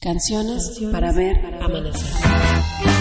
Canciones 0.00 0.80
para 0.92 1.10
ver 1.10 1.58
amanecer. 1.60 2.97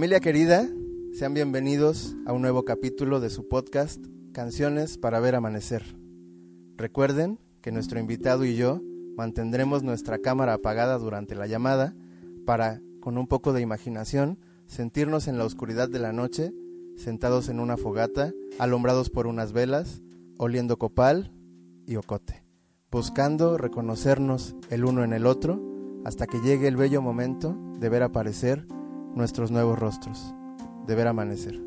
Familia 0.00 0.20
querida, 0.20 0.66
sean 1.12 1.34
bienvenidos 1.34 2.16
a 2.24 2.32
un 2.32 2.40
nuevo 2.40 2.64
capítulo 2.64 3.20
de 3.20 3.28
su 3.28 3.48
podcast 3.48 4.02
Canciones 4.32 4.96
para 4.96 5.20
ver 5.20 5.34
amanecer. 5.34 5.94
Recuerden 6.78 7.38
que 7.60 7.70
nuestro 7.70 8.00
invitado 8.00 8.46
y 8.46 8.56
yo 8.56 8.80
mantendremos 9.18 9.82
nuestra 9.82 10.16
cámara 10.16 10.54
apagada 10.54 10.96
durante 10.96 11.34
la 11.34 11.46
llamada 11.46 11.94
para, 12.46 12.80
con 13.00 13.18
un 13.18 13.26
poco 13.26 13.52
de 13.52 13.60
imaginación, 13.60 14.38
sentirnos 14.64 15.28
en 15.28 15.36
la 15.36 15.44
oscuridad 15.44 15.90
de 15.90 15.98
la 15.98 16.14
noche, 16.14 16.54
sentados 16.96 17.50
en 17.50 17.60
una 17.60 17.76
fogata, 17.76 18.32
alumbrados 18.58 19.10
por 19.10 19.26
unas 19.26 19.52
velas, 19.52 20.00
oliendo 20.38 20.78
copal 20.78 21.30
y 21.86 21.96
ocote, 21.96 22.42
buscando 22.90 23.58
reconocernos 23.58 24.56
el 24.70 24.86
uno 24.86 25.04
en 25.04 25.12
el 25.12 25.26
otro 25.26 25.62
hasta 26.06 26.26
que 26.26 26.40
llegue 26.40 26.68
el 26.68 26.78
bello 26.78 27.02
momento 27.02 27.54
de 27.78 27.90
ver 27.90 28.02
aparecer 28.02 28.66
nuestros 29.14 29.50
nuevos 29.50 29.78
rostros, 29.78 30.34
de 30.86 30.94
ver 30.94 31.08
amanecer. 31.08 31.60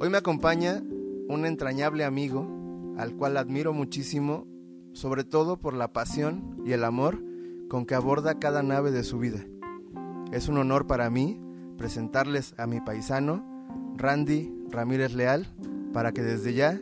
Hoy 0.00 0.08
me 0.10 0.18
acompaña 0.18 0.82
un 1.28 1.46
entrañable 1.46 2.04
amigo 2.04 2.94
al 2.98 3.14
cual 3.14 3.36
admiro 3.36 3.72
muchísimo, 3.72 4.46
sobre 4.92 5.24
todo 5.24 5.58
por 5.58 5.74
la 5.74 5.92
pasión 5.92 6.62
y 6.64 6.72
el 6.72 6.84
amor 6.84 7.22
con 7.68 7.86
que 7.86 7.94
aborda 7.94 8.38
cada 8.38 8.62
nave 8.62 8.90
de 8.90 9.04
su 9.04 9.18
vida. 9.18 9.44
Es 10.32 10.48
un 10.48 10.58
honor 10.58 10.86
para 10.86 11.08
mí 11.10 11.40
presentarles 11.78 12.54
a 12.58 12.66
mi 12.66 12.80
paisano, 12.80 13.44
Randy 13.96 14.52
Ramírez 14.70 15.14
Leal, 15.14 15.46
para 15.92 16.12
que 16.12 16.22
desde 16.22 16.54
ya 16.54 16.80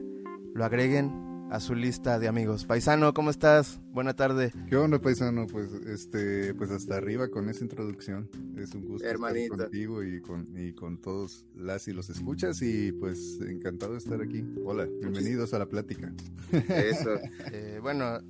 lo 0.54 0.64
agreguen 0.64 1.27
a 1.50 1.60
su 1.60 1.74
lista 1.74 2.18
de 2.18 2.28
amigos. 2.28 2.64
Paisano, 2.64 3.14
¿cómo 3.14 3.30
estás? 3.30 3.80
Buena 3.90 4.14
tarde. 4.14 4.52
¿Qué 4.68 4.76
onda, 4.76 5.00
paisano? 5.00 5.46
Pues, 5.46 5.72
este, 5.86 6.54
pues 6.54 6.70
hasta 6.70 6.96
arriba 6.96 7.28
con 7.28 7.48
esa 7.48 7.64
introducción. 7.64 8.28
Es 8.56 8.74
un 8.74 8.84
gusto 8.86 9.06
Hermanito. 9.06 9.54
estar 9.54 9.66
contigo 9.68 10.02
y 10.02 10.20
con, 10.20 10.48
y 10.56 10.72
con 10.74 11.00
todos 11.00 11.46
las 11.54 11.88
y 11.88 11.92
los 11.92 12.10
escuchas 12.10 12.60
y 12.62 12.92
pues 12.92 13.40
encantado 13.40 13.92
de 13.92 13.98
estar 13.98 14.20
aquí. 14.20 14.44
Hola, 14.64 14.86
bienvenidos 15.00 15.54
a 15.54 15.58
la 15.58 15.66
plática. 15.66 16.12
Eso. 16.52 17.10
Eh, 17.52 17.78
bueno, 17.80 18.20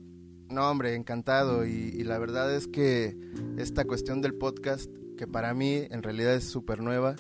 no, 0.49 0.71
hombre, 0.71 0.95
encantado. 0.95 1.67
Y, 1.67 1.71
y 1.73 2.05
la 2.05 2.19
verdad 2.19 2.55
es 2.55 2.69
que 2.69 3.17
esta 3.57 3.85
cuestión 3.85 4.21
del 4.21 4.35
podcast, 4.35 4.91
que 5.17 5.27
para 5.27 5.55
mí 5.55 5.87
en 5.91 6.03
realidad 6.03 6.35
es 6.35 6.45
súper 6.45 6.81
nueva, 6.83 7.17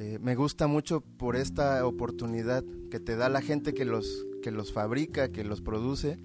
eh, 0.00 0.18
me 0.18 0.34
gusta 0.34 0.66
mucho 0.66 1.02
por 1.02 1.36
esta 1.36 1.84
oportunidad 1.86 2.64
que 2.90 3.00
te 3.00 3.16
da 3.16 3.28
la 3.28 3.42
gente 3.42 3.74
que 3.74 3.84
los, 3.84 4.26
que 4.42 4.50
los 4.50 4.72
fabrica, 4.72 5.30
que 5.30 5.44
los 5.44 5.60
produce, 5.60 6.18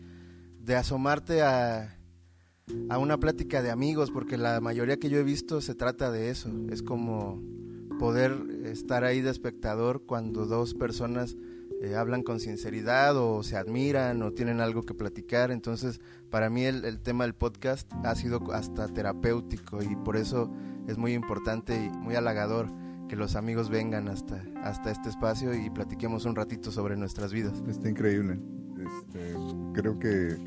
de 0.62 0.78
asomarte 0.78 1.42
a, 1.42 2.00
a 2.88 2.98
una 2.98 3.18
plática 3.18 3.62
de 3.62 3.72
amigos, 3.72 4.12
porque 4.12 4.38
la 4.38 4.62
mayoría 4.62 4.98
que 4.98 5.10
yo 5.10 5.18
he 5.20 5.24
visto 5.24 5.60
se 5.60 5.76
trata 5.76 6.10
de 6.10 6.30
eso. 6.30 6.50
Es 6.72 6.84
como 6.84 7.44
poder 8.00 8.38
estar 8.64 9.04
ahí 9.04 9.20
de 9.20 9.32
espectador 9.32 10.06
cuando 10.06 10.46
dos 10.46 10.74
personas 10.74 11.36
eh, 11.82 11.96
hablan 11.96 12.24
con 12.24 12.40
sinceridad 12.40 13.18
o 13.18 13.44
se 13.44 13.58
admiran 13.58 14.22
o 14.22 14.32
tienen 14.32 14.62
algo 14.62 14.84
que 14.84 14.94
platicar. 14.94 15.52
Entonces, 15.52 16.00
para 16.30 16.50
mí 16.50 16.64
el, 16.64 16.86
el 16.86 17.02
tema 17.02 17.26
del 17.26 17.36
podcast 17.36 17.92
ha 18.06 18.16
sido 18.16 18.54
hasta 18.54 18.88
terapéutico 18.88 19.84
y 19.84 19.98
por 19.98 20.16
eso 20.16 20.50
es 20.88 20.98
muy 20.98 21.12
importante 21.12 21.76
y 21.76 21.90
muy 21.90 22.16
halagador 22.16 22.85
que 23.08 23.16
los 23.16 23.36
amigos 23.36 23.70
vengan 23.70 24.08
hasta, 24.08 24.44
hasta 24.64 24.92
este 24.92 25.10
espacio 25.10 25.54
y 25.54 25.70
platiquemos 25.70 26.26
un 26.26 26.36
ratito 26.36 26.72
sobre 26.72 26.96
nuestras 26.96 27.32
vidas. 27.34 27.64
Está 27.68 27.90
increíble. 27.90 28.40
Este, 28.78 29.36
creo 29.74 29.98
que 30.00 30.38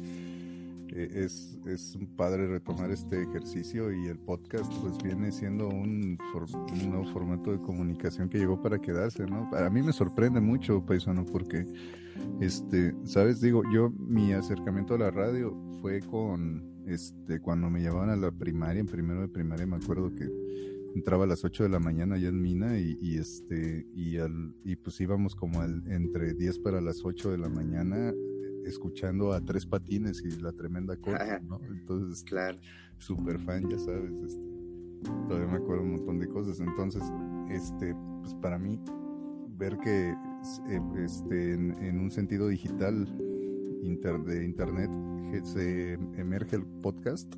eh, 0.91 1.25
es, 1.25 1.59
es 1.67 1.99
padre 2.17 2.47
retomar 2.47 2.91
este 2.91 3.23
ejercicio 3.23 3.93
y 3.93 4.07
el 4.07 4.19
podcast 4.19 4.73
pues 4.81 4.99
viene 4.99 5.31
siendo 5.33 5.69
un 5.69 6.19
nuevo 6.89 7.05
formato 7.13 7.53
de 7.53 7.59
comunicación 7.59 8.29
que 8.29 8.39
llegó 8.39 8.61
para 8.61 8.79
quedarse, 8.79 9.27
¿no? 9.27 9.49
Para 9.51 9.71
mí 9.71 9.83
me 9.83 9.93
sorprende 9.93 10.41
mucho, 10.41 10.85
paisano, 10.85 11.25
porque, 11.25 11.67
este, 12.41 12.95
sabes, 13.05 13.41
digo, 13.41 13.63
yo 13.73 13.91
mi 13.91 14.33
acercamiento 14.33 14.95
a 14.95 14.99
la 14.99 15.11
radio 15.11 15.57
fue 15.81 16.01
con, 16.01 16.65
este, 16.87 17.41
cuando 17.41 17.71
me 17.71 17.81
llevaban 17.81 18.11
a 18.11 18.17
la 18.17 18.31
primaria, 18.31 18.81
en 18.81 18.87
primero 18.87 19.21
de 19.21 19.29
primaria, 19.29 19.67
me 19.67 19.77
acuerdo 19.77 20.15
que 20.15 20.29
entraba 20.95 21.25
a 21.25 21.27
las 21.27 21.45
8 21.45 21.63
de 21.65 21.69
la 21.69 21.79
mañana 21.79 22.17
allá 22.17 22.29
en 22.29 22.41
Mina 22.41 22.79
y, 22.79 22.99
y, 23.01 23.19
este 23.19 23.87
y 23.95 24.17
al 24.19 24.55
y 24.65 24.77
pues 24.77 25.01
íbamos 25.01 25.35
como 25.37 25.61
al, 25.61 25.83
entre 25.91 26.35
10 26.35 26.59
para 26.61 26.81
las 26.81 27.05
8 27.05 27.31
de 27.33 27.39
la 27.39 27.49
mañana 27.49 28.11
eh, 28.11 28.15
escuchando 28.67 29.33
a 29.33 29.41
Tres 29.41 29.67
Patines 29.67 30.23
y 30.25 30.41
la 30.41 30.53
tremenda 30.53 30.97
cosa, 30.97 31.41
¿no? 31.41 31.61
Entonces, 31.71 32.23
Claro. 32.25 32.59
súper 32.99 33.39
fan, 33.39 33.69
ya 33.71 33.79
sabes, 33.79 34.13
este, 34.21 34.47
todavía 35.29 35.49
me 35.53 35.57
acuerdo 35.59 35.83
un 35.85 35.93
montón 35.93 36.19
de 36.19 36.27
cosas. 36.29 36.59
Entonces, 36.61 37.03
este, 37.51 37.95
pues 38.23 38.35
para 38.37 38.59
mí, 38.59 38.79
ver 39.57 39.79
que 39.79 40.11
eh, 40.11 40.81
este, 41.05 41.55
en, 41.55 41.73
en 41.83 41.99
un 42.01 42.11
sentido 42.11 42.49
digital 42.49 43.07
inter- 43.83 44.23
de 44.25 44.45
internet 44.45 44.91
se 45.45 45.93
emerge 46.17 46.57
el 46.57 46.65
podcast 46.65 47.33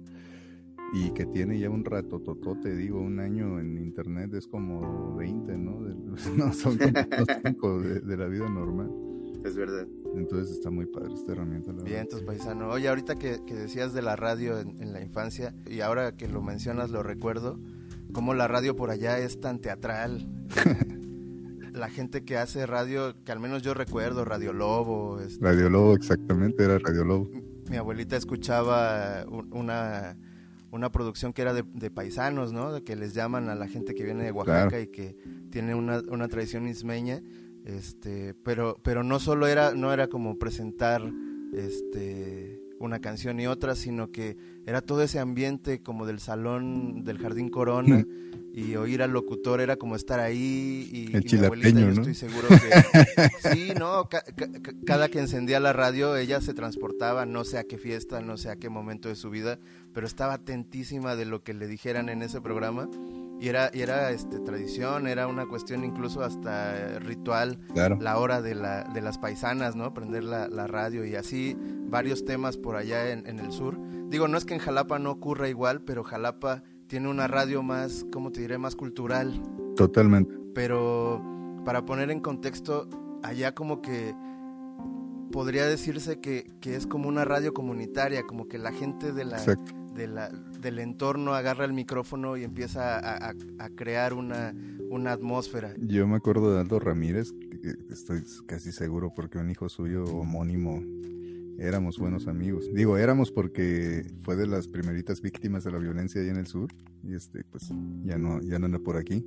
y 0.92 1.10
que 1.12 1.26
tiene 1.26 1.58
ya 1.58 1.70
un 1.70 1.84
rato, 1.84 2.20
te 2.62 2.74
digo, 2.74 3.00
un 3.00 3.20
año 3.20 3.60
en 3.60 3.78
internet 3.78 4.34
es 4.34 4.46
como 4.46 5.14
20, 5.16 5.56
¿no? 5.58 5.82
De- 5.82 5.94
no, 6.36 6.52
son 6.52 6.78
como 7.58 7.78
de, 7.80 8.00
de 8.00 8.16
la 8.16 8.26
vida 8.26 8.48
normal. 8.48 8.90
Es 9.44 9.56
verdad. 9.56 9.86
Entonces 10.14 10.54
está 10.56 10.70
muy 10.70 10.84
padre 10.86 11.14
esta 11.14 11.32
herramienta. 11.32 11.72
La 11.72 11.82
Bien, 11.82 12.00
entonces 12.00 12.26
paisano. 12.26 12.68
Oye, 12.68 12.88
ahorita 12.88 13.14
que, 13.14 13.40
que 13.46 13.54
decías 13.54 13.94
de 13.94 14.02
la 14.02 14.14
radio 14.16 14.58
en, 14.60 14.82
en 14.82 14.92
la 14.92 15.00
infancia 15.00 15.54
y 15.66 15.80
ahora 15.80 16.12
que 16.16 16.28
lo 16.28 16.42
mencionas 16.42 16.90
lo 16.90 17.02
recuerdo, 17.02 17.58
cómo 18.12 18.34
la 18.34 18.48
radio 18.48 18.76
por 18.76 18.90
allá 18.90 19.18
es 19.18 19.40
tan 19.40 19.60
teatral. 19.60 20.28
la 21.72 21.88
gente 21.88 22.24
que 22.24 22.36
hace 22.36 22.66
radio, 22.66 23.14
que 23.24 23.32
al 23.32 23.40
menos 23.40 23.62
yo 23.62 23.74
recuerdo, 23.74 24.24
Radio 24.24 24.52
Lobo, 24.52 25.20
este, 25.20 25.42
Radio 25.44 25.70
Lobo, 25.70 25.94
exactamente, 25.94 26.64
era 26.64 26.78
Radio 26.78 27.04
Lobo. 27.04 27.30
mi 27.70 27.76
abuelita 27.76 28.16
escuchaba 28.16 29.24
un- 29.30 29.48
una, 29.54 30.18
una 30.70 30.90
producción 30.92 31.32
que 31.32 31.42
era 31.42 31.52
de, 31.52 31.64
de 31.74 31.90
paisanos, 31.90 32.52
¿no? 32.52 32.72
De 32.72 32.82
que 32.82 32.96
les 32.96 33.14
llaman 33.14 33.48
a 33.48 33.54
la 33.54 33.66
gente 33.68 33.94
que 33.94 34.04
viene 34.04 34.24
de 34.24 34.32
Oaxaca 34.32 34.68
Claro. 34.68 34.82
y 34.82 34.86
que 34.88 35.16
tiene 35.50 35.74
una, 35.74 36.00
una 36.08 36.28
tradición 36.28 36.68
ismeña, 36.68 37.22
este, 37.64 38.34
pero, 38.34 38.78
pero 38.82 39.02
no 39.02 39.18
solo 39.20 39.46
era, 39.46 39.74
no 39.74 39.92
era 39.92 40.08
como 40.08 40.38
presentar 40.38 41.02
este 41.52 42.60
una 42.80 42.98
canción 43.00 43.38
y 43.38 43.46
otra, 43.46 43.76
sino 43.76 44.10
que 44.10 44.36
era 44.66 44.80
todo 44.80 45.02
ese 45.02 45.20
ambiente 45.20 45.80
como 45.82 46.06
del 46.06 46.18
salón 46.18 47.04
del 47.04 47.18
Jardín 47.18 47.48
Corona 47.50 48.04
y 48.52 48.74
oír 48.74 49.02
al 49.02 49.12
locutor 49.12 49.60
era 49.60 49.76
como 49.76 49.94
estar 49.94 50.18
ahí 50.18 50.88
y, 50.92 51.16
El 51.16 51.24
y 51.24 51.38
mi 51.38 51.44
abuelita, 51.44 51.68
chilapeño, 51.68 51.80
yo 51.80 51.86
¿no? 51.94 52.00
estoy 52.10 52.14
seguro 52.14 52.48
que 52.48 53.28
sí, 53.54 53.72
no, 53.78 54.08
ca- 54.08 54.24
cada 54.84 55.08
que 55.08 55.20
encendía 55.20 55.60
la 55.60 55.72
radio 55.72 56.16
ella 56.16 56.40
se 56.40 56.52
transportaba, 56.54 57.26
no 57.26 57.44
sé 57.44 57.58
a 57.58 57.64
qué 57.64 57.78
fiesta, 57.78 58.20
no 58.20 58.36
sé 58.36 58.48
a 58.50 58.56
qué 58.56 58.68
momento 58.68 59.08
de 59.08 59.14
su 59.14 59.30
vida, 59.30 59.58
pero 59.92 60.06
estaba 60.06 60.32
atentísima 60.34 61.14
de 61.14 61.26
lo 61.26 61.44
que 61.44 61.54
le 61.54 61.68
dijeran 61.68 62.08
en 62.08 62.22
ese 62.22 62.40
programa 62.40 62.88
y 63.40 63.48
era 63.48 63.70
y 63.72 63.80
era 63.80 64.10
este 64.10 64.38
tradición, 64.40 65.06
era 65.06 65.26
una 65.26 65.46
cuestión 65.46 65.84
incluso 65.84 66.22
hasta 66.22 66.98
ritual 67.00 67.58
Claro. 67.72 67.96
la 68.00 68.18
hora 68.18 68.42
de, 68.42 68.54
la, 68.54 68.84
de 68.84 69.00
las 69.00 69.16
paisanas, 69.18 69.74
¿no? 69.76 69.94
Prender 69.94 70.24
la, 70.24 70.48
la 70.48 70.66
radio 70.66 71.04
y 71.06 71.14
así 71.16 71.56
varios 71.88 72.24
temas 72.24 72.56
por 72.56 72.76
allá 72.76 73.10
en, 73.12 73.26
en 73.26 73.38
el 73.38 73.50
sur. 73.52 73.78
Digo, 74.10 74.28
no 74.28 74.36
es 74.36 74.44
que 74.44 74.54
en 74.54 74.60
Jalapa 74.60 74.98
no 74.98 75.10
ocurra 75.10 75.48
igual, 75.48 75.82
pero 75.82 76.04
Jalapa 76.04 76.62
tiene 76.86 77.08
una 77.08 77.28
radio 77.28 77.62
más, 77.62 78.04
¿cómo 78.12 78.30
te 78.32 78.40
diré? 78.40 78.58
Más 78.58 78.76
cultural. 78.76 79.40
Totalmente. 79.76 80.34
Pero 80.54 81.22
para 81.64 81.84
poner 81.86 82.10
en 82.10 82.20
contexto, 82.20 82.88
allá 83.22 83.54
como 83.54 83.80
que 83.80 84.14
podría 85.32 85.66
decirse 85.66 86.20
que, 86.20 86.44
que 86.60 86.74
es 86.74 86.86
como 86.86 87.08
una 87.08 87.24
radio 87.24 87.54
comunitaria, 87.54 88.24
como 88.26 88.48
que 88.48 88.58
la 88.58 88.72
gente 88.72 89.12
de 89.12 89.24
la, 89.24 89.36
Exacto. 89.38 89.72
de 89.94 90.08
la, 90.08 90.30
del 90.60 90.78
entorno 90.78 91.34
agarra 91.34 91.64
el 91.64 91.72
micrófono 91.72 92.36
y 92.36 92.44
empieza 92.44 92.98
a, 92.98 93.30
a- 93.30 93.34
a 93.58 93.70
crear 93.70 94.14
una, 94.14 94.54
una 94.90 95.12
atmósfera. 95.12 95.74
Yo 95.78 96.06
me 96.06 96.16
acuerdo 96.16 96.52
de 96.54 96.60
Aldo 96.60 96.78
Ramírez, 96.78 97.32
estoy 97.90 98.22
casi 98.46 98.72
seguro 98.72 99.12
porque 99.14 99.38
un 99.38 99.50
hijo 99.50 99.68
suyo 99.68 100.04
homónimo 100.04 100.82
éramos 101.58 101.98
buenos 101.98 102.26
amigos. 102.26 102.70
Digo, 102.72 102.96
éramos 102.96 103.30
porque 103.30 104.06
fue 104.22 104.34
de 104.36 104.46
las 104.46 104.66
primeritas 104.66 105.20
víctimas 105.20 105.62
de 105.64 105.72
la 105.72 105.78
violencia 105.78 106.20
allá 106.22 106.30
en 106.30 106.38
el 106.38 106.46
sur 106.46 106.70
y 107.02 107.14
este 107.14 107.44
pues 107.44 107.70
ya 108.04 108.16
no 108.16 108.40
ya 108.40 108.58
no 108.58 108.66
anda 108.66 108.78
por 108.78 108.96
aquí. 108.96 109.24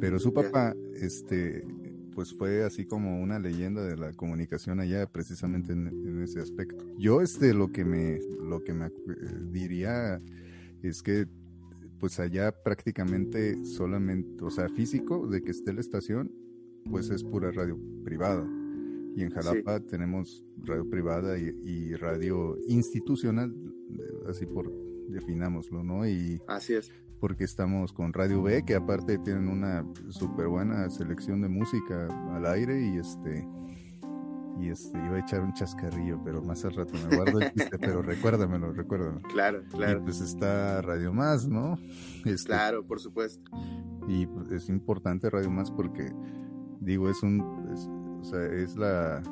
Pero 0.00 0.18
su 0.20 0.32
papá 0.32 0.74
este 1.00 1.66
pues 2.14 2.32
fue 2.32 2.62
así 2.62 2.84
como 2.84 3.20
una 3.20 3.40
leyenda 3.40 3.82
de 3.82 3.96
la 3.96 4.12
comunicación 4.12 4.78
allá 4.78 5.04
precisamente 5.10 5.72
en, 5.72 5.88
en 5.88 6.22
ese 6.22 6.38
aspecto. 6.40 6.84
Yo 6.96 7.20
este 7.20 7.52
lo 7.54 7.72
que 7.72 7.84
me 7.84 8.20
lo 8.40 8.62
que 8.62 8.72
me 8.72 8.86
eh, 8.86 8.90
diría 9.50 10.20
es 10.88 11.02
que 11.02 11.26
pues 11.98 12.20
allá 12.20 12.52
prácticamente 12.62 13.64
solamente, 13.64 14.44
o 14.44 14.50
sea, 14.50 14.68
físico 14.68 15.26
de 15.26 15.42
que 15.42 15.52
esté 15.52 15.72
la 15.72 15.80
estación, 15.80 16.30
pues 16.90 17.08
es 17.10 17.24
pura 17.24 17.50
radio 17.50 17.78
privada. 18.04 18.46
Y 19.16 19.22
en 19.22 19.30
Jalapa 19.30 19.80
tenemos 19.80 20.44
radio 20.64 20.88
privada 20.90 21.38
y, 21.38 21.44
y 21.62 21.94
radio 21.94 22.58
institucional, 22.66 23.54
así 24.28 24.44
por 24.44 24.70
definámoslo, 25.08 25.82
¿no? 25.84 26.06
Y 26.06 26.40
Así 26.48 26.74
es. 26.74 26.90
porque 27.20 27.44
estamos 27.44 27.92
con 27.92 28.12
Radio 28.12 28.42
B, 28.42 28.64
que 28.66 28.74
aparte 28.74 29.18
tienen 29.18 29.48
una 29.48 29.86
súper 30.08 30.48
buena 30.48 30.90
selección 30.90 31.40
de 31.40 31.48
música 31.48 32.08
al 32.34 32.44
aire 32.46 32.86
y 32.86 32.98
este 32.98 33.46
y 34.58 34.68
este 34.68 34.96
iba 34.98 35.16
a 35.16 35.18
echar 35.20 35.40
un 35.42 35.52
chascarrillo, 35.52 36.20
pero 36.24 36.40
más 36.42 36.64
al 36.64 36.74
rato 36.74 36.92
me 37.08 37.16
guardo 37.16 37.40
el 37.40 37.52
chiste, 37.52 37.78
pero 37.78 38.02
recuérdamelo, 38.02 38.72
recuérdamelo. 38.72 39.22
Claro, 39.28 40.00
Y 40.00 40.04
pues 40.04 40.20
está 40.20 40.80
Radio 40.82 41.12
Más, 41.12 41.48
¿no? 41.48 41.76
Este, 42.24 42.46
Claro, 42.48 42.86
por 42.86 43.00
supuesto. 43.00 43.50
y 44.08 44.28
es 44.54 44.68
importante 44.68 45.28
Radio 45.30 45.50
Más 45.50 45.70
porque, 45.70 46.12
digo, 46.80 47.10
es 47.10 47.22
un, 47.22 47.40
es- 47.72 47.88
o 48.20 48.24
sea, 48.24 48.42
es 48.46 48.74
la, 48.76 49.22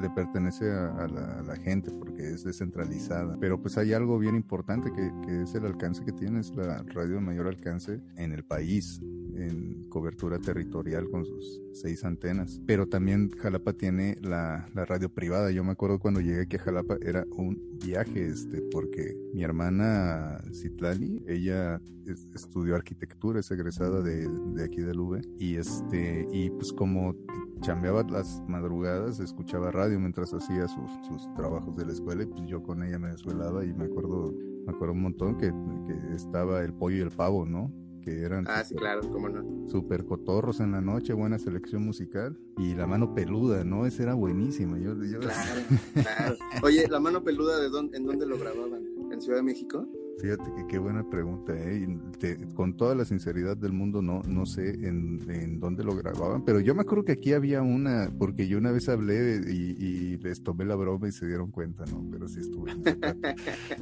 le 0.00 0.10
pertenece 0.10 0.70
a, 0.70 0.94
a 1.04 1.08
la, 1.08 1.38
a 1.40 1.42
la 1.42 1.56
gente 1.56 1.90
porque 1.90 2.22
es 2.30 2.44
descentralizada. 2.44 3.36
Pero 3.40 3.60
pues 3.60 3.76
hay 3.76 3.92
algo 3.92 4.18
bien 4.18 4.34
importante 4.36 4.90
que, 4.92 5.12
que 5.26 5.42
es 5.42 5.54
el 5.54 5.66
alcance 5.66 6.02
que 6.04 6.12
tiene, 6.12 6.40
es 6.40 6.54
la 6.54 6.82
radio 6.94 7.14
de 7.16 7.20
mayor 7.20 7.46
alcance 7.46 8.00
en 8.16 8.32
el 8.32 8.44
país, 8.44 9.02
en 9.40 9.84
cobertura 9.88 10.38
territorial 10.38 11.08
con 11.10 11.24
sus 11.24 11.60
seis 11.72 12.04
antenas. 12.04 12.60
Pero 12.66 12.86
también 12.86 13.30
Jalapa 13.30 13.72
tiene 13.72 14.16
la, 14.20 14.68
radio 14.74 15.08
privada. 15.12 15.50
Yo 15.50 15.64
me 15.64 15.72
acuerdo 15.72 15.98
cuando 15.98 16.20
llegué 16.20 16.42
aquí 16.42 16.56
a 16.56 16.60
Jalapa 16.60 16.96
era 17.02 17.24
un 17.30 17.78
viaje, 17.82 18.26
este, 18.28 18.62
porque 18.70 19.16
mi 19.34 19.42
hermana 19.42 20.42
Citlali, 20.52 21.22
ella 21.26 21.80
es- 22.06 22.28
estudió 22.34 22.74
arquitectura, 22.76 23.40
es 23.40 23.50
egresada 23.50 24.02
de, 24.02 24.28
de 24.28 24.64
aquí 24.64 24.80
del 24.80 24.98
UV 25.00 25.20
y 25.38 25.56
este, 25.56 26.26
y 26.32 26.50
pues 26.50 26.72
como 26.72 27.14
chambeaba 27.60 28.02
las 28.04 28.42
madrugadas, 28.48 29.20
escuchaba 29.20 29.70
radio 29.70 30.00
mientras 30.00 30.32
hacía 30.32 30.66
sus, 30.66 30.90
sus 31.06 31.32
trabajos 31.34 31.76
de 31.76 31.86
la 31.86 31.92
escuela 31.92 32.22
y 32.22 32.26
pues 32.26 32.42
yo 32.46 32.62
con 32.62 32.82
ella 32.82 32.98
me 32.98 33.08
desvelaba 33.10 33.64
y 33.64 33.72
me 33.74 33.84
acuerdo, 33.84 34.32
me 34.66 34.72
acuerdo 34.72 34.94
un 34.94 35.02
montón 35.02 35.36
que, 35.36 35.52
que 35.86 36.14
estaba 36.14 36.62
el 36.62 36.72
pollo 36.72 36.96
y 36.96 37.00
el 37.00 37.10
pavo, 37.10 37.44
¿no? 37.46 37.70
Que 38.10 38.22
eran 38.24 38.44
Ah, 38.48 38.62
sí, 38.64 38.74
súper- 38.74 38.80
claro, 38.82 39.00
cómo 39.10 39.28
no. 39.28 39.68
super 39.68 40.04
cotorros 40.04 40.58
en 40.60 40.72
la 40.72 40.80
noche, 40.80 41.12
buena 41.12 41.38
selección 41.38 41.84
musical 41.84 42.36
y 42.58 42.74
la 42.74 42.86
mano 42.86 43.14
peluda, 43.14 43.62
¿no? 43.64 43.86
Esa 43.86 44.02
era 44.02 44.14
buenísima. 44.14 44.78
Yo, 44.78 44.94
yo- 45.04 45.20
Claro, 45.20 45.60
claro. 45.94 46.36
Oye, 46.62 46.88
¿la 46.88 46.98
mano 47.00 47.22
peluda 47.22 47.60
de 47.60 47.68
dónde, 47.68 47.96
en 47.96 48.04
dónde 48.04 48.26
lo 48.26 48.36
grababan? 48.38 48.82
¿En 49.12 49.20
Ciudad 49.20 49.38
de 49.38 49.42
México? 49.44 49.86
Fíjate 50.20 50.52
que 50.54 50.66
qué 50.66 50.78
buena 50.78 51.08
pregunta, 51.08 51.54
¿eh? 51.56 51.88
Te- 52.18 52.36
con 52.54 52.76
toda 52.76 52.94
la 52.94 53.06
sinceridad 53.06 53.56
del 53.56 53.72
mundo, 53.72 54.02
no, 54.02 54.22
no 54.28 54.44
sé 54.44 54.68
en, 54.86 55.18
en 55.30 55.60
dónde 55.60 55.82
lo 55.82 55.96
grababan, 55.96 56.44
pero 56.44 56.60
yo 56.60 56.74
me 56.74 56.82
acuerdo 56.82 57.04
que 57.04 57.12
aquí 57.12 57.32
había 57.32 57.62
una, 57.62 58.12
porque 58.18 58.46
yo 58.46 58.58
una 58.58 58.70
vez 58.70 58.88
hablé 58.90 59.40
y, 59.48 59.82
y 59.82 60.16
les 60.18 60.42
tomé 60.42 60.66
la 60.66 60.74
broma 60.74 61.08
y 61.08 61.12
se 61.12 61.26
dieron 61.26 61.50
cuenta, 61.50 61.84
¿no? 61.86 62.06
Pero 62.10 62.28
sí 62.28 62.40
estuve, 62.40 62.72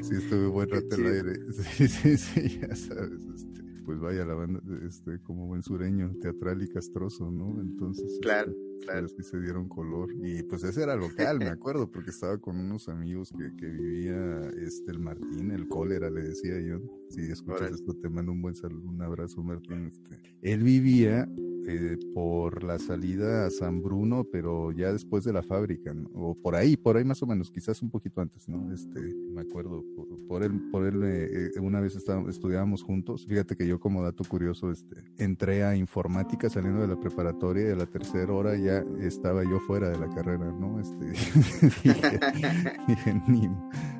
sí 0.01 0.15
estuve 0.15 0.47
buen 0.47 0.69
rato 0.71 0.95
al 0.95 1.07
aire. 1.07 1.33
Sí, 1.77 1.89
sí, 1.89 2.17
sí, 2.17 2.61
ya 2.61 2.75
sabes, 2.77 3.21
este, 3.35 3.63
pues 3.88 4.00
vaya, 4.00 4.26
la 4.26 4.35
banda, 4.35 4.61
este, 4.87 5.19
como 5.23 5.46
buen 5.46 5.62
sureño, 5.62 6.12
teatral 6.20 6.62
y 6.62 6.69
castroso, 6.69 7.31
¿no? 7.31 7.58
Entonces, 7.58 8.19
Claro, 8.20 8.50
este, 8.50 8.85
claro. 8.85 9.06
pues, 9.06 9.12
sí 9.17 9.31
se 9.31 9.40
dieron 9.40 9.67
color. 9.67 10.11
Y 10.23 10.43
pues 10.43 10.62
ese 10.62 10.82
era 10.82 10.94
local, 10.94 11.38
me 11.38 11.46
acuerdo, 11.49 11.90
porque 11.90 12.11
estaba 12.11 12.37
con 12.37 12.58
unos 12.58 12.90
amigos 12.90 13.32
que, 13.32 13.56
que 13.56 13.67
vivía 13.67 14.50
este 14.58 14.90
el 14.90 14.99
Martín, 14.99 15.52
el 15.52 15.69
cólera, 15.69 16.11
le 16.11 16.20
decía 16.20 16.61
yo. 16.61 16.81
Si 17.08 17.23
escuchas 17.23 17.61
Órale. 17.62 17.76
esto, 17.76 17.94
te 17.94 18.11
mando 18.11 18.32
un 18.32 18.43
buen 18.43 18.55
saludo, 18.56 18.87
un 18.90 19.00
abrazo, 19.00 19.43
Martín. 19.43 19.87
Este. 19.87 20.19
Él 20.43 20.62
vivía 20.62 21.26
eh, 21.70 21.99
por 22.15 22.65
la 22.65 22.79
salida 22.79 23.44
a 23.44 23.50
San 23.50 23.82
Bruno, 23.82 24.25
pero 24.32 24.73
ya 24.73 24.91
después 24.91 25.23
de 25.25 25.35
la 25.35 25.43
fábrica, 25.43 25.93
¿no? 25.93 26.09
o 26.15 26.35
por 26.35 26.55
ahí, 26.55 26.79
por 26.79 26.97
ahí 26.97 27.05
más 27.05 27.23
o 27.23 27.26
menos, 27.26 27.50
quizás 27.50 27.82
un 27.82 27.91
poquito 27.91 28.23
antes, 28.23 28.49
¿no? 28.49 28.73
Este, 28.73 28.99
me 29.35 29.43
acuerdo, 29.43 29.85
por, 29.94 30.06
por 30.26 30.43
él, 30.43 30.70
por 30.70 30.87
él 30.87 31.03
eh, 31.05 31.50
eh, 31.55 31.61
una 31.61 31.81
vez 31.81 31.94
estábamos, 31.94 32.31
estudiábamos 32.31 32.82
juntos. 32.82 33.26
Fíjate 33.26 33.55
que 33.55 33.67
yo 33.67 33.79
como 33.79 34.03
dato 34.03 34.25
curioso, 34.25 34.70
este, 34.70 34.97
entré 35.19 35.62
a 35.62 35.76
informática 35.76 36.49
saliendo 36.49 36.81
de 36.81 36.88
la 36.88 36.99
preparatoria 36.99 37.69
y 37.69 37.73
a 37.73 37.76
la 37.76 37.87
tercera 37.87 38.32
hora 38.32 38.56
ya 38.56 38.82
estaba 39.00 39.44
yo 39.44 39.61
fuera 39.61 39.91
de 39.91 39.99
la 39.99 40.09
carrera, 40.09 40.50
¿no? 40.50 40.81
Este, 40.81 41.05
dije, 41.85 42.19
dije, 42.88 43.23
ni, 43.29 43.50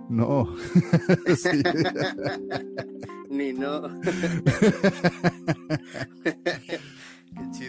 no. 0.09 0.49
Ni 3.31 3.53
no. 3.53 3.83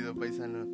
Chido, 0.09 0.19
paisano. 0.19 0.67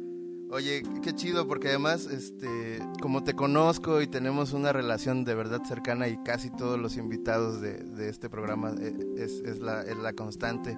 Oye, 0.52 0.84
qué 1.02 1.14
chido, 1.14 1.48
porque 1.48 1.70
además, 1.70 2.06
este, 2.06 2.80
como 3.02 3.24
te 3.24 3.34
conozco 3.34 4.02
y 4.02 4.08
tenemos 4.08 4.54
una 4.54 4.72
relación 4.72 5.26
de 5.26 5.34
verdad 5.34 5.64
cercana 5.66 6.08
y 6.08 6.18
casi 6.24 6.52
todos 6.52 6.80
los 6.80 6.98
invitados 6.98 7.62
de, 7.62 7.78
de 7.84 8.10
este 8.10 8.30
programa 8.30 8.76
eh, 8.80 8.94
es, 9.18 9.42
es 9.42 9.60
la, 9.60 9.82
es 9.82 9.98
la 9.98 10.14
constante. 10.14 10.78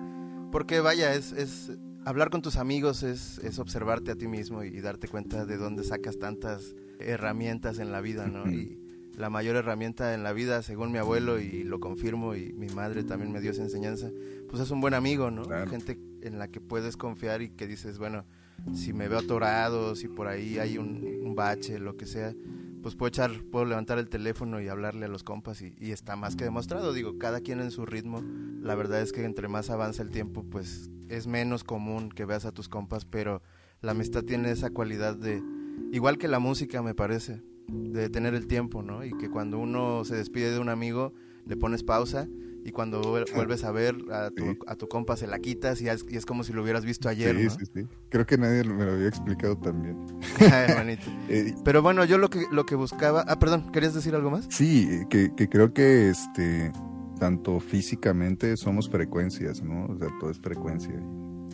Porque 0.52 0.80
vaya, 0.80 1.14
es, 1.14 1.34
es 1.34 1.72
hablar 2.06 2.30
con 2.30 2.42
tus 2.42 2.56
amigos, 2.56 3.04
es, 3.04 3.40
es 3.40 3.60
observarte 3.60 4.12
a 4.12 4.16
ti 4.16 4.28
mismo 4.28 4.64
y, 4.64 4.80
darte 4.80 5.10
cuenta 5.10 5.46
de 5.46 5.58
dónde 5.58 5.84
sacas 5.84 6.18
tantas 6.18 6.74
herramientas 7.00 7.80
en 7.80 7.92
la 7.92 8.00
vida, 8.00 8.28
¿no? 8.28 8.50
Y 8.50 8.80
la 9.18 9.30
mayor 9.30 9.58
herramienta 9.58 10.14
en 10.14 10.24
la 10.24 10.32
vida, 10.32 10.64
según 10.64 10.92
mi 10.94 11.00
abuelo, 11.00 11.40
y 11.40 11.64
lo 11.64 11.82
confirmo, 11.82 12.36
y 12.36 12.54
mi 12.54 12.68
madre 12.70 13.04
también 13.04 13.34
me 13.34 13.42
dio 13.42 13.52
esa 13.52 13.64
enseñanza, 13.64 14.12
pues 14.48 14.62
es 14.62 14.72
un 14.72 14.80
buen 14.80 14.94
amigo, 14.94 15.30
¿no? 15.30 15.44
Claro. 15.44 15.70
Gente 15.70 16.00
en 16.22 16.40
la 16.40 16.48
que 16.48 16.62
puedes 16.62 16.96
confiar 16.98 17.42
y 17.42 17.50
que 17.50 17.68
dices, 17.68 17.98
bueno, 17.98 18.26
si 18.74 18.94
me 18.94 19.08
veo 19.08 19.20
atorado, 19.20 19.96
si 19.96 20.08
por 20.08 20.28
ahí 20.28 20.60
hay 20.60 20.78
un, 20.78 21.34
bache, 21.36 21.78
lo 21.78 21.98
que 21.98 22.06
sea, 22.06 22.34
pues 22.82 22.96
puedo 22.96 23.10
echar, 23.10 23.32
puedo 23.52 23.66
levantar 23.66 24.00
el 24.00 24.10
teléfono 24.10 24.60
y 24.60 24.68
hablarle 24.68 25.06
a 25.06 25.10
los 25.10 25.24
compas 25.24 25.62
y, 25.62 25.76
y 25.80 25.92
está 25.92 26.16
más 26.16 26.36
que 26.36 26.46
demostrado, 26.46 26.94
digo, 26.94 27.18
cada 27.20 27.42
quien 27.42 27.60
en 27.60 27.70
su 27.70 27.86
ritmo, 27.86 28.24
la 28.62 28.74
verdad 28.74 29.02
es 29.02 29.14
que 29.14 29.24
entre 29.24 29.48
más 29.48 29.70
avanza 29.70 30.02
el 30.02 30.10
tiempo, 30.10 30.44
pues 30.50 30.90
es 31.10 31.28
menos 31.28 31.64
común 31.64 32.10
que 32.10 32.26
veas 32.26 32.46
a 32.46 32.52
tus 32.52 32.70
compas, 32.70 33.06
pero 33.06 33.42
la 33.82 33.92
amistad 33.92 34.24
tiene 34.24 34.52
esa 34.52 34.72
cualidad 34.72 35.16
de, 35.16 35.44
igual 35.92 36.18
que 36.18 36.28
la 36.28 36.40
música 36.40 36.82
me 36.82 36.96
parece, 36.96 37.44
de 37.68 38.10
tener 38.10 38.34
el 38.34 38.48
tiempo, 38.48 38.82
¿no? 38.82 39.06
Y 39.06 39.16
que 39.18 39.30
cuando 39.30 39.60
uno 39.60 40.04
se 40.06 40.16
despide 40.16 40.52
de 40.52 40.60
un 40.60 40.70
amigo, 40.70 41.14
le 41.46 41.58
pones 41.58 41.84
pausa 41.84 42.28
y 42.68 42.72
cuando 42.72 43.02
vuel- 43.02 43.34
vuelves 43.34 43.64
a 43.64 43.72
ver 43.72 43.96
a 44.12 44.30
tu, 44.30 44.44
Sí. 44.44 44.60
a 44.68 44.76
tu 44.76 44.88
compa 44.88 45.16
se 45.16 45.26
la 45.26 45.40
quitas 45.40 45.82
y 45.82 45.88
es, 45.88 46.06
y 46.10 46.18
es 46.18 46.26
como 46.26 46.44
si 46.44 46.52
lo 46.54 46.62
hubieras 46.64 46.84
visto 46.84 47.08
ayer, 47.08 47.36
sí, 47.38 47.44
¿no? 47.46 47.50
sí, 47.52 47.66
sí. 47.74 47.88
Creo 48.10 48.26
que 48.26 48.38
nadie 48.38 48.64
me 48.66 48.84
lo 48.86 48.92
había 48.92 49.08
explicado 49.08 49.58
también. 49.58 49.98
Ay. 50.52 51.00
Eh, 51.30 51.54
Pero 51.64 51.82
bueno, 51.82 52.04
yo 52.06 52.18
lo 52.18 52.30
que 52.30 52.46
lo 52.52 52.66
que 52.66 52.76
buscaba, 52.76 53.24
ah, 53.28 53.40
perdón, 53.40 53.72
¿querías 53.72 53.94
decir 53.94 54.14
algo 54.16 54.30
más? 54.32 54.48
Sí, 54.50 54.88
que, 55.10 55.32
que 55.36 55.48
creo 55.50 55.74
que 55.74 56.10
este 56.10 56.72
tanto 57.20 57.60
físicamente 57.60 58.56
somos 58.58 58.90
frecuencias, 58.90 59.64
¿no? 59.64 59.86
O 59.86 59.98
sea, 59.98 60.08
todo 60.20 60.30
es 60.30 60.40
frecuencia. 60.40 60.94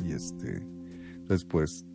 Y, 0.04 0.10
y, 0.10 0.12
este, 0.14 0.58
entonces 1.16 1.46
pues 1.46 1.86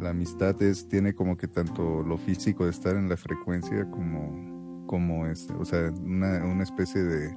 la 0.00 0.10
amistad 0.10 0.60
es, 0.62 0.88
tiene 0.88 1.14
como 1.14 1.36
que 1.36 1.46
tanto 1.46 2.02
lo 2.02 2.16
físico 2.18 2.64
de 2.64 2.70
estar 2.70 2.96
en 2.96 3.08
la 3.08 3.16
frecuencia 3.16 3.88
como, 3.90 4.84
como 4.86 5.26
este, 5.26 5.52
o 5.54 5.64
sea, 5.64 5.90
una, 6.02 6.44
una 6.44 6.62
especie 6.64 7.02
de 7.02 7.32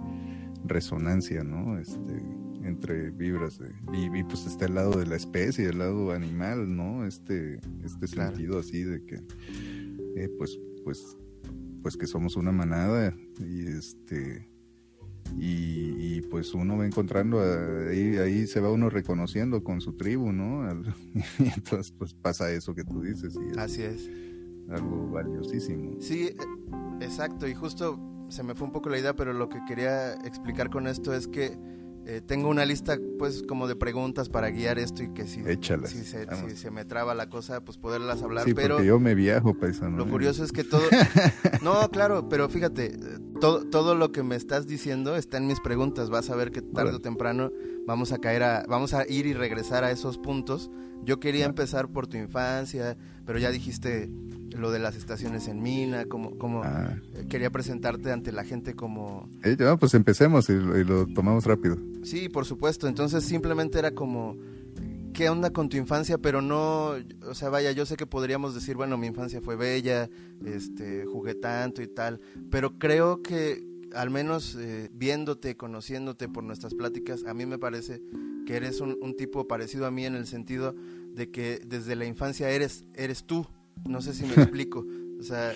resonancia, 0.65 1.43
¿no? 1.43 1.77
Este, 1.79 2.23
entre 2.63 3.09
vibras. 3.11 3.57
de- 3.59 3.73
y, 3.93 4.19
y, 4.19 4.23
pues 4.23 4.45
está 4.45 4.65
el 4.65 4.75
lado 4.75 4.99
de 4.99 5.05
la 5.07 5.15
especie, 5.15 5.65
el 5.67 5.79
lado 5.79 6.11
animal, 6.11 6.75
¿no? 6.75 7.05
Este, 7.05 7.59
este 7.83 8.07
Claro. 8.07 8.35
sentido 8.35 8.59
así 8.59 8.83
de 8.83 9.03
que, 9.05 9.15
eh, 10.15 10.29
pues, 10.37 10.59
pues, 10.83 11.17
pues 11.81 11.97
que 11.97 12.05
somos 12.07 12.35
una 12.35 12.51
manada 12.51 13.15
y 13.39 13.65
este 13.67 14.47
y, 15.39 16.17
y, 16.17 16.21
pues 16.29 16.53
uno 16.53 16.77
va 16.77 16.85
encontrando 16.85 17.39
a- 17.39 17.87
ahí 17.89 18.17
ahí 18.17 18.45
se 18.47 18.59
va 18.59 18.69
uno 18.71 18.89
reconociendo 18.89 19.63
con 19.63 19.79
su 19.81 19.93
tribu 19.93 20.31
no 20.33 20.63
Al- 20.63 20.93
y 21.39 21.47
entonces 21.55 21.91
pues 21.97 22.13
pasa 22.13 22.51
eso 22.51 22.75
que 22.75 22.83
tú 22.83 23.01
dices 23.01 23.35
y 23.41 23.51
es 23.51 23.57
Así 23.57 23.81
es. 23.83 24.09
algo 24.69 25.09
valiosísimo 25.09 25.95
Sí, 26.01 26.23
eh, 26.27 26.35
exacto. 27.01 27.47
Y 27.47 27.53
justo 27.55 27.97
se 28.31 28.43
me 28.43 28.55
fue 28.55 28.65
un 28.65 28.73
poco 28.73 28.89
la 28.89 28.97
idea, 28.97 29.15
pero 29.15 29.33
lo 29.33 29.49
que 29.49 29.59
quería 29.67 30.13
explicar 30.13 30.69
con 30.69 30.87
esto 30.87 31.13
es 31.13 31.27
que 31.27 31.57
eh, 32.05 32.19
tengo 32.25 32.49
una 32.49 32.65
lista, 32.65 32.97
pues, 33.19 33.43
como 33.43 33.67
de 33.67 33.75
preguntas 33.75 34.27
para 34.27 34.49
guiar 34.49 34.79
esto 34.79 35.03
y 35.03 35.13
que 35.13 35.27
si, 35.27 35.43
se, 35.43 36.25
vamos. 36.25 36.51
si 36.51 36.57
se 36.57 36.71
me 36.71 36.83
traba 36.83 37.13
la 37.13 37.29
cosa, 37.29 37.61
pues 37.63 37.77
poderlas 37.77 38.23
hablar. 38.23 38.45
Sí, 38.45 38.55
pero 38.55 38.75
porque 38.75 38.87
yo 38.87 38.99
me 38.99 39.13
viajo, 39.13 39.53
paisano. 39.53 39.97
lo 39.97 40.09
curioso 40.09 40.43
es 40.43 40.51
que 40.51 40.63
todo... 40.63 40.81
No, 41.61 41.89
claro, 41.91 42.27
pero 42.27 42.49
fíjate, 42.49 42.97
todo, 43.39 43.65
todo 43.65 43.93
lo 43.93 44.11
que 44.11 44.23
me 44.23 44.35
estás 44.35 44.65
diciendo 44.65 45.15
está 45.15 45.37
en 45.37 45.45
mis 45.45 45.59
preguntas. 45.59 46.09
Vas 46.09 46.31
a 46.31 46.35
ver 46.35 46.49
que 46.49 46.63
tarde 46.63 46.95
o 46.95 46.99
temprano 46.99 47.51
vamos 47.85 48.11
a 48.13 48.17
caer 48.17 48.41
a... 48.41 48.65
Vamos 48.67 48.95
a 48.95 49.07
ir 49.07 49.27
y 49.27 49.33
regresar 49.33 49.83
a 49.83 49.91
esos 49.91 50.17
puntos. 50.17 50.71
Yo 51.03 51.19
quería 51.19 51.45
empezar 51.45 51.89
por 51.89 52.07
tu 52.07 52.17
infancia, 52.17 52.97
pero 53.25 53.37
ya 53.37 53.51
dijiste 53.51 54.09
lo 54.57 54.71
de 54.71 54.79
las 54.79 54.95
estaciones 54.95 55.47
en 55.47 55.61
Mina, 55.61 56.05
como... 56.05 56.37
como 56.37 56.63
Ah, 56.63 56.95
eh, 57.15 57.25
Quería 57.29 57.49
presentarte 57.49 58.11
ante 58.11 58.31
la 58.31 58.43
gente 58.43 58.73
como... 58.75 59.29
eh, 59.43 59.55
ya, 59.57 59.75
pues 59.77 59.93
empecemos 59.93 60.49
y, 60.49 60.53
lo- 60.53 60.77
y 60.79 60.83
lo 60.83 61.07
tomamos 61.07 61.45
rápido. 61.45 61.77
Sí, 62.03 62.29
por 62.29 62.45
supuesto. 62.45 62.87
Entonces 62.87 63.23
simplemente 63.23 63.79
era 63.79 63.91
como, 63.91 64.35
¿qué 65.13 65.29
onda 65.29 65.51
con 65.51 65.69
tu 65.69 65.77
infancia? 65.77 66.17
Pero 66.17 66.41
no, 66.41 66.93
o 67.27 67.33
sea, 67.33 67.49
vaya, 67.49 67.71
yo 67.71 67.85
sé 67.85 67.95
que 67.95 68.05
podríamos 68.05 68.53
decir, 68.53 68.75
bueno, 68.75 68.97
mi 68.97 69.07
infancia 69.07 69.41
fue 69.41 69.55
bella, 69.55 70.09
este, 70.45 71.05
jugué 71.05 71.35
tanto 71.35 71.81
y 71.81 71.87
tal, 71.87 72.19
pero 72.49 72.77
creo 72.77 73.21
que 73.21 73.63
al 73.93 74.09
menos 74.09 74.55
eh, 74.59 74.89
viéndote, 74.93 75.55
conociéndote 75.57 76.29
por 76.29 76.43
nuestras 76.43 76.73
pláticas, 76.73 77.25
a 77.25 77.33
mí 77.33 77.45
me 77.45 77.57
parece 77.59 78.01
que 78.47 78.55
eres 78.55 78.79
un, 78.81 78.97
un 79.01 79.15
tipo 79.17 79.47
parecido 79.47 79.85
a 79.85 79.91
mí 79.91 80.05
en 80.05 80.15
el 80.15 80.27
sentido 80.27 80.73
de 81.13 81.29
que 81.29 81.61
desde 81.65 81.95
la 81.95 82.05
infancia 82.05 82.49
eres, 82.49 82.85
eres 82.95 83.25
tú. 83.25 83.45
No 83.87 84.01
sé 84.01 84.13
si 84.13 84.25
me 84.25 84.33
explico. 84.33 84.85
O 85.19 85.23
sea, 85.23 85.53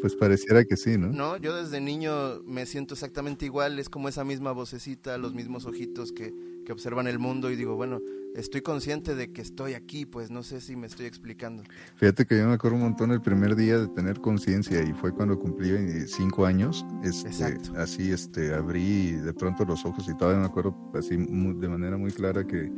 Pues 0.00 0.14
pareciera 0.14 0.64
que 0.64 0.76
sí, 0.76 0.98
¿no? 0.98 1.08
no, 1.08 1.36
yo 1.36 1.54
desde 1.56 1.80
niño 1.80 2.42
me 2.44 2.66
siento 2.66 2.94
exactamente 2.94 3.44
igual, 3.46 3.78
es 3.78 3.88
como 3.88 4.08
esa 4.08 4.24
misma 4.24 4.52
vocecita, 4.52 5.18
los 5.18 5.34
mismos 5.34 5.66
ojitos 5.66 6.12
que, 6.12 6.34
que 6.64 6.72
observan 6.72 7.06
el 7.06 7.18
mundo 7.18 7.50
y 7.50 7.56
digo, 7.56 7.76
bueno, 7.76 8.00
estoy 8.36 8.60
consciente 8.60 9.14
de 9.14 9.32
que 9.32 9.40
estoy 9.42 9.74
aquí, 9.74 10.06
pues 10.06 10.30
no 10.30 10.42
sé 10.42 10.60
si 10.60 10.76
me 10.76 10.86
estoy 10.86 11.06
explicando. 11.06 11.62
Fíjate 11.96 12.26
que 12.26 12.38
yo 12.38 12.46
me 12.46 12.54
acuerdo 12.54 12.76
un 12.76 12.82
montón 12.84 13.10
el 13.10 13.20
primer 13.20 13.56
día 13.56 13.78
de 13.78 13.88
tener 13.88 14.20
conciencia 14.20 14.82
y 14.82 14.92
fue 14.92 15.12
cuando 15.12 15.38
cumplí 15.38 15.70
eh, 15.70 16.04
cinco 16.06 16.46
años. 16.46 16.86
Este, 17.02 17.28
Exacto. 17.28 17.72
Así, 17.76 18.10
este, 18.12 18.54
abrí 18.54 19.12
de 19.12 19.32
pronto 19.34 19.64
los 19.64 19.84
ojos 19.84 20.06
y 20.08 20.16
todavía 20.16 20.40
me 20.40 20.46
acuerdo 20.46 20.74
así 20.94 21.16
de 21.16 21.68
manera 21.68 21.96
muy 21.96 22.12
clara 22.12 22.46
que 22.46 22.70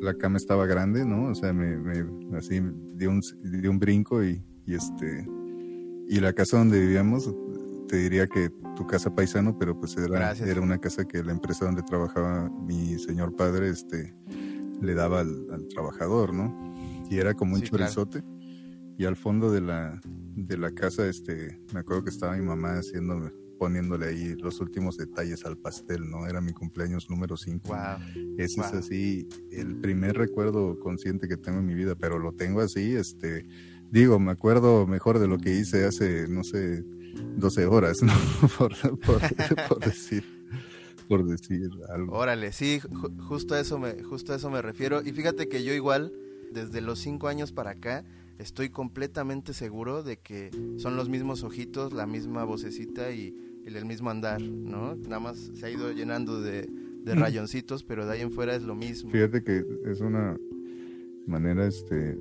la 0.00 0.14
cama 0.14 0.36
estaba 0.38 0.64
grande, 0.66 1.04
¿no? 1.04 1.30
O 1.30 1.34
sea, 1.34 1.52
me, 1.52 1.76
me- 1.76 2.38
así 2.38 2.60
di 2.94 3.06
un, 3.06 3.20
di 3.42 3.66
un 3.68 3.78
brinco 3.78 4.24
y, 4.24 4.42
y 4.66 4.74
este, 4.74 5.26
y 6.08 6.20
la 6.20 6.32
casa 6.32 6.56
donde 6.58 6.80
vivíamos, 6.80 7.32
te 7.88 7.96
diría 7.96 8.26
que 8.26 8.50
tu 8.76 8.86
casa 8.86 9.14
paisano, 9.14 9.58
pero 9.58 9.78
pues 9.78 9.96
era, 9.96 10.06
Gracias. 10.06 10.48
era 10.48 10.60
una 10.60 10.78
casa 10.78 11.04
que 11.04 11.22
la 11.24 11.32
empresa 11.32 11.64
donde 11.66 11.82
trabajaba 11.82 12.48
mi 12.48 12.98
señor 12.98 13.34
padre, 13.36 13.68
este, 13.68 14.14
le 14.80 14.94
daba 14.94 15.20
al, 15.20 15.46
al 15.52 15.68
trabajador, 15.68 16.32
¿no? 16.34 16.72
Y 17.10 17.18
era 17.18 17.34
como 17.34 17.54
un 17.54 17.60
Sí, 17.60 17.68
claro. 17.68 17.84
chorizote. 17.92 18.22
Y 18.98 19.04
al 19.04 19.16
fondo 19.16 19.50
de 19.50 19.60
la, 19.62 20.00
de 20.36 20.58
la 20.58 20.72
casa, 20.72 21.08
este, 21.08 21.58
me 21.72 21.80
acuerdo 21.80 22.04
que 22.04 22.10
estaba 22.10 22.36
mi 22.36 22.44
mamá 22.44 22.74
haciendo, 22.74 23.30
poniéndole 23.58 24.06
ahí 24.08 24.34
los 24.36 24.60
últimos 24.60 24.96
detalles 24.98 25.44
al 25.46 25.56
pastel, 25.56 26.08
¿no? 26.10 26.26
Era 26.26 26.40
mi 26.40 26.52
cumpleaños 26.52 27.08
número 27.10 27.36
5. 27.36 27.68
Wow. 27.68 27.78
Ese 28.38 28.60
es 28.60 28.70
Wow. 28.70 28.78
así 28.80 29.28
el 29.52 29.76
primer 29.80 30.16
recuerdo 30.16 30.78
consciente 30.78 31.28
que 31.28 31.36
tengo 31.36 31.58
en 31.60 31.66
mi 31.66 31.74
vida, 31.74 31.94
pero 31.94 32.18
lo 32.18 32.32
tengo 32.32 32.60
así, 32.60 32.94
este, 32.94 33.46
digo, 33.90 34.18
me 34.18 34.32
acuerdo 34.32 34.86
mejor 34.86 35.18
de 35.18 35.28
lo 35.28 35.38
que 35.38 35.54
hice 35.54 35.84
hace, 35.86 36.26
no 36.28 36.44
sé, 36.44 36.84
12 37.36 37.66
horas, 37.66 37.98
¿no? 38.02 38.12
por, 38.58 38.74
por- 39.00 39.68
por 39.68 39.80
decir, 39.80 40.24
por 41.10 41.26
decir 41.26 41.68
algo. 41.88 42.16
Órale, 42.16 42.52
sí, 42.52 42.78
ju- 42.80 43.20
justo 43.20 43.54
a 43.54 43.60
eso 43.60 43.80
me, 43.80 44.00
justo 44.04 44.32
a 44.32 44.36
eso 44.36 44.48
me 44.48 44.62
refiero. 44.62 45.02
Y 45.04 45.10
fíjate 45.10 45.48
que 45.48 45.64
yo 45.64 45.72
igual, 45.74 46.12
desde 46.52 46.80
los 46.80 47.00
cinco 47.00 47.26
años 47.26 47.50
para 47.50 47.70
acá, 47.72 48.04
estoy 48.38 48.70
completamente 48.70 49.52
seguro 49.52 50.04
de 50.04 50.18
que 50.18 50.50
son 50.78 50.94
los 50.96 51.08
mismos 51.08 51.42
ojitos, 51.42 51.92
la 51.92 52.06
misma 52.06 52.44
vocecita 52.44 53.10
y, 53.10 53.34
y 53.66 53.74
el 53.76 53.84
mismo 53.86 54.08
andar, 54.08 54.40
¿no? 54.40 54.94
Nada 54.94 55.18
más 55.18 55.50
se 55.52 55.66
ha 55.66 55.70
ido 55.70 55.90
llenando 55.90 56.40
de, 56.40 56.62
de 57.04 57.14
Mm. 57.16 57.18
rayoncitos, 57.18 57.82
pero 57.82 58.06
de 58.06 58.12
ahí 58.12 58.20
en 58.20 58.30
fuera 58.30 58.54
es 58.54 58.62
lo 58.62 58.76
mismo. 58.76 59.10
Fíjate 59.10 59.42
que 59.42 59.64
es 59.86 60.00
una 60.00 60.36
manera, 61.26 61.66
este, 61.66 62.16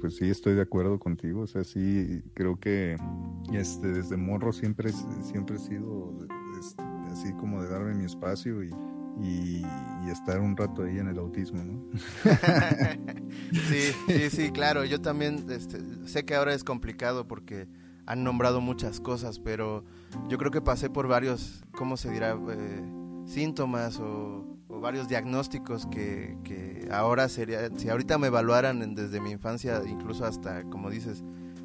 pues 0.00 0.16
sí 0.16 0.28
estoy 0.28 0.54
de 0.54 0.62
acuerdo 0.62 0.98
contigo, 0.98 1.42
o 1.42 1.46
sea, 1.46 1.62
sí 1.62 2.20
creo 2.34 2.56
que, 2.58 2.96
este, 3.52 3.88
desde 3.92 4.16
morro 4.16 4.52
siempre, 4.52 4.90
siempre 5.22 5.56
he 5.56 5.58
sido 5.60 6.18
este, 6.58 6.82
así 7.14 7.32
como 7.34 7.62
de 7.62 7.68
darme 7.68 7.94
mi 7.94 8.04
espacio 8.04 8.62
y, 8.62 8.70
y, 9.20 9.64
y 10.04 10.10
estar 10.10 10.40
un 10.40 10.56
rato 10.56 10.82
ahí 10.82 10.98
en 10.98 11.08
el 11.08 11.18
autismo, 11.18 11.62
¿no? 11.62 11.80
sí, 13.52 13.92
sí, 14.08 14.30
sí, 14.30 14.50
claro. 14.52 14.84
Yo 14.84 15.00
también 15.00 15.46
este, 15.48 15.78
sé 16.06 16.24
que 16.24 16.34
ahora 16.34 16.54
es 16.54 16.64
complicado 16.64 17.28
porque 17.28 17.68
han 18.06 18.24
nombrado 18.24 18.60
muchas 18.60 19.00
cosas, 19.00 19.38
pero 19.38 19.84
yo 20.28 20.38
creo 20.38 20.50
que 20.50 20.60
pasé 20.60 20.90
por 20.90 21.06
varios, 21.06 21.64
¿cómo 21.72 21.96
se 21.96 22.10
dirá? 22.10 22.36
Eh, 22.50 22.82
síntomas 23.26 24.00
o, 24.00 24.58
o 24.68 24.80
varios 24.80 25.08
diagnósticos 25.08 25.86
que, 25.86 26.36
que 26.44 26.88
ahora 26.90 27.28
sería, 27.28 27.70
si 27.76 27.88
ahorita 27.88 28.18
me 28.18 28.26
evaluaran 28.26 28.94
desde 28.94 29.20
mi 29.20 29.30
infancia, 29.30 29.80
incluso 29.86 30.26
hasta, 30.26 30.64
como 30.64 30.90
dices, 30.90 31.22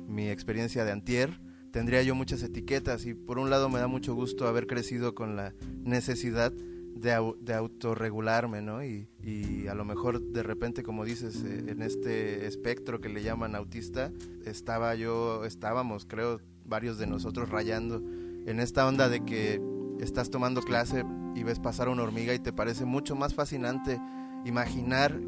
mi 0.08 0.30
experiencia 0.30 0.86
de 0.86 0.92
antier, 0.92 1.42
tendría 1.72 2.02
yo 2.04 2.16
muchas 2.16 2.44
etiquetas 2.44 3.06
y 3.06 3.14
por 3.14 3.40
un 3.40 3.50
lado 3.50 3.70
me 3.70 3.80
da 3.80 3.88
mucho 3.88 4.14
gusto 4.14 4.48
haber 4.48 4.68
crecido 4.68 5.16
con 5.16 5.36
la 5.36 5.54
necesidad 5.84 6.52
de, 6.52 7.34
de 7.40 7.54
autorregularme, 7.54 8.62
¿no? 8.62 8.84
Y, 8.84 9.08
y 9.24 9.68
a 9.68 9.76
lo 9.76 9.86
mejor 9.86 10.22
de 10.22 10.44
repente, 10.44 10.84
como 10.84 11.06
dices, 11.06 11.44
eh, 11.44 11.66
en 11.68 11.82
este 11.82 12.46
espectro 12.48 13.00
que 13.00 13.10
le 13.10 13.24
llaman 13.24 13.56
autista, 13.56 14.12
estaba 14.46 14.96
yo, 14.96 15.46
estábamos, 15.46 16.06
creo, 16.06 16.42
varios 16.66 16.98
de 16.98 17.08
nosotros 17.08 17.50
rayando 17.50 18.04
en 18.46 18.60
esta 18.60 18.88
onda 18.88 19.10
de 19.10 19.24
que 19.24 19.62
estás 20.00 20.30
tomando 20.30 20.62
clase 20.62 21.04
y 21.36 21.44
ves 21.44 21.60
pasar 21.60 21.90
una 21.90 22.04
hormiga 22.04 22.34
y 22.34 22.40
te 22.40 22.54
parece 22.54 22.86
mucho 22.86 23.16
más 23.16 23.34
fascinante 23.34 24.00
imaginar 24.46 25.20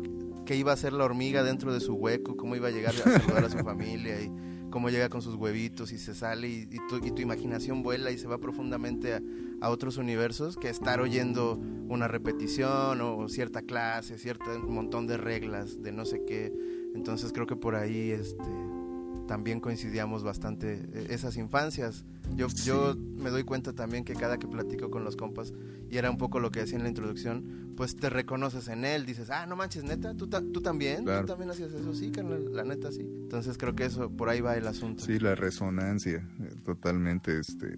qué 0.45 0.55
iba 0.55 0.71
a 0.71 0.73
hacer 0.73 0.93
la 0.93 1.05
hormiga 1.05 1.43
dentro 1.43 1.73
de 1.73 1.79
su 1.79 1.93
hueco, 1.93 2.35
cómo 2.35 2.55
iba 2.55 2.67
a 2.67 2.71
llegar 2.71 2.93
a 2.95 3.19
saludar 3.19 3.45
a 3.45 3.49
su 3.49 3.59
familia 3.59 4.21
y 4.21 4.31
cómo 4.71 4.89
llega 4.89 5.09
con 5.09 5.21
sus 5.21 5.35
huevitos 5.35 5.91
y 5.91 5.97
se 5.97 6.15
sale 6.15 6.47
y, 6.47 6.65
tu, 6.89 6.97
y 7.05 7.11
tu 7.11 7.21
imaginación 7.21 7.83
vuela 7.83 8.09
y 8.09 8.17
se 8.17 8.27
va 8.27 8.39
profundamente 8.39 9.13
a, 9.13 9.69
otros 9.69 9.97
universos 9.97 10.57
que 10.57 10.69
estar 10.69 11.01
oyendo 11.01 11.61
una 11.87 12.07
repetición 12.07 12.99
o 13.01 13.29
cierta 13.29 13.61
clase, 13.61 14.17
cierto 14.17 14.45
montón 14.67 15.05
de 15.05 15.17
reglas 15.17 15.83
de 15.83 15.91
no 15.91 16.05
sé 16.05 16.23
qué. 16.25 16.51
Entonces 16.95 17.31
creo 17.31 17.45
que 17.45 17.55
por 17.55 17.75
ahí 17.75 18.09
este 18.09 18.49
también 19.31 19.61
coincidíamos 19.61 20.23
bastante 20.23 20.73
eh, 20.91 21.07
esas 21.11 21.37
infancias. 21.37 22.03
Yo, 22.35 22.49
Sí. 22.49 22.65
yo 22.65 22.97
me 22.97 23.29
doy 23.29 23.43
cuenta 23.45 23.71
también 23.71 24.03
que 24.03 24.13
cada 24.13 24.37
que 24.37 24.45
platico 24.45 24.89
con 24.91 25.05
los 25.05 25.15
compas, 25.15 25.53
y 25.89 25.95
era 25.97 26.11
un 26.11 26.17
poco 26.17 26.41
lo 26.41 26.51
que 26.51 26.59
decía 26.59 26.75
en 26.75 26.83
la 26.83 26.89
introducción, 26.89 27.71
pues 27.77 27.95
te 27.95 28.09
reconoces 28.09 28.67
en 28.67 28.83
él, 28.83 29.05
dices, 29.05 29.29
ah, 29.29 29.45
no 29.45 29.55
manches, 29.55 29.85
neta, 29.85 30.13
tú, 30.15 30.27
ta- 30.27 30.41
tú 30.41 30.59
también, 30.61 31.05
Claro. 31.05 31.21
tú 31.21 31.27
también 31.27 31.49
hacías 31.49 31.71
eso, 31.71 31.93
sí, 31.93 32.11
carnal, 32.11 32.43
la 32.51 32.65
neta 32.65 32.91
sí. 32.91 33.03
Entonces 33.03 33.57
creo 33.57 33.73
que 33.73 33.85
eso, 33.85 34.09
por 34.11 34.27
ahí 34.27 34.41
va 34.41 34.57
el 34.57 34.67
asunto. 34.67 35.01
Sí, 35.05 35.17
la 35.17 35.33
resonancia, 35.33 36.27
eh, 36.41 36.49
totalmente. 36.65 37.39
Este, 37.39 37.73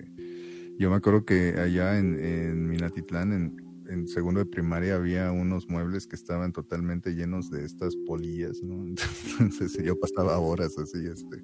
yo 0.80 0.90
me 0.90 0.96
acuerdo 0.96 1.24
que 1.24 1.54
allá 1.60 2.00
en, 2.00 2.20
en 2.20 2.68
Minatitlán, 2.68 3.32
en, 3.32 3.63
en 3.94 4.08
segundo 4.08 4.40
de 4.40 4.46
primaria, 4.46 4.96
había 4.96 5.32
unos 5.32 5.68
muebles 5.70 6.08
que 6.08 6.16
estaban 6.16 6.52
totalmente 6.52 7.12
llenos 7.16 7.50
de 7.50 7.64
estas 7.66 7.96
polillas, 8.08 8.62
¿no? 8.64 8.84
Entonces 9.40 9.84
yo 9.84 10.00
pasaba 10.00 10.40
horas 10.40 10.78
así, 10.78 11.06
este, 11.06 11.44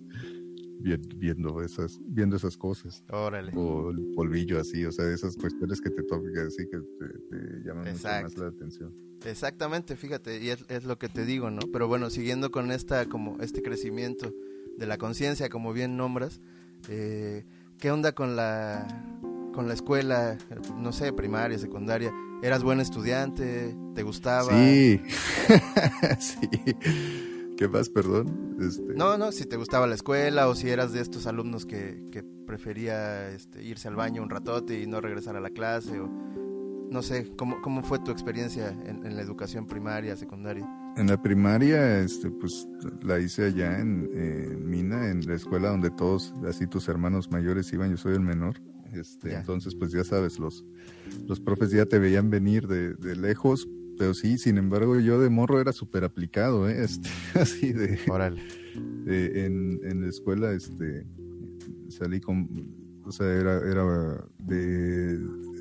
vi- 0.79 0.98
viendo 1.18 1.62
esas, 1.62 2.00
viendo 2.06 2.36
esas 2.36 2.58
cosas. 2.58 3.03
Órale. 3.10 3.51
O 3.56 3.91
el 3.91 4.13
polvillo 4.15 4.60
así, 4.60 4.86
o 4.86 4.91
sea, 4.91 5.10
esas 5.12 5.36
cuestiones 5.36 5.79
que 5.82 5.89
te 5.89 6.03
tocan 6.03 6.48
así 6.48 6.65
que 6.70 6.77
te, 6.79 7.08
te 7.29 7.63
llaman 7.63 7.91
mucho 7.94 8.08
más 8.24 8.38
la 8.38 8.48
atención. 8.48 8.94
Exactamente, 9.25 9.96
fíjate, 9.98 10.41
y 10.41 10.50
es, 10.50 10.63
es 10.70 10.86
lo 10.86 10.98
que 10.98 11.10
te 11.10 11.25
digo, 11.25 11.51
¿no? 11.51 11.62
Pero 11.74 11.88
bueno, 11.88 12.10
siguiendo 12.10 12.51
con 12.51 12.72
esta, 12.72 13.06
como 13.08 13.38
este 13.41 13.62
crecimiento 13.62 14.34
de 14.77 14.86
la 14.88 14.98
conciencia, 14.98 15.50
como 15.50 15.74
bien 15.74 15.98
nombras, 15.98 16.39
eh, 16.88 17.44
¿qué 17.79 17.91
onda 17.91 18.13
con 18.13 18.38
la, 18.38 18.88
con 19.53 19.68
la 19.68 19.74
escuela, 19.74 20.38
no 20.77 20.94
sé, 20.94 21.12
primaria, 21.12 21.58
secundaria? 21.60 22.13
¿Eras 22.41 22.63
buen 22.63 22.79
estudiante? 22.79 23.75
¿Te 23.96 24.03
gustaba? 24.03 24.51
Sí, 24.51 25.01
sí. 26.19 26.50
¿Qué 27.58 27.67
más, 27.67 27.89
perdón? 27.89 28.55
Este, 28.62 28.93
No, 28.96 29.17
no, 29.17 29.34
si 29.34 29.46
te 29.46 29.58
gustaba 29.58 29.88
la 29.88 29.96
escuela 29.96 30.48
o 30.48 30.55
si 30.55 30.69
eras 30.69 30.93
de 30.93 31.01
estos 31.01 31.27
alumnos 31.27 31.65
que, 31.65 32.01
que 32.12 32.24
prefería 32.24 33.29
este, 33.31 33.62
irse 33.63 33.89
al 33.89 33.96
baño 33.98 34.24
un 34.24 34.29
ratote 34.29 34.79
y 34.79 34.88
no 34.88 35.01
regresar 35.01 35.36
a 35.36 35.41
la 35.41 35.50
clase 35.50 36.00
o 36.00 36.08
no 36.89 37.01
sé, 37.01 37.29
¿cómo, 37.38 37.62
cómo 37.62 37.84
fue 37.84 38.00
tu 38.00 38.12
experiencia 38.12 38.69
en, 38.69 39.05
en 39.05 39.15
la 39.15 39.22
educación 39.22 39.67
primaria, 39.67 40.15
secundaria? 40.15 40.67
En 40.96 41.08
la 41.08 41.22
primaria, 41.22 42.00
este, 42.00 42.31
pues 42.31 42.67
la 43.03 43.19
hice 43.19 43.48
allá 43.48 43.79
en, 43.79 44.10
en 44.13 44.67
Mina, 44.67 45.10
en 45.10 45.27
la 45.27 45.36
escuela 45.36 45.69
donde 45.69 45.91
todos, 45.91 46.34
así 46.48 46.65
tus 46.65 46.88
hermanos 46.88 47.29
mayores 47.29 47.72
iban, 47.74 47.91
yo 47.91 47.98
soy 47.98 48.13
el 48.13 48.22
menor. 48.22 48.55
Este, 48.93 49.29
Ya. 49.31 49.39
entonces, 49.39 49.75
pues 49.75 49.91
ya 49.91 50.03
sabes, 50.03 50.39
los, 50.39 50.65
los 51.27 51.39
profes 51.39 51.72
ya 51.72 51.86
te 51.86 52.00
veían 52.00 52.29
venir 52.29 52.67
de, 52.67 52.93
de 52.96 53.15
lejos, 53.15 53.67
pero 53.98 54.13
sí, 54.13 54.38
sin 54.38 54.58
embargo, 54.58 55.00
yo 55.00 55.19
de 55.19 55.29
morro 55.29 55.60
era 55.60 55.74
súper 55.74 56.03
aplicado, 56.03 56.69
¿eh? 56.69 56.77
Este, 56.84 57.10
así 57.36 57.74
de, 57.74 58.00
Órale. 58.10 58.41
de- 59.05 59.46
en, 59.46 59.79
en 59.84 60.01
la 60.01 60.08
escuela, 60.08 60.53
este, 60.53 61.05
salí 61.89 62.19
con, 62.22 62.48
o 63.03 63.12
sea, 63.12 63.27
era, 63.27 63.58
era 63.69 64.25
de, 64.38 65.19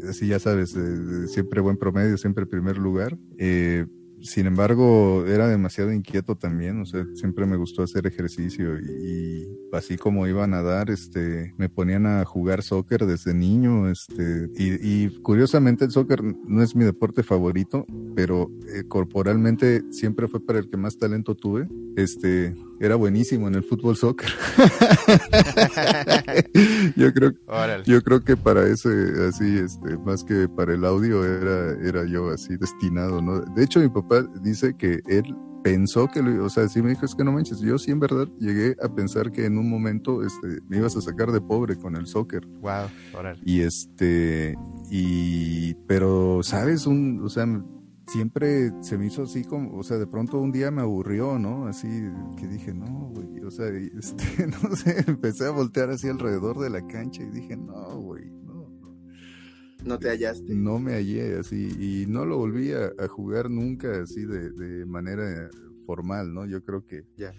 así 0.08 0.26
ya 0.28 0.38
sabes, 0.38 0.74
de- 0.74 0.98
de 0.98 1.28
siempre 1.28 1.60
buen 1.60 1.76
promedio, 1.76 2.16
siempre 2.16 2.46
primer 2.46 2.78
lugar. 2.78 3.16
Eh, 3.38 3.86
sin 4.22 4.46
embargo, 4.46 5.24
era 5.26 5.48
demasiado 5.48 5.92
inquieto 5.92 6.36
también, 6.36 6.80
o 6.80 6.86
sea, 6.86 7.06
siempre 7.14 7.46
me 7.46 7.56
gustó 7.56 7.82
hacer 7.82 8.06
ejercicio 8.06 8.78
y, 8.78 8.84
y 8.84 9.58
así 9.72 9.96
como 9.96 10.26
iba 10.26 10.44
a 10.44 10.48
nadar, 10.48 10.90
este, 10.90 11.54
me 11.56 11.68
ponían 11.68 12.06
a 12.06 12.24
jugar 12.24 12.62
soccer 12.62 13.06
desde 13.06 13.34
niño, 13.34 13.88
este, 13.88 14.48
y, 14.56 15.04
y 15.04 15.08
curiosamente 15.22 15.84
el 15.84 15.90
soccer 15.90 16.22
no 16.22 16.62
es 16.62 16.74
mi 16.74 16.84
deporte 16.84 17.22
favorito, 17.22 17.86
pero 18.14 18.50
eh, 18.74 18.84
corporalmente 18.88 19.82
siempre 19.90 20.28
fue 20.28 20.44
para 20.44 20.58
el 20.58 20.68
que 20.68 20.76
más 20.76 20.98
talento 20.98 21.34
tuve. 21.34 21.68
Este, 21.96 22.54
era 22.80 22.96
buenísimo 22.96 23.48
en 23.48 23.56
el 23.56 23.62
fútbol 23.62 23.96
soccer. 23.96 24.30
yo 26.96 27.12
creo 27.12 27.32
Órale. 27.46 27.84
yo 27.84 28.02
creo 28.02 28.22
que 28.22 28.36
para 28.36 28.66
ese, 28.66 28.88
así, 29.28 29.58
este, 29.58 29.96
más 29.98 30.24
que 30.24 30.48
para 30.48 30.74
el 30.74 30.84
audio, 30.84 31.24
era, 31.24 31.72
era 31.86 32.04
yo 32.06 32.30
así 32.30 32.56
destinado, 32.56 33.20
¿no? 33.20 33.40
De 33.40 33.64
hecho, 33.64 33.80
mi 33.80 33.88
papá 33.88 34.22
dice 34.42 34.74
que 34.76 35.00
él 35.06 35.34
pensó 35.62 36.08
que 36.08 36.22
lo, 36.22 36.44
o 36.44 36.48
sea, 36.48 36.68
sí 36.68 36.82
me 36.82 36.90
dijo, 36.90 37.04
es 37.04 37.14
que 37.14 37.24
no 37.24 37.32
manches, 37.32 37.60
yo 37.60 37.78
sí 37.78 37.90
en 37.90 38.00
verdad 38.00 38.28
llegué 38.38 38.76
a 38.82 38.88
pensar 38.88 39.30
que 39.30 39.44
en 39.44 39.58
un 39.58 39.68
momento, 39.68 40.24
este, 40.24 40.60
me 40.68 40.78
ibas 40.78 40.96
a 40.96 41.00
sacar 41.00 41.32
de 41.32 41.40
pobre 41.40 41.76
con 41.76 41.96
el 41.96 42.06
soccer. 42.06 42.46
Wow, 42.60 42.88
órale. 43.14 43.40
Y 43.44 43.60
este, 43.60 44.56
y, 44.90 45.74
pero, 45.86 46.40
¿sabes? 46.42 46.86
Un, 46.86 47.22
o 47.24 47.28
sea, 47.28 47.46
siempre 48.08 48.72
se 48.82 48.98
me 48.98 49.06
hizo 49.06 49.22
así 49.22 49.44
como, 49.44 49.78
o 49.78 49.82
sea, 49.82 49.98
de 49.98 50.06
pronto 50.06 50.38
un 50.40 50.50
día 50.52 50.70
me 50.70 50.82
aburrió, 50.82 51.38
¿no? 51.38 51.66
Así 51.66 51.86
que 52.36 52.46
dije, 52.48 52.74
no, 52.74 53.10
güey, 53.14 53.40
o 53.44 53.50
sea, 53.50 53.68
este, 53.98 54.46
no 54.48 54.74
sé, 54.76 55.04
empecé 55.06 55.46
a 55.46 55.50
voltear 55.50 55.90
así 55.90 56.08
alrededor 56.08 56.58
de 56.58 56.70
la 56.70 56.86
cancha 56.86 57.22
y 57.22 57.30
dije, 57.30 57.56
no, 57.56 58.00
güey, 58.00 58.30
no, 58.30 58.68
no. 58.80 58.96
No 59.84 59.98
te 59.98 60.08
hallaste. 60.08 60.54
No 60.54 60.78
me 60.78 60.92
hallé 60.94 61.38
así 61.38 61.68
y 61.78 62.06
no 62.10 62.24
lo 62.24 62.38
volví 62.38 62.72
a, 62.72 62.90
a 62.98 63.08
jugar 63.08 63.50
nunca 63.50 64.02
así 64.02 64.24
de, 64.24 64.50
de 64.50 64.86
manera 64.86 65.48
formal, 65.84 66.34
¿no? 66.34 66.44
Yo 66.46 66.62
creo 66.64 66.84
que 66.84 67.04
Ya. 67.16 67.32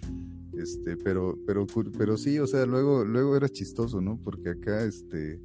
este, 0.53 0.97
pero, 0.97 1.37
pero, 1.45 1.67
pero 1.97 2.17
sí, 2.17 2.39
o 2.39 2.47
sea, 2.47 2.65
luego, 2.65 3.03
luego 3.05 3.35
era 3.35 3.49
chistoso, 3.49 4.01
¿no? 4.01 4.19
Porque 4.23 4.49
acá, 4.51 4.83
este, 4.83 5.39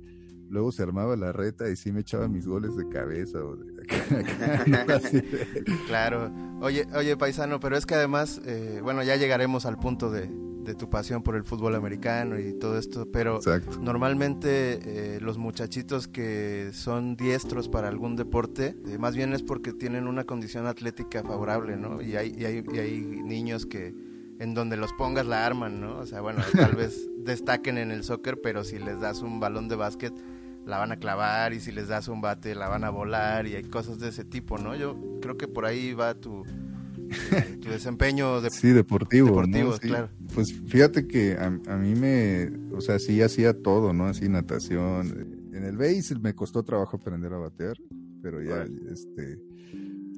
luego 0.49 0.73
se 0.73 0.83
armaba 0.85 1.16
la 1.16 1.33
reta 1.33 1.69
y 1.71 1.76
sí 1.76 1.93
me 1.93 2.00
echaba 2.00 2.28
mis 2.28 2.47
goles 2.47 2.76
de 2.76 2.88
cabeza 2.88 3.45
o 3.45 3.57
de 3.57 3.74
Claro. 5.87 6.33
Oye, 6.61 6.87
oye, 6.95 7.17
paisano, 7.17 7.61
pero 7.61 7.76
es 7.76 7.87
que 7.87 7.95
además, 7.95 8.41
eh, 8.47 8.81
bueno, 8.83 9.03
ya 9.03 9.17
llegaremos 9.17 9.67
al 9.67 9.79
punto 9.79 10.11
de, 10.11 10.31
de 10.64 10.75
tu 10.75 10.88
pasión 10.88 11.23
por 11.23 11.37
el 11.37 11.45
fútbol 11.45 11.75
americano 11.75 12.38
y 12.38 12.55
todo 12.55 12.79
esto, 12.79 13.07
pero 13.12 13.37
Exacto. 13.37 13.79
normalmente 13.81 15.17
eh, 15.17 15.21
los 15.21 15.38
muchachitos 15.38 16.09
que 16.09 16.71
son 16.73 17.17
diestros 17.17 17.69
para 17.69 17.88
algún 17.88 18.17
deporte, 18.17 18.76
eh, 18.87 18.99
más 18.99 19.14
bien 19.14 19.35
es 19.35 19.43
porque 19.43 19.73
tienen 19.73 20.09
una 20.09 20.25
condición 20.25 20.67
atlética 20.67 21.23
favorable, 21.23 21.76
¿no? 21.76 22.00
Y 22.00 22.17
hay, 22.17 22.35
y 22.37 22.45
hay, 22.45 22.64
y 22.73 22.79
hay 22.79 23.00
niños 23.00 23.67
que 23.67 23.95
en 24.38 24.55
donde 24.55 24.76
los 24.76 24.93
pongas 24.95 25.26
la 25.26 25.47
arman, 25.47 25.81
¿no? 25.81 25.99
O 25.99 26.07
sea, 26.07 26.21
bueno, 26.21 26.43
tal 26.55 26.73
vez 26.76 27.09
destaquen 27.19 27.79
en 27.79 27.91
el 27.91 28.03
soccer, 28.03 28.41
pero 28.43 28.64
si 28.64 28.79
les 28.79 29.00
das 29.00 29.21
un 29.21 29.41
balón 29.41 29.69
de 29.69 29.76
básquet, 29.76 30.12
la 30.66 30.78
van 30.78 30.92
a 30.92 30.97
clavar 30.97 31.52
y 31.52 31.61
si 31.61 31.73
les 31.73 31.88
das 31.88 32.09
un 32.09 32.21
bate, 32.21 32.54
la 32.54 32.68
van 32.68 32.85
a 32.85 32.90
volar 32.90 33.47
y 33.47 33.54
hay 33.54 33.64
cosas 33.64 33.99
de 33.99 34.09
ese 34.09 34.25
tipo, 34.25 34.59
¿no? 34.59 34.75
Yo 34.75 35.18
creo 35.21 35.37
que 35.37 35.47
por 35.49 35.66
ahí 35.66 35.92
va 35.92 36.14
tu, 36.14 36.44
tu 37.61 37.68
desempeño 37.68 38.40
de... 38.40 38.50
Sí, 38.50 38.71
deportivo. 38.71 39.28
¿no? 39.28 39.47
Deportivo, 39.47 39.73
Sí. 39.75 39.88
claro. 39.88 40.09
Pues 40.35 40.52
fíjate 40.66 41.06
que 41.06 41.35
a, 41.35 41.47
a 41.47 41.76
mí 41.76 41.94
me, 41.94 42.50
o 42.74 42.81
sea, 42.81 42.98
sí 42.98 43.20
hacía 43.22 43.53
todo, 43.62 43.92
¿no? 43.92 44.07
Así 44.07 44.29
natación. 44.29 45.50
En 45.53 45.64
el 45.64 45.77
base 45.77 46.16
me 46.20 46.35
costó 46.35 46.62
trabajo 46.62 46.96
aprender 46.96 47.33
a 47.33 47.38
batear, 47.38 47.77
pero 48.22 48.42
ya, 48.42 48.64
este, 48.90 49.38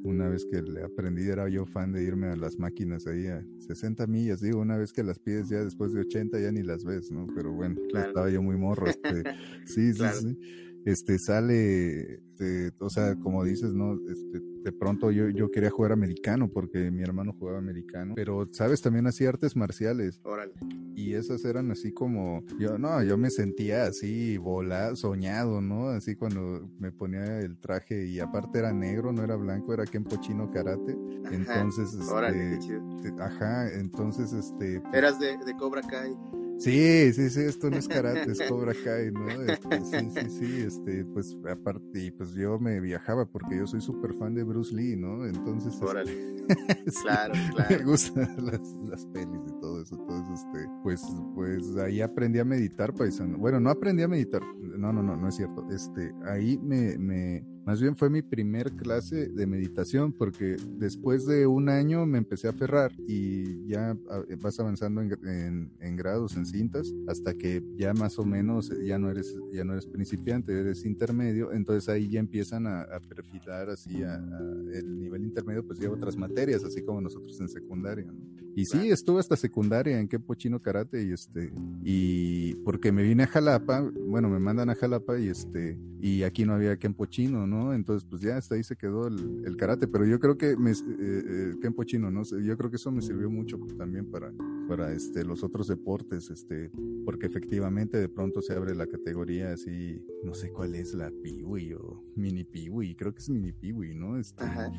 una 0.06 0.28
vez 0.28 0.44
que 0.44 0.62
le 0.62 0.82
aprendí 0.82 1.28
era 1.28 1.48
yo 1.48 1.66
fan 1.66 1.92
de 1.92 2.02
irme 2.02 2.28
a 2.28 2.36
las 2.36 2.58
máquinas 2.58 3.06
ahí 3.06 3.26
a 3.26 3.44
60 3.58 4.06
millas, 4.06 4.40
digo, 4.40 4.60
una 4.60 4.76
vez 4.76 4.92
que 4.92 5.02
las 5.02 5.18
pides 5.18 5.48
ya 5.48 5.62
después 5.64 5.92
de 5.92 6.00
80 6.00 6.38
ya 6.40 6.52
ni 6.52 6.62
las 6.62 6.84
ves, 6.84 7.10
¿no? 7.10 7.26
Pero 7.34 7.52
bueno, 7.52 7.76
Claro. 7.90 8.08
estaba 8.08 8.30
yo 8.30 8.42
muy 8.42 8.56
morro, 8.56 8.86
este, 8.88 9.22
sí, 9.66 9.92
sí, 9.92 9.98
Claro. 9.98 10.20
sí. 10.20 10.38
Este 10.86 11.18
sale, 11.18 12.14
este, 12.14 12.72
o 12.78 12.88
sea, 12.88 13.16
como 13.16 13.42
dices, 13.42 13.74
¿no? 13.74 13.94
Este, 14.08 14.40
de 14.62 14.72
pronto 14.72 15.10
yo, 15.10 15.28
yo 15.30 15.50
quería 15.50 15.68
jugar 15.70 15.90
americano 15.90 16.48
porque 16.48 16.90
mi 16.92 17.02
hermano 17.02 17.32
jugaba 17.36 17.58
americano, 17.58 18.14
pero, 18.14 18.46
¿sabes? 18.52 18.80
También 18.82 19.06
hacía 19.08 19.28
artes 19.28 19.56
marciales 19.56 20.20
Órale. 20.24 20.52
y 20.94 21.14
esas 21.14 21.44
eran 21.44 21.72
así 21.72 21.92
como, 21.92 22.44
yo 22.58 22.78
no, 22.78 23.02
yo 23.02 23.18
me 23.18 23.30
sentía 23.30 23.86
así 23.86 24.38
volado, 24.38 24.94
soñado, 24.94 25.60
¿no? 25.60 25.88
Así 25.88 26.14
cuando 26.14 26.70
me 26.78 26.92
ponía 26.92 27.40
el 27.40 27.58
traje 27.58 28.06
y 28.06 28.20
aparte 28.20 28.60
era 28.60 28.72
negro, 28.72 29.12
no 29.12 29.24
era 29.24 29.34
blanco, 29.34 29.74
era 29.74 29.84
Kenpo 29.84 30.16
Chino 30.20 30.50
Karate. 30.52 30.96
Entonces, 31.32 31.92
este, 31.94 32.12
Órale, 32.12 32.50
qué 32.52 32.58
chido. 32.60 32.80
eh, 33.04 33.12
ajá, 33.20 33.72
entonces, 33.74 34.32
este, 34.32 34.80
Eras 34.92 35.18
de, 35.18 35.36
de 35.44 35.56
Cobra 35.56 35.82
Kai. 35.82 36.14
Sí, 36.58 37.12
sí, 37.12 37.28
sí, 37.28 37.40
esto 37.40 37.70
no 37.70 37.76
es 37.76 37.86
karate, 37.86 38.32
es 38.32 38.40
Cobra 38.48 38.72
Kai, 38.84 39.12
¿no? 39.12 39.28
Este, 39.28 39.80
sí, 39.84 40.10
sí, 40.10 40.30
sí, 40.30 40.62
este, 40.66 41.04
pues 41.04 41.36
aparte, 41.50 42.04
y 42.04 42.10
pues 42.10 42.32
yo 42.34 42.58
me 42.58 42.80
viajaba 42.80 43.26
porque 43.26 43.58
yo 43.58 43.66
soy 43.66 43.80
súper 43.80 44.14
fan 44.14 44.34
de 44.34 44.42
Bruce 44.42 44.74
Lee, 44.74 44.96
¿no? 44.96 45.26
Entonces, 45.26 45.74
este, 45.74 45.84
Órale. 45.84 46.12
sí, 46.86 47.02
Claro, 47.02 47.34
me 47.34 47.54
claro. 47.54 47.84
gustan 47.84 48.36
las, 48.46 48.60
las 48.88 49.06
pelis 49.06 49.40
y 49.46 49.60
todo 49.60 49.82
eso, 49.82 49.96
entonces, 49.96 50.40
este, 50.46 50.68
pues, 50.82 51.02
pues 51.34 51.76
ahí 51.76 52.00
aprendí 52.00 52.38
a 52.38 52.44
meditar, 52.44 52.94
paisano. 52.94 53.36
Bueno, 53.36 53.60
no 53.60 53.70
aprendí 53.70 54.02
a 54.02 54.08
meditar, 54.08 54.42
no, 54.58 54.92
no, 54.92 55.02
no, 55.02 55.16
no 55.16 55.28
es 55.28 55.36
cierto, 55.36 55.66
este, 55.70 56.14
ahí 56.24 56.58
me, 56.62 56.96
me, 56.96 57.44
más 57.66 57.80
bien 57.80 57.96
fue 57.96 58.08
mi 58.08 58.22
primer 58.22 58.72
clase 58.72 59.28
de 59.28 59.46
meditación 59.46 60.12
porque 60.12 60.56
después 60.78 61.26
de 61.26 61.46
un 61.46 61.68
año 61.68 62.06
me 62.06 62.18
empecé 62.18 62.46
a 62.46 62.50
aferrar 62.50 62.92
y 63.06 63.66
ya 63.66 63.96
ah, 64.08 64.22
vas 64.40 64.58
avanzando 64.60 65.02
en, 65.02 65.12
en- 65.26 65.72
en 65.80 65.96
grados, 65.96 66.36
en 66.36 66.46
cintas, 66.46 66.92
hasta 67.08 67.34
que 67.34 67.62
ya 67.76 67.92
más 67.92 68.18
o 68.18 68.24
menos 68.24 68.70
ya 68.84 68.98
no 68.98 69.10
eres, 69.10 69.34
ya 69.52 69.64
no 69.64 69.72
eres 69.72 69.86
principiante, 69.86 70.58
eres 70.58 70.84
intermedio, 70.84 71.52
entonces 71.52 71.88
ahí 71.88 72.08
ya 72.08 72.20
empiezan 72.20 72.66
a, 72.66 72.82
a 72.82 73.00
perfilar 73.00 73.68
así 73.70 74.02
a, 74.02 74.14
a 74.14 74.40
el 74.72 74.98
nivel 75.00 75.24
intermedio, 75.24 75.66
pues 75.66 75.78
lleva 75.80 75.94
otras 75.94 76.16
materias, 76.16 76.62
así 76.64 76.82
como 76.82 77.00
nosotros 77.00 77.38
en 77.40 77.48
secundaria. 77.48 78.06
¿no? 78.06 78.14
Y 78.54 78.64
sí, 78.64 78.90
estuve 78.90 79.20
hasta 79.20 79.36
secundaria 79.36 80.00
en 80.00 80.08
Kempo 80.08 80.34
Chino 80.34 80.62
Karate 80.62 81.02
y 81.02 81.12
este, 81.12 81.52
y 81.84 82.54
porque 82.64 82.90
me 82.92 83.02
vine 83.02 83.24
a 83.24 83.26
Jalapa, 83.26 83.80
bueno, 84.06 84.28
me 84.30 84.38
mandan 84.38 84.70
a 84.70 84.74
Jalapa 84.74 85.18
y 85.18 85.28
este, 85.28 85.78
y 86.00 86.22
aquí 86.22 86.44
no 86.44 86.54
había 86.54 86.76
Kempo 86.78 87.04
Chino, 87.06 87.46
¿no? 87.46 87.55
Entonces, 87.74 88.06
pues 88.08 88.22
ya 88.22 88.36
hasta 88.36 88.54
ahí 88.54 88.62
se 88.62 88.76
quedó 88.76 89.06
el, 89.08 89.42
el 89.44 89.56
karate, 89.56 89.86
pero 89.88 90.04
yo 90.04 90.18
creo 90.18 90.36
que 90.36 90.56
me, 90.56 90.70
eh, 90.72 90.74
eh, 90.98 91.54
Chino, 91.84 92.10
¿no? 92.10 92.22
Yo 92.24 92.56
creo 92.56 92.70
que 92.70 92.76
eso 92.76 92.90
me 92.90 93.00
sirvió 93.02 93.30
mucho 93.30 93.58
también 93.78 94.10
para, 94.10 94.32
para 94.68 94.92
este, 94.92 95.24
los 95.24 95.44
otros 95.44 95.68
deportes, 95.68 96.30
este, 96.30 96.70
porque 97.04 97.26
efectivamente 97.26 97.96
de 97.98 98.08
pronto 98.08 98.42
se 98.42 98.54
abre 98.54 98.74
la 98.74 98.86
categoría 98.86 99.52
así, 99.52 100.02
no 100.24 100.34
sé 100.34 100.50
cuál 100.50 100.74
es 100.74 100.94
la 100.94 101.10
piwi 101.22 101.74
o 101.74 102.02
mini 102.16 102.42
piwi, 102.44 102.94
creo 102.96 103.12
que 103.12 103.20
es 103.20 103.28
mini 103.30 103.52
piwi, 103.52 103.94
¿no? 103.94 104.16
Este, 104.18 104.42
Ajá. 104.44 104.70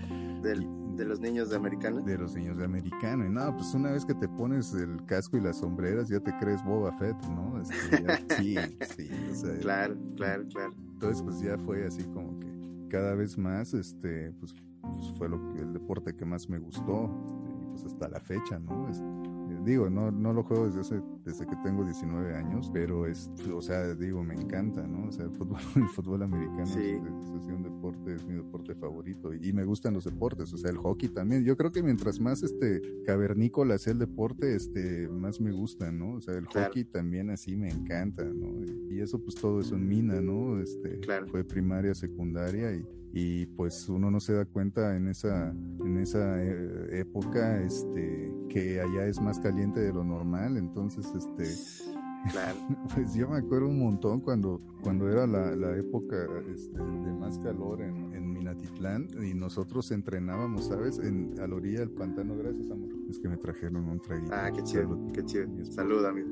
Del- 0.44 0.68
de 0.98 1.06
los 1.06 1.20
niños 1.20 1.50
de 1.52 1.56
americano. 1.56 2.02
de 2.02 2.18
los 2.18 2.34
niños 2.36 2.58
de 2.58 2.66
americano. 2.66 3.24
Y 3.26 3.30
no, 3.30 3.56
pues 3.56 3.74
una 3.76 3.92
vez 3.92 4.04
que 4.04 4.16
te 4.16 4.28
pones 4.28 4.74
el 4.74 5.06
casco 5.06 5.38
y 5.38 5.42
las 5.42 5.58
sombreras, 5.60 6.10
ya 6.10 6.20
te 6.20 6.36
crees 6.40 6.64
Boba 6.66 6.92
Fett, 6.98 7.16
¿no? 7.30 7.62
Este, 7.62 8.04
ya- 8.04 8.36
sí, 8.36 8.56
sí, 8.98 9.10
o 9.32 9.36
sea, 9.36 9.58
Claro, 9.60 9.96
claro, 10.16 10.44
claro. 10.52 10.74
entonces 10.94 11.22
pues 11.24 11.40
ya 11.40 11.58
fue 11.60 11.86
así 11.86 12.04
como 12.06 12.40
que 12.40 12.47
cada 12.88 13.16
vez 13.16 13.38
más, 13.38 13.74
este, 13.74 14.32
pues, 14.34 14.54
pues, 14.82 15.14
fue 15.18 15.30
lo 15.30 15.54
que, 15.54 15.62
el 15.62 15.74
deporte 15.74 16.16
que 16.16 16.26
más 16.26 16.50
me 16.50 16.60
gustó, 16.60 17.12
este, 17.28 17.50
y 17.52 17.66
pues 17.68 17.86
hasta 17.86 18.10
la 18.10 18.20
fecha, 18.20 18.60
¿no? 18.60 18.90
Este, 18.90 19.06
digo, 19.68 19.90
no, 19.90 20.12
no 20.12 20.34
lo 20.34 20.44
juego 20.44 20.66
desde 20.68 20.80
hace, 20.82 21.02
desde 21.26 21.46
que 21.46 21.56
tengo 21.64 21.84
19 21.84 22.34
años, 22.36 22.70
pero 22.74 23.06
es, 23.06 23.30
o 23.54 23.62
sea, 23.62 23.94
digo, 23.96 24.24
me 24.24 24.34
encanta, 24.34 24.88
¿no? 24.88 25.08
O 25.08 25.12
sea, 25.12 25.26
el 25.26 25.32
fútbol, 25.32 25.60
el 25.76 25.88
fútbol 25.90 26.24
americano 26.24 26.66
Sí. 26.66 26.80
es, 26.82 27.48
un 27.48 27.64
deporte, 27.64 28.16
es 28.16 28.26
mi 28.26 28.34
deporte 28.36 28.76
favorito, 28.76 29.34
y, 29.34 29.50
y 29.50 29.54
me 29.54 29.64
gustan 29.64 29.94
los 29.94 30.04
deportes, 30.06 30.52
o 30.54 30.58
sea, 30.58 30.70
el 30.72 30.78
hockey 30.78 31.10
también, 31.10 31.44
yo 31.44 31.56
creo 31.58 31.72
que 31.72 31.82
mientras 31.84 32.20
más, 32.20 32.44
este, 32.44 32.82
cavernícola 33.06 33.78
sea 33.78 33.94
el 33.94 34.00
deporte, 34.00 34.56
este, 34.56 35.08
más 35.10 35.40
me 35.42 35.52
gusta, 35.52 35.92
¿no? 35.92 36.16
O 36.16 36.22
sea, 36.22 36.36
el 36.36 36.48
Claro. 36.48 36.68
hockey 36.68 36.86
también 36.86 37.30
así 37.30 37.56
me 37.56 37.70
encanta, 37.70 38.24
¿no? 38.24 38.64
Y, 38.64 38.96
y 38.96 39.02
eso 39.02 39.20
pues 39.22 39.36
todo 39.36 39.60
eso 39.62 39.76
en 39.76 39.88
mina, 39.88 40.22
¿no? 40.22 40.60
Este, 40.60 41.00
Claro. 41.00 41.28
fue 41.28 41.44
primaria, 41.44 41.94
secundaria 41.96 42.74
y, 42.74 42.86
y 43.20 43.48
pues 43.48 43.90
uno 43.90 44.12
no 44.12 44.20
se 44.20 44.34
da 44.34 44.46
cuenta 44.46 44.96
en 44.96 45.08
esa, 45.08 45.50
en 45.50 45.98
esa 45.98 46.44
eh, 46.44 47.00
época, 47.00 47.64
este, 47.64 48.32
que 48.48 48.80
allá 48.80 49.08
es 49.08 49.20
más 49.20 49.40
caliente 49.40 49.80
de 49.80 49.92
lo 49.92 50.04
normal, 50.04 50.56
entonces, 50.56 51.08
este, 51.16 51.46
Claro. 52.32 52.58
Pues 52.94 53.14
yo 53.16 53.28
me 53.28 53.38
acuerdo 53.38 53.70
un 53.70 53.80
montón 53.80 54.20
cuando, 54.20 54.62
cuando 54.84 55.10
era 55.10 55.26
la, 55.26 55.56
la 55.56 55.76
época 55.78 56.28
este, 56.54 56.78
de 56.78 57.14
más 57.14 57.40
calor 57.40 57.82
en, 57.82 58.14
en, 58.14 58.34
Minatitlán 58.34 59.08
y 59.24 59.34
nosotros 59.34 59.92
entrenábamos, 59.92 60.66
¿sabes? 60.66 61.00
En, 61.00 61.40
a 61.40 61.48
la 61.48 61.56
orilla 61.56 61.80
del 61.80 61.92
pantano. 61.92 62.36
Gracias, 62.36 62.70
amor. 62.70 62.90
Es 63.10 63.20
que 63.20 63.30
me 63.30 63.38
trajeron 63.38 63.88
un 63.88 64.00
traguito. 64.00 64.32
Ah, 64.34 64.52
qué 64.54 64.62
chido, 64.64 64.84
Salud. 64.84 65.12
qué 65.14 65.24
chido. 65.26 65.48
Salud, 65.72 66.06
amigo. 66.06 66.28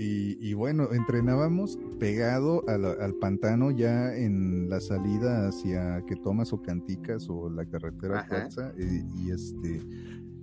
Y, 0.00 0.38
y, 0.40 0.54
bueno, 0.54 0.88
entrenábamos 0.92 1.78
pegado 1.98 2.64
al 2.66 3.14
pantano 3.16 3.70
ya 3.70 4.16
en 4.16 4.70
la 4.70 4.80
salida 4.80 5.46
hacia 5.48 6.02
que 6.06 6.16
tomas 6.16 6.54
o 6.54 6.62
canticas 6.62 7.28
o 7.28 7.50
la 7.50 7.66
carretera 7.66 8.24
fuerza 8.24 8.72
y, 8.78 9.26
y, 9.26 9.30
este 9.30 9.82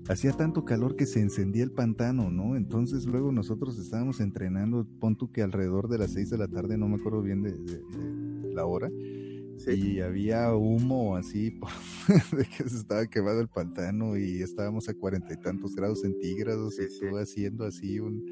hacía 0.10 0.32
tanto 0.32 0.64
calor 0.64 0.96
que 0.96 1.06
se 1.06 1.22
encendía 1.22 1.64
el 1.64 1.72
pantano, 1.72 2.30
¿no? 2.30 2.56
Entonces 2.56 3.06
luego 3.06 3.32
nosotros 3.32 3.78
estábamos 3.80 4.20
entrenando, 4.20 4.88
pon 5.00 5.18
tú 5.18 5.32
que 5.32 5.42
alrededor 5.42 5.90
de 5.90 5.98
las 5.98 6.14
6 6.14 6.30
de 6.30 6.38
la 6.38 6.48
tarde, 6.48 6.78
no 6.78 6.88
me 6.88 6.96
acuerdo 6.96 7.22
bien 7.22 7.42
de, 7.42 7.52
de, 7.52 7.80
de 7.80 8.54
la 8.54 8.66
hora, 8.66 8.90
sí. 9.58 9.72
y 9.72 10.00
había 10.02 10.54
humo 10.54 11.16
así 11.16 11.60
de 12.32 12.46
que 12.46 12.70
se 12.70 12.78
estaba 12.78 13.08
quemando 13.08 13.42
el 13.42 13.50
pantano 13.50 14.18
y 14.18 14.42
estábamos 14.42 14.88
a 14.88 14.94
cuarenta 14.94 15.34
y 15.34 15.38
tantos 15.38 15.76
grados 15.76 16.02
centígrados 16.02 16.76
sí, 16.76 16.84
y 16.84 16.86
estuvo 16.86 17.18
haciendo 17.18 17.66
así 17.66 18.00
un, 18.00 18.24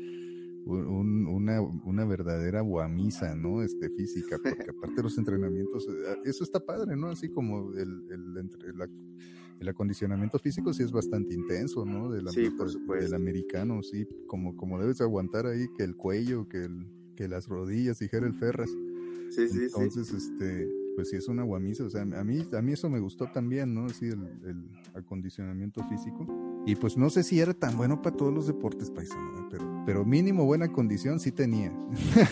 un, 0.65 1.28
una, 1.28 1.62
una 1.62 2.06
verdadera 2.06 2.62
guamisa, 2.62 3.36
¿no? 3.36 3.62
Este, 3.62 3.89
física, 3.89 4.38
porque 4.38 4.71
aparte 4.71 4.95
de 4.95 5.04
los 5.04 5.17
entrenamientos, 5.17 5.88
eso 6.23 6.43
está 6.43 6.60
padre, 6.60 6.95
¿no? 6.95 7.08
Así 7.08 7.30
como 7.30 7.71
el, 7.73 8.08
el, 8.10 8.38
entre 8.38 8.73
la, 8.73 8.89
el 9.60 9.69
acondicionamiento 9.69 10.39
físico 10.39 10.73
sí 10.73 10.84
es 10.84 10.91
bastante 10.91 11.34
intenso, 11.34 11.86
¿no? 11.86 12.10
Del, 12.10 12.28
sí, 12.30 12.49
por 12.49 12.69
supuesto. 12.69 13.06
del 13.06 13.13
americano, 13.13 13.82
sí, 13.84 14.08
como, 14.28 14.56
como 14.56 14.80
debes 14.80 15.01
aguantar 15.01 15.45
ahí 15.45 15.67
que 15.78 15.84
el 15.84 15.95
cuello, 15.95 16.47
que, 16.47 16.65
el, 16.65 16.88
que 17.15 17.28
las 17.28 17.47
rodillas, 17.47 17.99
dijera 17.99 18.25
el 18.25 18.34
Ferras. 18.34 18.69
Sí, 19.30 19.47
sí, 19.49 19.63
Entonces, 19.63 20.08
sí. 20.08 20.17
este, 20.17 20.69
pues 20.95 21.10
sí 21.10 21.17
es 21.17 21.28
una 21.28 21.43
guamisa, 21.43 21.84
o 21.84 21.89
sea, 21.89 22.01
a 22.01 22.23
mí, 22.23 22.47
a 22.54 22.62
mí 22.62 22.73
eso 22.73 22.89
me 22.89 22.99
gustó 22.99 23.28
también, 23.32 23.73
¿no? 23.73 23.89
Sí, 23.89 24.06
el, 24.06 24.21
el 24.45 24.69
acondicionamiento 24.93 25.84
físico. 25.89 26.25
Y 26.65 26.75
pues 26.75 26.97
no 26.97 27.10
sé 27.12 27.23
si 27.23 27.39
era 27.39 27.54
tan 27.54 27.78
bueno 27.78 28.01
para 28.01 28.15
todos 28.15 28.34
los 28.34 28.47
deportes 28.47 28.89
paisanos, 28.89 29.45
pero, 29.51 29.84
pero 29.86 30.04
mínimo 30.04 30.45
buena 30.45 30.71
condición 30.71 31.19
sí 31.19 31.32
tenía. 31.32 31.71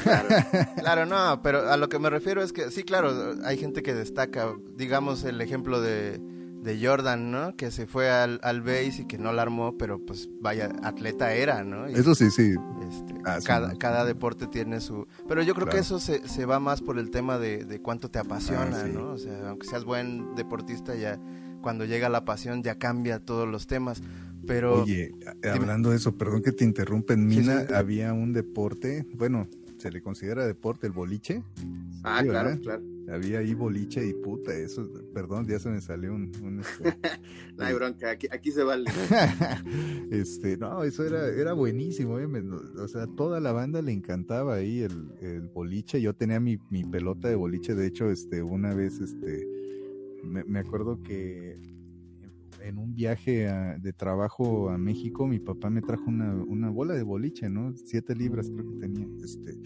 Claro, 0.02 0.28
claro, 0.76 1.06
no, 1.06 1.42
pero 1.44 1.70
a 1.70 1.78
lo 1.78 1.88
que 1.88 2.00
me 2.00 2.10
refiero 2.10 2.42
es 2.42 2.52
que 2.52 2.72
sí, 2.72 2.84
claro, 2.84 3.36
hay 3.46 3.58
gente 3.58 3.84
que 3.84 3.94
destaca, 3.94 4.56
digamos 4.76 5.24
el 5.24 5.40
ejemplo 5.40 5.82
de, 5.82 6.20
de 6.64 6.80
Jordan, 6.84 7.30
¿no? 7.30 7.56
Que 7.56 7.70
se 7.70 7.86
fue 7.86 8.10
al, 8.10 8.40
al 8.42 8.62
base 8.62 9.02
y 9.02 9.06
que 9.06 9.20
no 9.20 9.34
la 9.34 9.44
armó, 9.44 9.78
pero 9.78 10.04
pues 10.04 10.30
vaya, 10.42 10.72
atleta 10.82 11.34
era, 11.34 11.64
¿no? 11.64 11.88
Y, 11.88 11.94
eso 11.94 12.16
sí, 12.16 12.32
sí. 12.32 12.56
Este, 12.90 13.14
ah, 13.26 13.38
cada, 13.46 13.76
cada 13.78 14.04
deporte 14.04 14.48
tiene 14.48 14.80
su... 14.80 15.06
Pero 15.28 15.44
yo 15.44 15.54
creo 15.54 15.68
claro. 15.68 15.72
que 15.76 15.82
eso 15.82 16.00
se, 16.00 16.28
se, 16.28 16.46
va 16.46 16.60
más 16.60 16.82
por 16.82 16.98
el 16.98 17.12
tema 17.12 17.38
de, 17.38 17.66
de 17.66 17.80
cuánto 17.82 18.10
te 18.10 18.18
apasiona, 18.18 18.78
ah, 18.78 18.84
sí. 18.86 18.92
¿no? 18.94 19.12
O 19.12 19.18
sea, 19.18 19.50
aunque 19.50 19.68
seas 19.68 19.84
buen 19.84 20.34
deportista, 20.36 20.96
ya 20.96 21.20
cuando 21.64 21.86
llega 21.86 22.10
la 22.10 22.26
pasión 22.26 22.62
ya 22.62 22.78
cambia 22.78 23.20
todos 23.20 23.48
los 23.48 23.66
temas. 23.66 24.04
Pero... 24.46 24.84
Oye, 24.84 25.16
hablando 25.52 25.90
de 25.90 25.96
eso, 25.96 26.16
perdón 26.16 26.44
que 26.44 26.52
te 26.52 26.64
interrumpa, 26.66 27.14
en 27.14 27.26
Mina 27.26 27.66
sí, 27.66 27.74
había 27.74 28.14
un 28.14 28.34
deporte, 28.34 29.08
bueno, 29.16 29.48
se 29.78 29.90
le 29.90 30.02
considera 30.02 30.46
deporte 30.46 30.86
el 30.86 30.94
boliche. 30.94 31.44
Ah, 32.04 32.20
sí, 32.22 32.30
claro, 32.30 32.60
claro. 32.62 32.84
Había 33.10 33.40
ahí 33.40 33.54
boliche 33.54 34.06
y 34.06 34.14
puta, 34.14 34.54
eso, 34.54 34.90
perdón, 35.14 35.46
ya 35.48 35.60
se 35.60 35.70
me 35.70 35.82
salió 35.82 36.14
un... 36.14 36.32
un 36.42 36.60
este, 36.60 36.84
no 37.58 37.66
hay 37.66 37.74
bronca, 37.74 38.12
aquí, 38.12 38.28
aquí 38.32 38.52
se 38.52 38.64
vale. 38.64 38.90
este, 40.12 40.58
no, 40.58 40.84
eso 40.84 41.06
era, 41.06 41.28
era 41.28 41.54
buenísimo, 41.54 42.20
eh, 42.20 42.28
o 42.78 42.88
sea, 42.88 43.08
toda 43.08 43.40
la 43.40 43.52
banda 43.52 43.82
le 43.82 43.92
encantaba 43.92 44.56
ahí 44.56 44.82
el, 44.82 45.12
el 45.22 45.48
boliche, 45.50 46.02
yo 46.02 46.14
tenía 46.14 46.40
mi, 46.40 46.60
mi, 46.70 46.84
pelota 46.84 47.30
de 47.30 47.36
boliche, 47.36 47.76
de 47.76 47.88
hecho, 47.88 48.10
este, 48.10 48.42
una 48.42 48.74
vez, 48.74 49.00
este, 49.00 49.46
me, 50.24 50.44
me 50.44 50.60
acuerdo 50.60 51.02
que 51.04 51.60
en 52.62 52.78
un 52.78 52.96
viaje 52.96 53.48
a, 53.50 53.78
de 53.78 53.94
trabajo 53.94 54.70
a 54.70 54.78
México, 54.78 55.28
mi 55.28 55.40
papá 55.40 55.70
me 55.70 55.82
trajo 55.82 56.06
una, 56.08 56.34
una 56.34 56.70
bola 56.70 56.94
de 56.94 57.04
boliche, 57.04 57.50
¿no? 57.50 57.74
Siete 57.76 58.16
libras 58.16 58.50
creo 58.50 58.66
que 58.70 58.78
tenía, 58.78 59.08
este, 59.24 59.58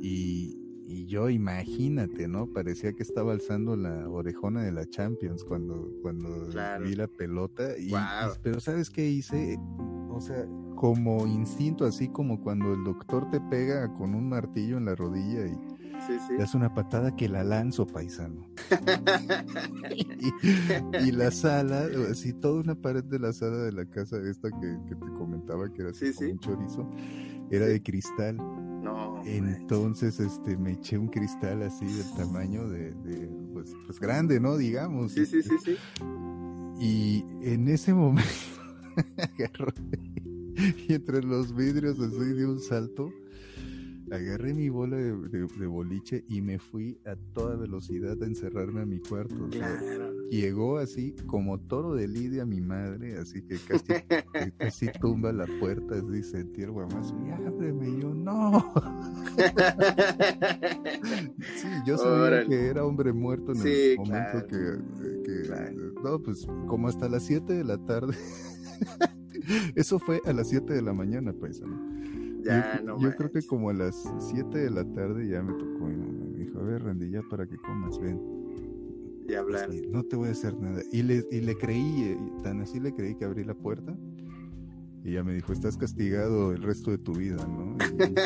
y, 0.00 0.58
y 0.88 1.06
yo 1.06 1.30
imagínate, 1.30 2.28
¿no? 2.28 2.46
Parecía 2.52 2.92
que 2.92 3.02
estaba 3.02 3.32
alzando 3.32 3.76
la 3.76 4.08
orejona 4.08 4.62
de 4.62 4.72
la 4.72 4.86
Champions 4.88 5.44
cuando, 5.44 5.92
cuando 6.02 6.48
claro. 6.50 6.84
vi 6.84 6.94
la 6.94 7.08
pelota. 7.08 7.76
Y, 7.78 7.90
wow. 7.90 8.00
y, 8.00 8.38
pero 8.42 8.60
¿sabes 8.60 8.90
qué 8.90 9.08
hice? 9.08 9.58
O 10.10 10.20
sea, 10.20 10.46
como 10.76 11.26
instinto, 11.26 11.84
así 11.84 12.08
como 12.08 12.40
cuando 12.40 12.72
el 12.72 12.84
doctor 12.84 13.28
te 13.30 13.40
pega 13.40 13.92
con 13.94 14.14
un 14.14 14.28
martillo 14.28 14.78
en 14.78 14.84
la 14.84 14.94
rodilla 14.94 15.46
y 15.46 15.75
sí, 16.06 16.18
sí. 16.26 16.34
le 16.36 16.44
hace 16.44 16.56
una 16.56 16.72
patada 16.72 17.14
que 17.14 17.28
la 17.28 17.44
lanzo, 17.44 17.86
paisano. 17.86 18.46
y, 19.94 21.08
y, 21.08 21.12
la 21.12 21.30
sala, 21.30 21.86
así 22.10 22.32
toda 22.32 22.60
una 22.60 22.74
pared 22.74 23.04
de 23.04 23.18
la 23.18 23.32
sala 23.32 23.58
de 23.58 23.72
la 23.72 23.86
casa 23.86 24.16
esta 24.18 24.50
que, 24.50 24.78
que 24.88 24.94
te 24.94 25.12
comentaba 25.12 25.72
que 25.72 25.82
era 25.82 25.90
así 25.90 26.12
sí, 26.12 26.24
un 26.24 26.38
chorizo, 26.38 26.88
era 27.50 27.66
de 27.66 27.82
cristal. 27.82 28.36
No, 28.36 29.20
Entonces, 29.24 30.20
este, 30.20 30.56
me 30.56 30.72
eché 30.72 30.96
un 30.96 31.08
cristal 31.08 31.62
así 31.62 31.86
del 31.86 32.14
tamaño 32.16 32.68
de, 32.68 32.92
de 32.92 33.28
pues, 33.52 33.74
pues, 33.84 33.98
grande, 33.98 34.38
¿no? 34.38 34.56
Digamos. 34.56 35.12
Sí, 35.12 35.26
sí, 35.26 35.42
sí, 35.42 35.56
sí. 35.64 35.76
Y 36.78 37.24
en 37.42 37.66
ese 37.68 37.94
momento 37.94 38.30
agarré 39.16 39.72
y 40.88 40.94
entre 40.94 41.22
los 41.22 41.54
vidrios 41.54 41.98
así 41.98 42.32
de 42.32 42.46
un 42.46 42.60
salto 42.60 43.12
agarré 44.10 44.54
mi 44.54 44.68
bola 44.68 44.96
de, 44.96 45.16
de, 45.28 45.46
de, 45.46 45.66
boliche 45.66 46.24
y 46.28 46.40
me 46.40 46.58
fui 46.58 46.98
a 47.04 47.16
toda 47.32 47.56
velocidad 47.56 48.20
a 48.22 48.26
encerrarme 48.26 48.82
a 48.82 48.86
mi 48.86 49.00
cuarto. 49.00 49.48
Claro. 49.50 49.74
O 49.74 49.78
sea, 49.80 50.10
llegó 50.30 50.78
así 50.78 51.14
como 51.26 51.58
toro 51.58 51.94
de 51.94 52.08
lidia 52.08 52.44
mi 52.44 52.60
madre, 52.60 53.18
así 53.18 53.42
que 53.42 53.56
casi, 53.58 53.92
casi 54.58 54.88
tumba 55.00 55.32
la 55.32 55.46
puerta, 55.60 55.96
así 55.96 56.22
sentí 56.22 56.62
el 56.62 56.70
guamazo 56.70 57.16
y 57.26 57.30
ábreme, 57.30 57.88
y 57.88 58.00
yo 58.00 58.14
no. 58.14 58.72
sí, 61.56 61.68
yo 61.86 61.98
sabía 61.98 62.22
Órale. 62.22 62.48
que 62.48 62.66
era 62.66 62.84
hombre 62.84 63.12
muerto 63.12 63.52
en 63.52 63.58
sí, 63.58 63.68
el 63.68 63.96
momento 63.98 64.46
claro. 64.46 64.48
que, 64.48 65.22
que 65.24 65.42
claro. 65.42 65.92
no, 66.02 66.22
pues 66.22 66.46
como 66.66 66.88
hasta 66.88 67.08
las 67.08 67.24
7 67.24 67.52
de 67.52 67.64
la 67.64 67.78
tarde. 67.78 68.16
Eso 69.74 69.98
fue 69.98 70.20
a 70.24 70.32
las 70.32 70.48
7 70.48 70.72
de 70.72 70.82
la 70.82 70.92
mañana, 70.92 71.32
paisano. 71.32 71.76
Ya, 72.46 72.78
yo, 72.78 72.84
no 72.84 73.00
yo 73.00 73.14
creo 73.16 73.30
que 73.32 73.42
como 73.42 73.70
a 73.70 73.74
las 73.74 74.02
7 74.18 74.56
de 74.56 74.70
la 74.70 74.84
tarde 74.84 75.28
ya 75.28 75.42
me 75.42 75.52
tocó 75.54 75.80
mamá. 75.80 76.06
Me 76.32 76.38
dijo, 76.38 76.60
a 76.60 76.62
ver, 76.62 76.84
Randy, 76.84 77.10
ya 77.10 77.22
para 77.28 77.46
que 77.46 77.56
comas, 77.56 77.98
ven. 77.98 78.20
Y 79.28 79.34
hablar. 79.34 79.68
No 79.90 80.04
te 80.04 80.16
voy 80.16 80.28
a 80.28 80.32
hacer 80.32 80.56
nada. 80.58 80.82
Y 80.92 81.02
le, 81.02 81.24
y 81.30 81.40
le 81.40 81.56
creí, 81.56 82.02
eh, 82.04 82.18
tan 82.44 82.60
así 82.60 82.78
le 82.78 82.94
creí 82.94 83.16
que 83.16 83.24
abrí 83.24 83.44
la 83.44 83.54
puerta. 83.54 83.96
Y 85.02 85.10
ella 85.10 85.24
me 85.24 85.34
dijo, 85.34 85.52
estás 85.52 85.76
castigado 85.76 86.52
el 86.52 86.62
resto 86.62 86.90
de 86.90 86.98
tu 86.98 87.12
vida, 87.12 87.46
¿no? 87.46 87.76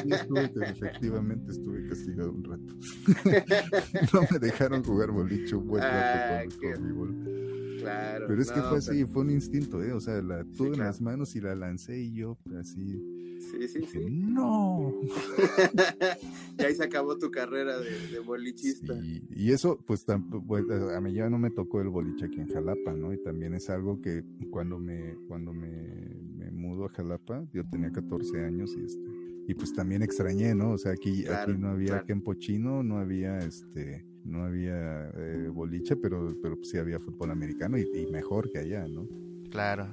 Y, 0.04 0.09
y 0.09 0.12
estuve, 0.14 0.50
efectivamente 0.62 1.52
estuve 1.52 1.87
castigado 1.88 2.33
un 2.33 2.44
rato. 2.44 2.74
no 4.14 4.20
me 4.30 4.38
dejaron 4.38 4.83
jugar 4.83 5.11
boliche 5.11 5.56
un 5.56 5.66
buen 5.66 5.83
rato 5.83 5.94
ah, 5.94 6.42
con, 6.59 6.72
con 6.72 6.87
mi 6.87 6.92
bol. 6.92 7.59
Claro. 7.80 8.26
Pero 8.28 8.42
es 8.42 8.48
no, 8.48 8.54
que 8.54 8.60
fue 8.62 8.78
así, 8.78 8.90
pero... 8.90 9.08
fue 9.08 9.22
un 9.22 9.30
instinto, 9.30 9.82
¿eh? 9.82 9.92
O 9.92 10.00
sea, 10.00 10.20
la 10.22 10.44
tuve 10.44 10.50
sí, 10.50 10.56
claro. 10.56 10.74
en 10.74 10.80
las 10.80 11.00
manos 11.00 11.36
y 11.36 11.40
la 11.40 11.54
lancé 11.54 12.00
y 12.00 12.12
yo 12.12 12.38
así. 12.58 13.00
Sí, 13.40 13.68
sí, 13.68 13.78
dije, 13.80 13.98
sí. 13.98 14.10
¡No! 14.10 14.94
y 16.58 16.62
ahí 16.62 16.74
se 16.74 16.84
acabó 16.84 17.18
tu 17.18 17.30
carrera 17.30 17.78
de, 17.78 18.08
de 18.08 18.18
bolichista. 18.20 18.94
Sí, 19.00 19.22
y 19.30 19.50
eso, 19.50 19.82
pues, 19.86 20.04
pues, 20.46 20.64
a 20.70 21.00
mí 21.00 21.12
ya 21.12 21.28
no 21.30 21.38
me 21.38 21.50
tocó 21.50 21.80
el 21.80 21.88
boliche 21.88 22.26
aquí 22.26 22.40
en 22.40 22.48
Jalapa, 22.48 22.92
¿no? 22.92 23.12
Y 23.12 23.22
también 23.22 23.54
es 23.54 23.70
algo 23.70 24.00
que 24.00 24.22
cuando 24.50 24.78
me, 24.78 25.16
cuando 25.26 25.52
me, 25.52 25.68
me 26.36 26.50
mudo 26.50 26.84
a 26.84 26.90
Jalapa, 26.90 27.44
yo 27.52 27.66
tenía 27.68 27.90
14 27.90 28.44
años 28.44 28.76
y 28.76 28.84
este, 28.84 29.00
y 29.48 29.54
pues 29.54 29.72
también 29.72 30.02
extrañé, 30.02 30.54
¿no? 30.54 30.72
O 30.72 30.78
sea, 30.78 30.92
aquí, 30.92 31.24
claro, 31.24 31.52
aquí 31.52 31.60
no 31.60 31.70
había 31.70 31.88
claro. 31.88 32.06
Kempochino, 32.06 32.82
no 32.82 32.98
había 32.98 33.38
este 33.38 34.06
no 34.24 34.44
había 34.44 35.11
eh, 35.16 35.48
boliche, 35.52 35.96
pero, 35.96 36.35
pero 36.42 36.56
sí 36.62 36.78
había 36.78 36.98
fútbol 36.98 37.30
americano 37.30 37.78
y, 37.78 37.88
y, 37.94 38.06
mejor 38.11 38.50
que 38.50 38.59
allá, 38.59 38.87
¿no? 38.87 39.06
Claro. 39.50 39.88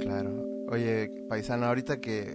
Claro. 0.00 0.46
Oye, 0.68 1.24
paisano, 1.28 1.66
ahorita 1.66 2.00
que, 2.00 2.34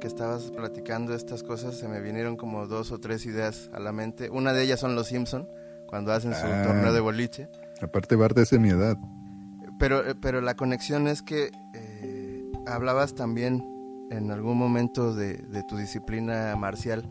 que 0.00 0.06
estabas 0.06 0.50
platicando 0.50 1.14
estas 1.14 1.42
cosas, 1.42 1.76
se 1.76 1.88
me 1.88 2.00
vinieron 2.00 2.36
como 2.36 2.66
dos 2.66 2.92
o 2.92 2.98
tres 2.98 3.26
ideas 3.26 3.70
a 3.72 3.80
la 3.80 3.92
mente. 3.92 4.30
Una 4.30 4.52
de 4.52 4.62
ellas 4.62 4.80
son 4.80 4.94
los 4.94 5.08
Simpson, 5.08 5.48
cuando 5.86 6.12
hacen 6.12 6.34
su 6.34 6.46
ah, 6.46 6.62
torneo 6.64 6.92
de 6.92 7.00
boliche. 7.00 7.48
Aparte, 7.80 8.16
Bart 8.16 8.36
es 8.38 8.50
de 8.50 8.58
mi 8.58 8.70
edad. 8.70 8.96
Pero, 9.78 10.02
pero 10.20 10.40
la 10.40 10.54
conexión 10.54 11.06
es 11.06 11.22
que 11.22 11.44
eh, 11.44 11.50
hablabas 12.66 13.14
también 13.14 13.64
en 14.10 14.30
algún 14.30 14.56
momento 14.58 15.14
de, 15.14 15.34
de 15.38 15.62
tu 15.64 15.76
disciplina 15.76 16.54
marcial, 16.56 17.02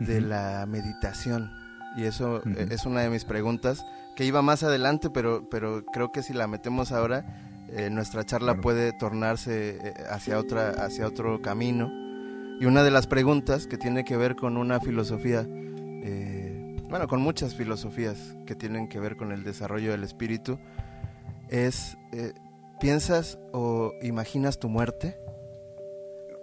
de 0.00 0.18
uh 0.18 0.22
-huh. 0.22 0.26
la 0.28 0.66
meditación. 0.66 1.50
y 1.96 2.04
eso 2.04 2.40
eh, 2.46 2.68
es 2.70 2.86
una 2.86 3.00
de 3.00 3.10
mis 3.10 3.24
preguntas 3.24 3.84
que 4.16 4.24
iba 4.24 4.42
más 4.42 4.62
adelante, 4.62 5.10
pero, 5.10 5.48
pero 5.50 5.84
creo 5.92 6.12
que 6.12 6.22
si 6.22 6.32
la 6.32 6.46
metemos 6.46 6.92
ahora, 6.92 7.24
eh, 7.68 7.90
nuestra 7.90 8.24
charla 8.24 8.52
Claro. 8.52 8.62
puede 8.62 8.92
tornarse 8.92 9.78
eh, 9.82 9.94
hacia, 10.10 10.38
otra, 10.38 10.70
hacia 10.70 11.06
otro 11.06 11.40
camino. 11.42 11.90
Y 12.60 12.66
una 12.66 12.82
de 12.82 12.90
las 12.90 13.06
preguntas 13.06 13.66
que 13.66 13.76
tiene 13.78 14.04
que 14.04 14.16
ver 14.16 14.36
con 14.36 14.56
una 14.56 14.78
filosofía, 14.80 15.46
eh, 15.48 16.76
bueno, 16.90 17.06
con 17.08 17.20
muchas 17.20 17.54
filosofías 17.54 18.36
que 18.46 18.54
tienen 18.54 18.88
que 18.88 19.00
ver 19.00 19.16
con 19.16 19.32
el 19.32 19.42
desarrollo 19.44 19.90
del 19.92 20.04
espíritu, 20.04 20.58
es, 21.48 21.96
eh, 22.12 22.34
¿piensas 22.80 23.38
o 23.52 23.92
imaginas 24.02 24.58
tu 24.58 24.68
muerte? 24.68 25.16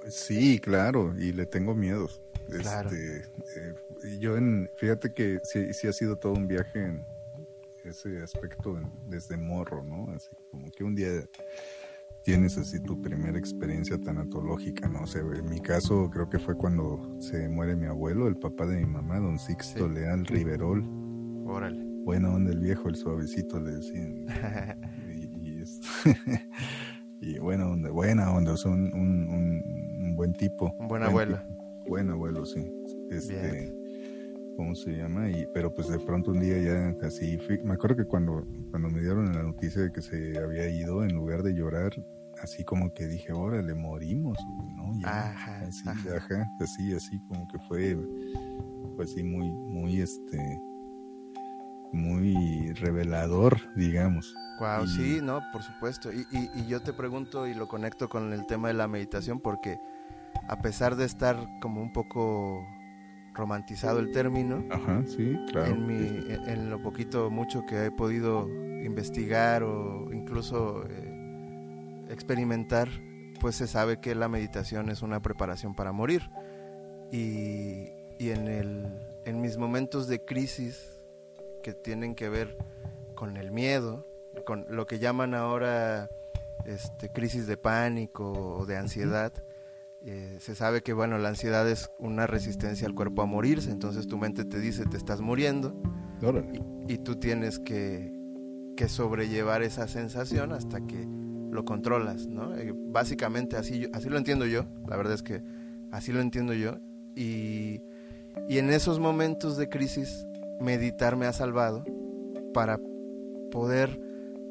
Sí, 0.09 0.59
claro, 0.59 1.13
y 1.17 1.33
le 1.33 1.45
tengo 1.45 1.75
miedo. 1.75 2.07
Claro. 2.61 2.89
Este, 2.89 3.25
eh, 3.59 4.17
yo 4.19 4.37
en, 4.37 4.69
fíjate 4.77 5.11
que 5.13 5.39
sí, 5.43 5.73
sí 5.73 5.87
ha 5.87 5.93
sido 5.93 6.15
todo 6.17 6.33
un 6.33 6.47
viaje 6.47 6.81
en 6.81 7.05
ese 7.83 8.21
aspecto 8.23 8.77
en- 8.77 8.89
desde 9.09 9.35
morro, 9.35 9.83
¿no? 9.83 10.09
Así 10.13 10.29
como 10.51 10.71
que 10.71 10.83
un 10.85 10.95
día 10.95 11.09
tienes 12.23 12.57
así 12.57 12.79
tu 12.79 13.01
primera 13.01 13.37
experiencia 13.37 13.97
tanatológica, 13.97 14.87
¿no? 14.87 15.01
O 15.03 15.07
sea, 15.07 15.21
en 15.21 15.49
mi 15.49 15.59
caso 15.59 16.09
creo 16.09 16.29
que 16.29 16.39
fue 16.39 16.55
cuando 16.55 17.17
se 17.19 17.49
muere 17.49 17.75
mi 17.75 17.87
abuelo, 17.87 18.27
el 18.27 18.37
papá 18.37 18.65
de 18.65 18.77
mi 18.77 18.85
mamá, 18.85 19.19
don 19.19 19.37
Sixto 19.39 19.87
Sí. 19.87 19.93
Leal 19.93 20.25
Riverol. 20.25 20.83
Órale. 21.45 21.83
Buena 22.05 22.29
onda 22.33 22.51
el 22.51 22.59
viejo, 22.59 22.87
el 22.87 22.95
suavecito, 22.95 23.59
le 23.59 23.71
decían. 23.71 24.25
y, 27.21 27.39
buena 27.39 27.67
onda, 27.67 27.89
buena 27.89 28.31
onda, 28.31 28.53
o 28.53 28.57
sea, 28.57 28.71
un, 28.71 28.93
un, 28.93 29.27
un- 29.29 29.63
un 30.05 30.15
buen 30.15 30.33
tipo. 30.33 30.65
Un 30.79 30.87
buen 30.87 31.01
Buen 31.01 31.03
abuelo. 31.03 31.37
tipo. 31.39 31.57
Buen 31.89 32.09
abuelo, 32.09 32.45
sí. 32.45 32.69
Este, 33.11 33.33
Bien. 33.51 34.53
¿cómo 34.57 34.75
se 34.75 34.91
llama? 34.91 35.29
Y, 35.29 35.47
pero 35.53 35.73
pues 35.73 35.87
de 35.87 35.99
pronto 35.99 36.31
un 36.31 36.39
día 36.39 36.57
ya 36.59 37.07
así, 37.07 37.37
fui- 37.37 37.61
me 37.63 37.73
acuerdo 37.75 37.95
que 37.95 38.05
cuando, 38.05 38.45
cuando 38.71 38.89
me 38.89 38.99
dieron 39.01 39.33
la 39.33 39.43
noticia 39.43 39.81
de 39.83 39.91
que 39.91 40.01
se 40.01 40.37
había 40.37 40.67
ido, 40.69 41.03
en 41.03 41.13
lugar 41.15 41.43
de 41.43 41.53
llorar, 41.53 41.91
así 42.41 42.63
como 42.63 42.91
que 42.93 43.07
dije, 43.07 43.31
órale, 43.33 43.73
morimos, 43.73 44.37
güey, 44.57 44.73
¿no? 44.75 44.99
Ya, 45.01 45.31
Ajá, 45.31 45.61
así, 45.61 45.87
ajá. 45.89 46.17
ajá, 46.17 46.47
así, 46.61 46.93
así 46.93 47.19
como 47.27 47.47
que 47.47 47.57
fue, 47.67 47.97
fue 48.95 49.05
así 49.05 49.23
muy, 49.23 49.49
muy, 49.49 50.01
este, 50.01 50.37
muy 51.97 52.71
revelador, 52.73 53.57
digamos. 53.75 54.33
Wow, 54.59 54.85
Y- 54.85 54.87
sí, 54.87 55.19
no, 55.21 55.41
por 55.51 55.61
supuesto. 55.63 56.11
Y, 56.11 56.25
y- 56.31 56.49
y 56.55 56.67
yo 56.67 56.81
te 56.81 56.93
pregunto 56.93 57.45
y 57.47 57.53
lo 57.53 57.67
conecto 57.67 58.07
con 58.09 58.31
el 58.33 58.45
tema 58.45 58.69
de 58.69 58.73
la 58.75 58.87
meditación 58.87 59.39
porque 59.39 59.79
a 60.47 60.61
pesar 60.61 60.95
de 60.95 61.05
estar 61.05 61.37
como 61.61 61.81
un 61.81 61.91
poco 61.91 62.65
romantizado 63.33 63.99
el 63.99 64.11
término, 64.11 64.63
Ajá, 64.71 65.03
sí, 65.05 65.37
claro. 65.51 65.67
en, 65.75 65.85
mi, 65.85 65.93
en, 66.33 66.49
en 66.49 66.69
lo 66.71 66.81
poquito 66.81 67.29
mucho 67.29 67.65
que 67.67 67.85
he 67.85 67.91
podido 67.91 68.47
investigar 68.83 69.61
o 69.63 70.11
incluso 70.11 70.83
eh, 70.89 72.05
experimentar, 72.09 72.89
pues 73.39 73.55
se 73.55 73.67
sabe 73.67 73.99
que 73.99 74.15
la 74.15 74.27
meditación 74.27 74.89
es 74.89 75.01
una 75.03 75.21
preparación 75.21 75.75
para 75.75 75.91
morir. 75.91 76.29
Y, 77.11 77.89
y 78.19 78.29
en, 78.31 78.47
el, 78.47 78.87
en 79.25 79.39
mis 79.41 79.57
momentos 79.57 80.07
de 80.07 80.23
crisis 80.25 80.96
que 81.61 81.73
tienen 81.73 82.15
que 82.15 82.29
ver 82.29 82.57
con 83.15 83.37
el 83.37 83.51
miedo, 83.51 84.07
con 84.45 84.65
lo 84.69 84.85
que 84.85 84.99
llaman 84.99 85.33
ahora 85.33 86.09
este, 86.65 87.09
crisis 87.09 87.47
de 87.47 87.57
pánico 87.57 88.31
o 88.31 88.65
de 88.65 88.77
ansiedad, 88.77 89.33
eh, 90.05 90.37
se 90.39 90.55
sabe 90.55 90.81
que 90.81 90.93
bueno, 90.93 91.17
la 91.17 91.29
ansiedad 91.29 91.67
es 91.67 91.89
una 91.97 92.27
resistencia 92.27 92.87
al 92.87 92.93
cuerpo 92.93 93.23
a 93.23 93.25
morirse, 93.25 93.71
entonces 93.71 94.07
tu 94.07 94.17
mente 94.17 94.45
te 94.45 94.59
dice 94.59 94.85
te 94.85 94.95
estás 94.95 95.21
muriendo 95.21 95.75
y, 96.87 96.93
y 96.93 96.97
tú 96.99 97.15
tienes 97.15 97.59
que, 97.59 98.13
que 98.75 98.87
sobrellevar 98.87 99.63
esa 99.63 99.87
sensación 99.87 100.53
hasta 100.53 100.85
que 100.85 101.05
lo 101.51 101.65
controlas, 101.65 102.27
¿no? 102.27 102.55
Eh, 102.55 102.73
básicamente 102.75 103.57
así, 103.57 103.89
así 103.93 104.09
lo 104.09 104.17
entiendo 104.17 104.45
yo, 104.45 104.65
la 104.87 104.95
verdad 104.95 105.13
es 105.13 105.23
que 105.23 105.41
así 105.91 106.11
lo 106.11 106.21
entiendo 106.21 106.53
yo. 106.53 106.77
Y, 107.15 107.81
y 108.47 108.59
en 108.59 108.69
esos 108.69 108.99
momentos 108.99 109.57
de 109.57 109.69
crisis 109.69 110.26
meditar 110.59 111.15
me 111.15 111.25
ha 111.25 111.33
salvado 111.33 111.83
para 112.53 112.79
poder 113.51 113.99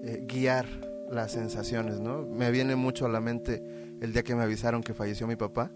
eh, 0.04 0.24
guiar 0.26 0.66
las 1.10 1.32
sensaciones, 1.32 2.00
¿no? 2.00 2.22
Me 2.22 2.50
viene 2.50 2.76
mucho 2.76 3.06
a 3.06 3.08
la 3.08 3.20
mente 3.20 3.62
el 4.00 4.12
día 4.12 4.22
que 4.22 4.34
me 4.34 4.42
avisaron 4.42 4.82
que 4.82 4.94
falleció 4.94 5.26
mi 5.26 5.36
papá. 5.36 5.70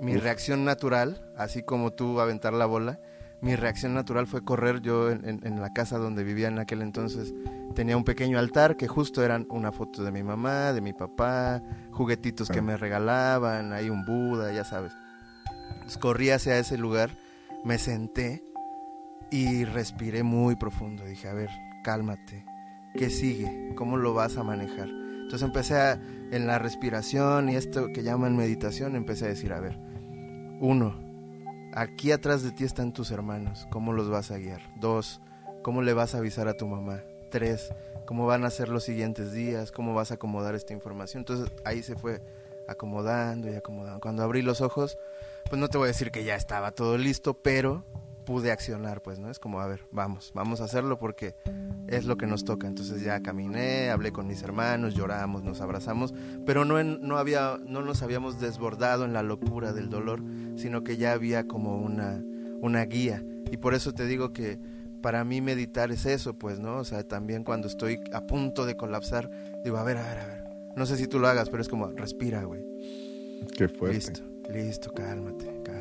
Mi 0.00 0.16
Uf. 0.16 0.22
reacción 0.22 0.64
natural, 0.64 1.20
así 1.36 1.62
como 1.62 1.92
tú 1.92 2.20
aventar 2.20 2.52
la 2.52 2.66
bola, 2.66 3.00
mi 3.40 3.56
reacción 3.56 3.94
natural 3.94 4.26
fue 4.26 4.44
correr. 4.44 4.80
Yo 4.80 5.10
en, 5.10 5.24
en- 5.28 5.40
en 5.46 5.60
la 5.60 5.72
casa 5.72 5.98
donde 5.98 6.22
vivía 6.24 6.48
en 6.48 6.58
aquel 6.58 6.82
entonces 6.82 7.32
tenía 7.74 7.96
un 7.96 8.04
pequeño 8.04 8.38
altar 8.38 8.76
que 8.76 8.88
justo 8.88 9.24
eran 9.24 9.46
una 9.50 9.72
foto 9.72 10.02
de 10.04 10.10
mi 10.12 10.22
mamá, 10.22 10.72
de 10.72 10.80
mi 10.80 10.92
papá, 10.92 11.62
juguetitos 11.92 12.48
que 12.48 12.58
Ah. 12.60 12.62
me 12.62 12.76
regalaban, 12.76 13.72
ahí 13.72 13.90
un 13.90 14.04
Buda, 14.04 14.52
ya 14.52 14.64
sabes. 14.64 14.92
Entonces, 15.72 15.98
corrí 15.98 16.30
hacia 16.30 16.58
ese 16.58 16.76
lugar, 16.78 17.10
me 17.64 17.78
senté 17.78 18.42
y 19.30 19.64
respiré 19.64 20.22
muy 20.22 20.56
profundo. 20.56 21.04
Dije, 21.04 21.28
a 21.28 21.34
ver, 21.34 21.50
cálmate. 21.82 22.44
¿Qué 22.94 23.10
sigue? 23.10 23.74
¿Cómo 23.76 23.96
lo 23.96 24.14
vas 24.14 24.36
a 24.36 24.42
manejar? 24.42 24.88
Entonces 24.88 25.42
empecé 25.42 25.74
a, 25.74 25.92
en 25.92 26.46
la 26.46 26.58
respiración 26.58 27.50
y 27.50 27.56
esto 27.56 27.92
que 27.92 28.02
llaman 28.02 28.36
meditación, 28.36 28.96
empecé 28.96 29.26
a 29.26 29.28
decir, 29.28 29.52
a 29.52 29.60
ver, 29.60 29.78
uno, 30.58 30.98
aquí 31.74 32.12
atrás 32.12 32.42
de 32.42 32.50
ti 32.50 32.64
están 32.64 32.92
tus 32.94 33.10
hermanos, 33.10 33.66
¿cómo 33.70 33.92
los 33.92 34.08
vas 34.08 34.30
a 34.30 34.38
guiar? 34.38 34.62
Dos, 34.80 35.20
¿cómo 35.62 35.82
le 35.82 35.92
vas 35.92 36.14
a 36.14 36.18
avisar 36.18 36.48
a 36.48 36.56
tu 36.56 36.66
mamá? 36.66 37.02
Tres, 37.30 37.68
¿cómo 38.06 38.26
van 38.26 38.44
a 38.44 38.50
ser 38.50 38.70
los 38.70 38.84
siguientes 38.84 39.32
días? 39.32 39.70
¿Cómo 39.70 39.92
vas 39.92 40.10
a 40.10 40.14
acomodar 40.14 40.54
esta 40.54 40.72
información? 40.72 41.20
Entonces 41.20 41.52
ahí 41.66 41.82
se 41.82 41.94
fue 41.94 42.22
acomodando 42.66 43.50
y 43.50 43.54
acomodando. 43.54 44.00
Cuando 44.00 44.22
abrí 44.22 44.40
los 44.40 44.62
ojos, 44.62 44.96
pues 45.50 45.60
no 45.60 45.68
te 45.68 45.76
voy 45.76 45.86
a 45.86 45.88
decir 45.88 46.10
que 46.10 46.24
ya 46.24 46.36
estaba 46.36 46.72
todo 46.72 46.96
listo, 46.96 47.34
pero 47.34 47.84
pude 48.28 48.52
accionar, 48.52 49.00
pues, 49.00 49.18
¿no? 49.18 49.30
Es 49.30 49.38
como, 49.38 49.58
a 49.62 49.66
ver, 49.66 49.86
vamos, 49.90 50.32
vamos 50.34 50.60
a 50.60 50.64
hacerlo 50.64 50.98
porque 50.98 51.34
es 51.86 52.04
lo 52.04 52.18
que 52.18 52.26
nos 52.26 52.44
toca. 52.44 52.66
Entonces 52.66 53.00
ya 53.02 53.22
caminé, 53.22 53.88
hablé 53.88 54.12
con 54.12 54.26
mis 54.26 54.42
hermanos, 54.42 54.94
lloramos, 54.94 55.44
nos 55.44 55.62
abrazamos, 55.62 56.12
pero 56.44 56.66
no, 56.66 56.78
en- 56.78 57.00
no, 57.00 57.16
había, 57.16 57.58
no 57.66 57.80
nos 57.80 58.02
habíamos 58.02 58.38
desbordado 58.38 59.06
en 59.06 59.14
la 59.14 59.22
locura 59.22 59.72
del 59.72 59.88
dolor, 59.88 60.20
sino 60.56 60.84
que 60.84 60.98
ya 60.98 61.12
había 61.12 61.48
como 61.48 61.78
una, 61.78 62.22
una 62.60 62.84
guía. 62.84 63.24
Y 63.50 63.56
por 63.56 63.72
eso 63.72 63.94
te 63.94 64.04
digo 64.04 64.34
que 64.34 64.58
para 65.00 65.24
mí 65.24 65.40
meditar 65.40 65.90
es 65.90 66.04
eso, 66.04 66.34
pues, 66.38 66.60
¿no? 66.60 66.76
O 66.76 66.84
sea, 66.84 67.08
también 67.08 67.44
cuando 67.44 67.66
estoy 67.66 67.98
a 68.12 68.26
punto 68.26 68.66
de 68.66 68.76
colapsar, 68.76 69.30
digo, 69.64 69.78
a 69.78 69.84
ver, 69.84 69.96
a 69.96 70.02
ver, 70.06 70.18
a 70.18 70.26
ver. 70.26 70.44
No 70.76 70.84
sé 70.84 70.98
si 70.98 71.06
tú 71.06 71.18
lo 71.18 71.28
hagas, 71.28 71.48
pero 71.48 71.62
es 71.62 71.68
como, 71.70 71.86
respira, 71.92 72.42
güey. 72.44 72.62
Qué 73.56 73.68
fuerte. 73.68 73.96
Listo, 73.96 74.20
listo, 74.52 74.92
cálmate, 74.92 75.46
cálmate, 75.64 75.77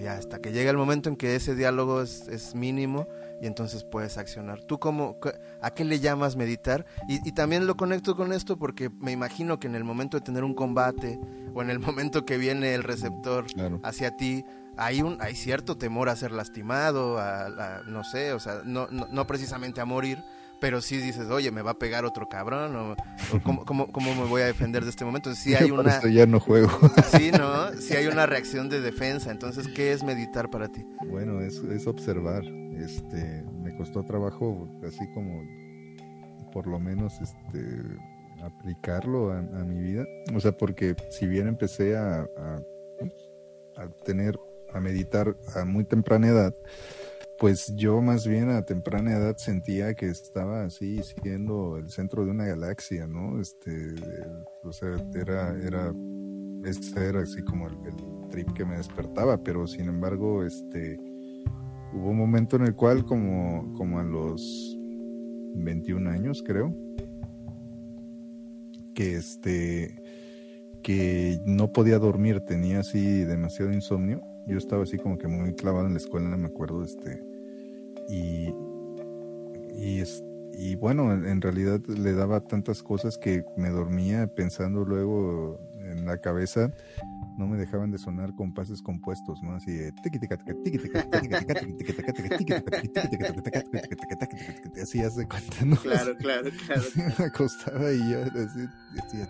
Ya, 0.00 0.14
hasta 0.14 0.38
que 0.38 0.52
llega 0.52 0.70
el 0.70 0.76
momento 0.76 1.08
en 1.08 1.16
que 1.16 1.34
ese 1.36 1.54
diálogo 1.54 2.02
es, 2.02 2.26
es 2.28 2.54
mínimo 2.54 3.06
y 3.40 3.46
entonces 3.46 3.84
puedes 3.84 4.18
accionar. 4.18 4.62
¿Tú 4.62 4.78
cómo, 4.78 5.18
a 5.60 5.70
qué 5.72 5.84
le 5.84 6.00
llamas 6.00 6.36
meditar? 6.36 6.84
Y, 7.08 7.26
y 7.28 7.32
también 7.32 7.66
lo 7.66 7.76
conecto 7.76 8.16
con 8.16 8.32
esto 8.32 8.56
porque 8.58 8.88
me 8.90 9.12
imagino 9.12 9.58
que 9.60 9.66
en 9.66 9.74
el 9.74 9.84
momento 9.84 10.18
de 10.18 10.22
tener 10.24 10.44
un 10.44 10.54
combate 10.54 11.18
o 11.54 11.62
en 11.62 11.70
el 11.70 11.78
momento 11.80 12.24
que 12.24 12.38
viene 12.38 12.74
el 12.74 12.82
receptor 12.82 13.46
Claro. 13.46 13.80
hacia 13.82 14.16
ti, 14.16 14.44
hay 14.76 15.02
un 15.02 15.20
hay 15.20 15.34
cierto 15.34 15.76
temor 15.76 16.08
a 16.08 16.16
ser 16.16 16.32
lastimado, 16.32 17.18
a, 17.18 17.46
a- 17.46 17.82
no 17.86 18.04
sé, 18.04 18.32
o 18.32 18.40
sea, 18.40 18.62
no, 18.64 18.86
no, 18.90 19.06
no 19.10 19.26
precisamente 19.26 19.80
a 19.80 19.84
morir, 19.84 20.18
pero 20.60 20.80
sí 20.80 20.98
dices, 20.98 21.28
oye, 21.30 21.50
me 21.50 21.62
va 21.62 21.72
a 21.72 21.78
pegar 21.78 22.04
otro 22.04 22.28
cabrón, 22.28 22.76
o, 22.76 22.92
o 22.92 22.96
¿cómo, 23.44 23.64
cómo, 23.64 23.90
cómo 23.90 24.14
me 24.14 24.28
voy 24.28 24.42
a 24.42 24.46
defender 24.46 24.84
de 24.84 24.90
este 24.90 25.04
momento? 25.04 25.34
Sí 25.34 25.54
hay 25.56 25.70
Por 25.70 25.80
una... 25.80 25.98
eso 25.98 26.08
ya 26.08 26.26
no 26.26 26.38
juego. 26.38 26.68
Sí, 27.10 27.30
¿no? 27.32 27.72
Sí 27.80 27.96
hay 27.96 28.06
una 28.06 28.26
reacción 28.26 28.68
de 28.68 28.80
defensa. 28.80 29.30
Entonces, 29.30 29.66
¿qué 29.68 29.92
es 29.92 30.02
meditar 30.02 30.50
para 30.50 30.68
ti? 30.68 30.84
Bueno, 31.08 31.40
es, 31.40 31.56
es 31.56 31.86
observar. 31.86 32.44
Este, 32.44 33.44
me 33.62 33.76
costó 33.76 34.04
trabajo, 34.04 34.68
así 34.86 35.06
como, 35.12 35.42
por 36.52 36.66
lo 36.66 36.78
menos, 36.78 37.20
este, 37.20 37.82
aplicarlo 38.42 39.32
a, 39.32 39.38
a 39.38 39.64
mi 39.64 39.80
vida. 39.80 40.04
O 40.34 40.40
sea, 40.40 40.52
porque 40.52 40.94
si 41.10 41.26
bien 41.26 41.48
empecé 41.48 41.96
a, 41.96 42.20
a, 42.20 42.60
a 43.76 43.88
tener, 44.04 44.38
a 44.72 44.80
meditar 44.80 45.36
a 45.54 45.64
muy 45.64 45.84
temprana 45.84 46.28
edad, 46.28 46.54
pues 47.40 47.74
yo 47.74 48.02
más 48.02 48.26
bien 48.26 48.50
a 48.50 48.66
temprana 48.66 49.16
edad 49.16 49.34
sentía 49.38 49.94
que 49.94 50.10
estaba 50.10 50.64
así 50.64 51.00
siendo 51.02 51.78
el 51.78 51.88
centro 51.88 52.26
de 52.26 52.32
una 52.32 52.44
galaxia, 52.44 53.06
¿no? 53.06 53.40
Este, 53.40 53.94
o 54.62 54.70
sea, 54.70 54.90
era, 55.14 55.56
era, 55.58 55.90
ese 56.64 57.02
era 57.02 57.22
así 57.22 57.42
como 57.42 57.66
el, 57.66 57.78
trip 58.28 58.52
que 58.52 58.66
me 58.66 58.76
despertaba, 58.76 59.42
pero 59.42 59.66
sin 59.66 59.88
embargo, 59.88 60.44
este, 60.44 61.00
hubo 61.94 62.10
un 62.10 62.18
momento 62.18 62.56
en 62.56 62.66
el 62.66 62.76
cual 62.76 63.06
como, 63.06 63.72
como 63.72 63.98
a 63.98 64.04
los 64.04 64.76
21 65.54 66.10
años, 66.10 66.44
creo, 66.46 66.76
que 68.94 69.14
este, 69.14 69.96
que 70.82 71.40
no 71.46 71.72
podía 71.72 71.98
dormir, 71.98 72.40
tenía 72.40 72.80
así 72.80 73.24
demasiado 73.24 73.72
insomnio. 73.72 74.20
Yo 74.46 74.58
estaba 74.58 74.82
así 74.82 74.98
como 74.98 75.16
que 75.16 75.26
muy 75.26 75.54
clavado 75.54 75.86
en 75.86 75.94
la 75.94 75.98
escuela, 75.98 76.36
me 76.36 76.46
acuerdo, 76.46 76.84
este, 76.84 77.29
y, 78.10 78.54
y, 79.76 80.02
y 80.58 80.74
bueno, 80.76 81.12
en 81.12 81.40
realidad 81.40 81.80
le 81.86 82.12
daba 82.12 82.40
tantas 82.40 82.82
cosas 82.82 83.16
que 83.18 83.44
me 83.56 83.70
dormía 83.70 84.26
pensando 84.26 84.84
luego 84.84 85.60
en 85.84 86.06
la 86.06 86.18
cabeza 86.18 86.72
no 87.40 87.46
me 87.46 87.56
dejaban 87.56 87.90
de 87.90 87.96
sonar 87.96 88.34
compases 88.34 88.82
compuestos, 88.82 89.42
¿no? 89.42 89.54
Así 89.54 89.72
de 89.72 89.94
así 94.82 95.00
hace 95.00 95.26
cuenta, 95.26 95.64
¿no? 95.64 95.76
Claro, 95.76 96.14
claro, 96.18 96.50
claro. 96.66 96.82
Me 97.18 97.24
acostaba 97.24 97.90
y 97.92 98.10
ya 98.10 98.24
así 98.24 98.68
decía, 98.94 99.26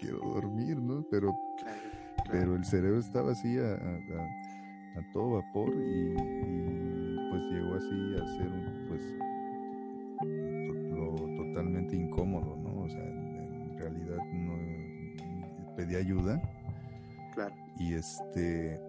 quiero 0.00 0.18
dormir, 0.18 0.76
¿no? 0.76 1.02
Pero, 1.10 1.34
pero 2.30 2.54
el 2.56 2.64
cerebro 2.66 3.00
estaba 3.00 3.32
así 3.32 3.56
a, 3.58 3.78
todo 5.14 5.40
vapor 5.40 5.72
y 5.74 6.99
pues 7.30 7.42
llegó 7.50 7.74
así 7.76 8.14
a 8.20 8.26
ser 8.36 8.48
un, 8.48 8.86
pues 8.88 9.02
to- 10.18 10.94
lo 10.96 11.14
totalmente 11.44 11.96
incómodo, 11.96 12.56
¿no? 12.56 12.82
O 12.82 12.88
sea, 12.88 13.02
en, 13.02 13.36
en 13.72 13.78
realidad 13.78 14.16
no 14.34 15.74
pedí 15.76 15.96
ayuda 15.96 16.40
claro. 17.34 17.54
y 17.78 17.94
este 17.94 18.80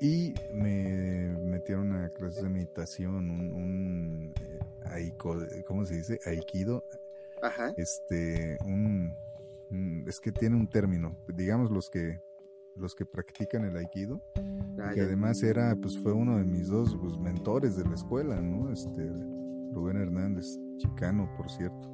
y 0.00 0.32
me 0.54 1.36
metieron 1.44 1.92
a 1.92 2.08
clases 2.10 2.42
de 2.44 2.48
meditación, 2.50 3.30
un, 3.30 3.52
un 3.52 4.32
eh, 4.40 4.58
aiko- 4.94 5.64
¿cómo 5.66 5.84
se 5.84 5.96
dice? 5.96 6.20
Aikido, 6.24 6.84
Ajá. 7.42 7.72
este 7.76 8.58
un, 8.64 9.12
un- 9.70 10.04
es 10.06 10.20
que 10.20 10.30
tiene 10.30 10.54
un 10.56 10.68
término 10.68 11.16
digamos 11.34 11.70
los 11.70 11.90
que 11.90 12.20
los 12.78 12.94
que 12.94 13.04
practican 13.04 13.64
el 13.64 13.76
aikido 13.76 14.22
Ah, 14.80 14.90
que 14.94 15.00
ya. 15.00 15.06
además 15.06 15.42
era 15.42 15.74
pues 15.80 15.98
fue 15.98 16.12
uno 16.12 16.38
de 16.38 16.44
mis 16.44 16.68
dos 16.68 16.96
pues, 17.00 17.18
mentores 17.18 17.76
de 17.76 17.84
la 17.84 17.94
escuela 17.94 18.40
no 18.40 18.72
este 18.72 19.10
Rubén 19.72 19.96
Hernández 19.96 20.46
chicano 20.78 21.28
por 21.36 21.50
cierto. 21.50 21.88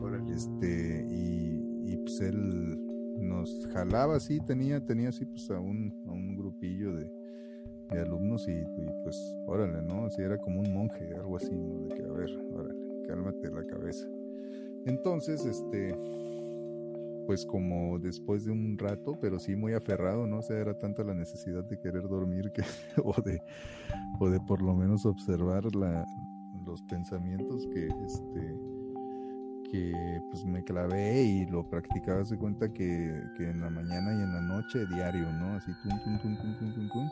Órale. 0.00 0.32
este 0.32 1.04
y, 1.10 1.92
y, 1.92 1.96
pues 1.98 2.20
él 2.20 2.78
nos 3.18 3.66
jalaba 3.72 4.16
así 4.16 4.40
tenía 4.40 4.84
tenía 4.84 5.10
así 5.10 5.24
pues 5.26 5.50
a 5.50 5.58
un, 5.60 5.92
a 6.06 6.12
un 6.12 6.36
grupillo 6.36 6.94
de, 6.96 7.10
de 7.90 8.00
alumnos 8.00 8.48
y, 8.48 8.52
y, 8.52 8.86
pues 9.02 9.16
órale 9.46 9.82
no 9.82 10.06
así 10.06 10.22
era 10.22 10.38
como 10.38 10.60
un 10.60 10.72
monje 10.72 11.14
algo 11.16 11.36
así 11.36 11.54
no 11.54 11.80
de 11.88 11.94
que 11.94 12.02
a 12.02 12.12
ver 12.12 12.30
órale 12.54 12.80
cálmate 13.06 13.50
la 13.50 13.64
cabeza. 13.66 14.06
Entonces 14.86 15.44
este 15.44 15.94
pues 17.26 17.46
como 17.46 17.98
después 17.98 18.44
de 18.44 18.52
un 18.52 18.76
rato 18.78 19.18
pero 19.20 19.38
sí 19.38 19.56
muy 19.56 19.72
aferrado 19.74 20.26
no 20.26 20.38
o 20.38 20.42
sea 20.42 20.58
era 20.58 20.78
tanta 20.78 21.04
la 21.04 21.14
necesidad 21.14 21.64
de 21.64 21.78
querer 21.78 22.02
dormir 22.08 22.52
que 22.52 22.62
o 23.04 23.20
de 23.22 23.40
o 24.20 24.28
de 24.28 24.40
por 24.40 24.62
lo 24.62 24.74
menos 24.74 25.06
observar 25.06 25.74
la, 25.74 26.04
los 26.64 26.82
pensamientos 26.82 27.66
que 27.72 27.86
este 27.86 28.72
que 29.72 30.20
pues 30.30 30.44
me 30.44 30.62
clavé 30.62 31.22
y 31.22 31.46
lo 31.46 31.66
practicaba 31.68 32.22
se 32.26 32.36
cuenta 32.36 32.70
que, 32.70 33.24
que 33.38 33.48
en 33.48 33.62
la 33.62 33.70
mañana 33.70 34.12
y 34.12 34.22
en 34.22 34.32
la 34.34 34.42
noche 34.42 34.86
diario, 34.86 35.32
¿no? 35.32 35.54
Así 35.54 35.72
tum, 35.82 35.98
tum, 36.04 36.18
tum, 36.20 36.36
tum, 36.36 36.74
tum, 36.74 36.88
tum. 36.90 37.10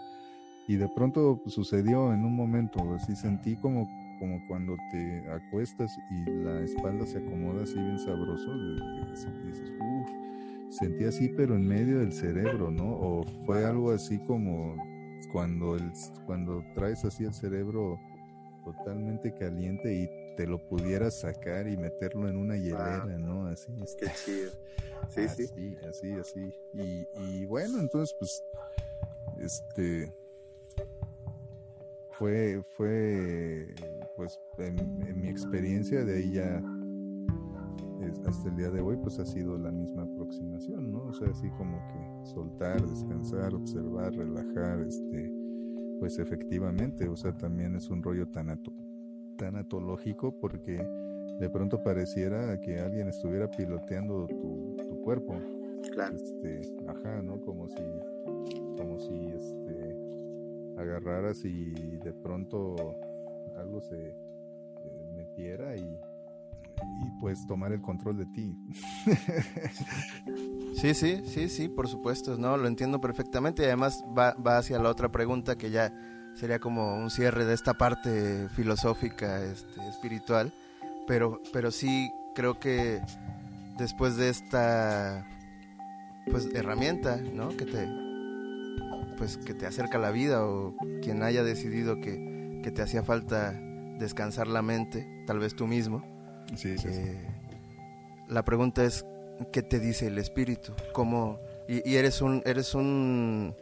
Y 0.68 0.76
de 0.76 0.86
pronto 0.94 1.40
sucedió 1.46 2.12
en 2.12 2.22
un 2.22 2.36
momento, 2.36 2.94
así 2.94 3.16
sentí 3.16 3.56
como, 3.56 3.88
como 4.20 4.46
cuando 4.46 4.76
te 4.92 5.24
acuestas 5.30 5.90
y 6.10 6.30
la 6.30 6.60
espalda 6.60 7.04
se 7.06 7.18
acomoda 7.18 7.64
así 7.64 7.74
bien 7.74 7.98
sabroso, 7.98 8.52
dices, 9.46 9.72
"Uf", 9.80 10.08
sentí 10.78 11.04
así 11.04 11.28
pero 11.36 11.56
en 11.56 11.66
medio 11.66 11.98
del 11.98 12.12
cerebro, 12.12 12.70
¿no? 12.70 12.84
O 12.92 13.24
fue 13.46 13.64
algo 13.64 13.90
así 13.90 14.18
como 14.20 14.76
cuando, 15.32 15.74
el, 15.74 15.90
cuando 16.26 16.62
traes 16.74 17.04
así 17.04 17.24
el 17.24 17.34
cerebro 17.34 17.98
totalmente 18.64 19.34
caliente 19.34 19.92
y 19.92 20.08
te 20.36 20.46
lo 20.46 20.58
pudieras 20.68 21.20
sacar 21.20 21.66
y 21.66 21.76
meterlo 21.76 22.28
en 22.28 22.36
una 22.36 22.56
hielera, 22.56 23.18
¿no? 23.18 23.46
Así, 23.46 23.72
Qué 23.98 24.06
chido. 24.24 24.52
Sí, 25.08 25.28
sí. 25.28 25.44
así, 25.44 25.76
así, 25.88 26.12
así. 26.12 26.54
Y, 26.72 27.06
y 27.18 27.44
bueno, 27.46 27.80
entonces, 27.80 28.14
pues, 28.18 28.44
este, 29.40 30.12
fue, 32.12 32.62
fue, 32.76 33.74
pues, 34.20 34.38
en, 34.58 34.78
en 35.08 35.18
mi 35.18 35.28
experiencia 35.28 36.04
de 36.04 36.16
ahí 36.18 36.32
ya, 36.32 36.62
hasta 38.26 38.50
el 38.50 38.56
día 38.56 38.68
de 38.70 38.82
hoy, 38.82 38.98
pues 38.98 39.18
ha 39.18 39.24
sido 39.24 39.56
la 39.56 39.72
misma 39.72 40.02
aproximación, 40.02 40.92
¿no? 40.92 41.04
O 41.04 41.12
sea, 41.14 41.28
así 41.30 41.48
como 41.56 41.78
que 41.88 42.26
soltar, 42.28 42.86
descansar, 42.86 43.54
observar, 43.54 44.12
relajar, 44.14 44.80
este, 44.80 45.32
pues 46.00 46.18
efectivamente, 46.18 47.08
o 47.08 47.16
sea, 47.16 47.32
también 47.34 47.74
es 47.76 47.88
un 47.88 48.02
rollo 48.02 48.28
tanato, 48.28 48.74
tanatológico 49.38 50.38
porque 50.38 50.76
de 51.38 51.48
pronto 51.48 51.82
pareciera 51.82 52.60
que 52.60 52.78
alguien 52.78 53.08
estuviera 53.08 53.50
piloteando 53.50 54.26
tu, 54.26 54.76
tu 54.86 55.00
cuerpo, 55.00 55.32
Claro. 55.94 56.14
este, 56.14 56.60
ajá, 56.88 57.22
¿no? 57.22 57.40
Como 57.40 57.68
si, 57.70 57.82
como 58.76 58.98
si, 59.00 59.14
este, 59.28 59.96
agarraras 60.76 61.42
y 61.46 61.72
de 61.72 62.12
pronto 62.12 62.76
algo 63.60 63.80
se 63.80 64.08
eh, 64.08 65.12
metiera 65.14 65.76
y, 65.76 65.82
y 65.82 67.20
pues 67.20 67.46
tomar 67.46 67.72
el 67.72 67.80
control 67.80 68.18
de 68.18 68.26
ti. 68.26 68.56
Sí, 70.80 70.94
sí, 70.94 71.22
sí, 71.26 71.50
sí, 71.50 71.68
por 71.68 71.88
supuesto, 71.88 72.38
no, 72.38 72.56
lo 72.56 72.66
entiendo 72.66 73.02
perfectamente 73.02 73.62
y 73.62 73.66
además 73.66 74.02
va, 74.16 74.34
va 74.34 74.56
hacia 74.56 74.78
la 74.78 74.88
otra 74.88 75.10
pregunta 75.10 75.56
que 75.56 75.70
ya 75.70 75.92
sería 76.34 76.58
como 76.58 76.96
un 76.96 77.10
cierre 77.10 77.44
de 77.44 77.52
esta 77.52 77.74
parte 77.74 78.48
filosófica, 78.50 79.42
este, 79.42 79.88
espiritual, 79.88 80.54
pero, 81.06 81.42
pero 81.52 81.70
sí 81.70 82.10
creo 82.34 82.58
que 82.58 83.02
después 83.76 84.16
de 84.16 84.30
esta 84.30 85.26
pues 86.30 86.48
herramienta, 86.54 87.16
¿no? 87.16 87.48
Que 87.48 87.66
te 87.66 87.88
pues 89.18 89.36
que 89.36 89.52
te 89.52 89.66
acerca 89.66 89.98
a 89.98 90.00
la 90.00 90.12
vida 90.12 90.46
o 90.46 90.74
quien 91.02 91.22
haya 91.22 91.42
decidido 91.42 92.00
que, 92.00 92.29
que 92.62 92.70
te 92.70 92.82
hacía 92.82 93.02
falta 93.02 93.52
descansar 93.98 94.48
la 94.48 94.62
mente, 94.62 95.06
tal 95.26 95.38
vez 95.38 95.54
tú 95.54 95.66
mismo. 95.66 96.02
Sí, 96.56 96.76
sí, 96.78 96.88
sí. 96.92 97.00
Eh, 97.00 97.26
la 98.28 98.44
pregunta 98.44 98.84
es 98.84 99.04
qué 99.52 99.62
te 99.62 99.80
dice 99.80 100.06
el 100.06 100.18
espíritu 100.18 100.72
cómo 100.92 101.40
y, 101.68 101.88
y 101.88 101.96
eres 101.96 102.20
un 102.20 102.42
eres 102.44 102.74
un 102.74 103.54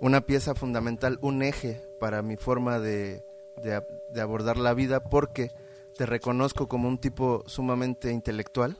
una 0.00 0.20
pieza 0.22 0.54
fundamental 0.54 1.18
un 1.22 1.42
eje 1.42 1.82
para 2.00 2.22
mi 2.22 2.36
forma 2.36 2.78
de, 2.78 3.24
de 3.62 4.20
abordar 4.20 4.56
la 4.56 4.74
vida 4.74 5.00
porque 5.00 5.50
te 5.96 6.06
reconozco 6.06 6.68
como 6.68 6.88
un 6.88 6.98
tipo 6.98 7.42
sumamente 7.46 8.12
intelectual 8.12 8.78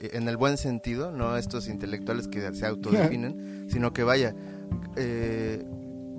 eh, 0.00 0.10
en 0.14 0.28
el 0.28 0.36
buen 0.36 0.56
sentido 0.56 1.12
no 1.12 1.36
estos 1.36 1.68
intelectuales 1.68 2.28
que 2.28 2.54
se 2.54 2.66
autodefinen 2.66 3.68
sino 3.70 3.92
que 3.92 4.02
vaya 4.04 4.34
eh, 4.96 5.62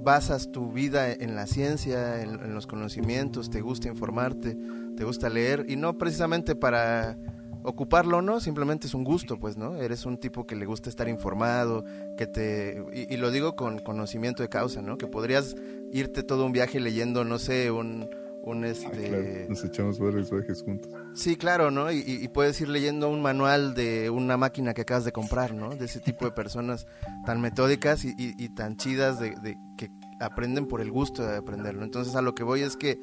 basas 0.05 0.51
tu 0.51 0.71
vida 0.71 1.11
en 1.11 1.35
la 1.35 1.47
ciencia 1.47 2.21
en, 2.21 2.39
en 2.39 2.53
los 2.53 2.67
conocimientos 2.67 3.49
te 3.49 3.59
gusta 3.59 3.89
informarte 3.89 4.55
te 4.95 5.03
gusta 5.03 5.29
leer 5.29 5.65
y 5.67 5.75
no 5.75 5.97
precisamente 5.97 6.55
para 6.55 7.17
ocuparlo 7.65 8.21
no, 8.21 8.39
simplemente 8.39 8.87
es 8.87 8.93
un 8.93 9.03
gusto, 9.03 9.39
pues, 9.39 9.57
¿no? 9.57 9.77
Eres 9.77 10.05
un 10.05 10.19
tipo 10.19 10.45
que 10.45 10.55
le 10.55 10.65
gusta 10.65 10.89
estar 10.89 11.09
informado, 11.09 11.83
que 12.15 12.27
te... 12.27 12.83
Y, 12.93 13.11
y 13.13 13.17
lo 13.17 13.31
digo 13.31 13.55
con 13.55 13.79
conocimiento 13.79 14.43
de 14.43 14.49
causa, 14.49 14.81
¿no? 14.81 14.97
Que 14.97 15.07
podrías 15.07 15.55
irte 15.91 16.21
todo 16.23 16.45
un 16.45 16.51
viaje 16.51 16.79
leyendo, 16.79 17.25
no 17.25 17.39
sé, 17.39 17.71
un... 17.71 18.09
un 18.43 18.63
Ah, 18.63 18.67
este... 18.67 19.09
claro, 19.09 19.49
nos 19.49 19.63
echamos 19.63 19.99
varios 19.99 20.29
viajes 20.29 20.61
juntos. 20.61 20.91
Sí, 21.15 21.37
claro, 21.37 21.71
¿no? 21.71 21.91
Y, 21.91 22.03
y- 22.05 22.27
puedes 22.27 22.59
ir 22.59 22.67
leyendo 22.67 23.09
un 23.09 23.21
manual 23.21 23.73
de 23.73 24.09
una 24.09 24.35
máquina 24.35 24.73
que 24.73 24.81
acabas 24.81 25.05
de 25.05 25.13
comprar, 25.13 25.53
¿no? 25.53 25.69
De 25.69 25.85
ese 25.85 26.01
tipo 26.01 26.25
de 26.25 26.31
personas 26.31 26.85
tan 27.25 27.39
metódicas 27.39 28.03
y, 28.03 28.09
y- 28.17 28.35
y 28.37 28.49
tan 28.49 28.75
chidas 28.75 29.17
de, 29.19 29.31
de 29.41 29.57
que 29.77 29.89
aprenden 30.19 30.67
por 30.67 30.81
el 30.81 30.91
gusto 30.91 31.25
de 31.25 31.37
aprenderlo. 31.37 31.83
Entonces 31.85 32.15
a 32.15 32.21
lo 32.21 32.35
que 32.35 32.43
voy 32.43 32.61
es 32.61 32.75
que 32.75 32.99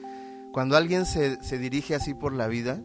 cuando 0.52 0.76
alguien 0.76 1.06
se, 1.06 1.38
dirige 1.58 1.94
así 1.94 2.12
por 2.12 2.34
la 2.34 2.48
vida, 2.48 2.82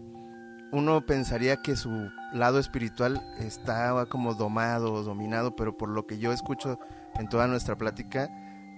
uno 0.71 1.05
pensaría 1.05 1.57
que 1.61 1.75
su 1.75 2.09
lado 2.33 2.59
espiritual 2.59 3.21
está 3.39 4.05
como 4.09 4.33
domado 4.33 4.93
o 4.93 5.03
dominado, 5.03 5.55
pero 5.57 5.75
por 5.75 5.89
lo 5.89 6.05
que 6.07 6.17
yo 6.19 6.31
escucho 6.31 6.79
en 7.19 7.27
toda 7.27 7.47
nuestra 7.47 7.77
plática, 7.77 8.29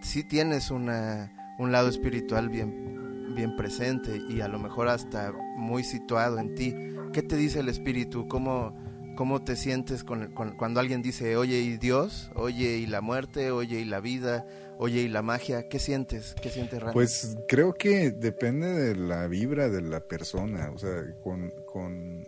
sí 0.02 0.24
tienes 0.24 0.72
una, 0.72 1.32
un 1.60 1.72
lado 1.72 1.90
espiritual 1.90 2.50
bien, 2.50 2.99
bien 3.36 3.56
presente 3.56 4.22
y 4.30 4.42
a 4.42 4.48
lo 4.48 4.60
mejor 4.60 4.88
hasta 4.90 5.32
muy 5.58 5.84
situado 5.84 6.40
en 6.40 6.56
ti. 6.56 6.76
¿Qué 7.14 7.22
te 7.24 7.36
dice 7.36 7.60
el 7.60 7.70
espíritu? 7.70 8.28
¿Cómo, 8.28 8.76
cómo 9.16 9.44
te 9.44 9.56
sientes 9.56 10.04
cuando 10.04 10.80
alguien 10.80 11.02
dice, 11.02 11.36
oye, 11.38 11.60
¿y 11.60 11.78
Dios? 11.78 12.32
Oye, 12.36 12.78
¿y 12.78 12.86
la 12.86 13.02
muerte? 13.02 13.52
Oye, 13.52 13.80
¿y 13.80 13.86
la 13.86 14.00
vida? 14.00 14.46
Oye, 14.78 15.02
¿y 15.02 15.08
la 15.08 15.22
magia? 15.22 15.68
¿Qué 15.68 15.80
sientes? 15.80 16.36
¿Qué 16.42 16.50
sientes? 16.50 16.80
Pues 16.94 17.38
creo 17.48 17.74
que 17.74 18.12
depende 18.12 18.68
de 18.68 18.96
la 18.96 19.28
vibra 19.28 19.68
de 19.70 19.82
la 19.82 20.00
persona, 20.00 20.72
o 20.74 20.78
sea, 20.78 21.04
con, 21.22 21.52
con, 21.66 22.24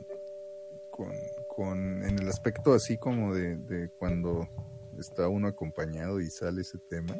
con, 0.90 1.12
con- 1.56 2.04
en 2.04 2.20
el 2.20 2.28
aspecto 2.28 2.74
así 2.74 2.98
como 2.98 3.34
de 3.34 3.90
cuando 3.98 4.50
está 5.00 5.30
uno 5.30 5.48
acompañado 5.48 6.20
y 6.20 6.30
sale 6.30 6.62
ese 6.62 6.78
tema, 6.90 7.16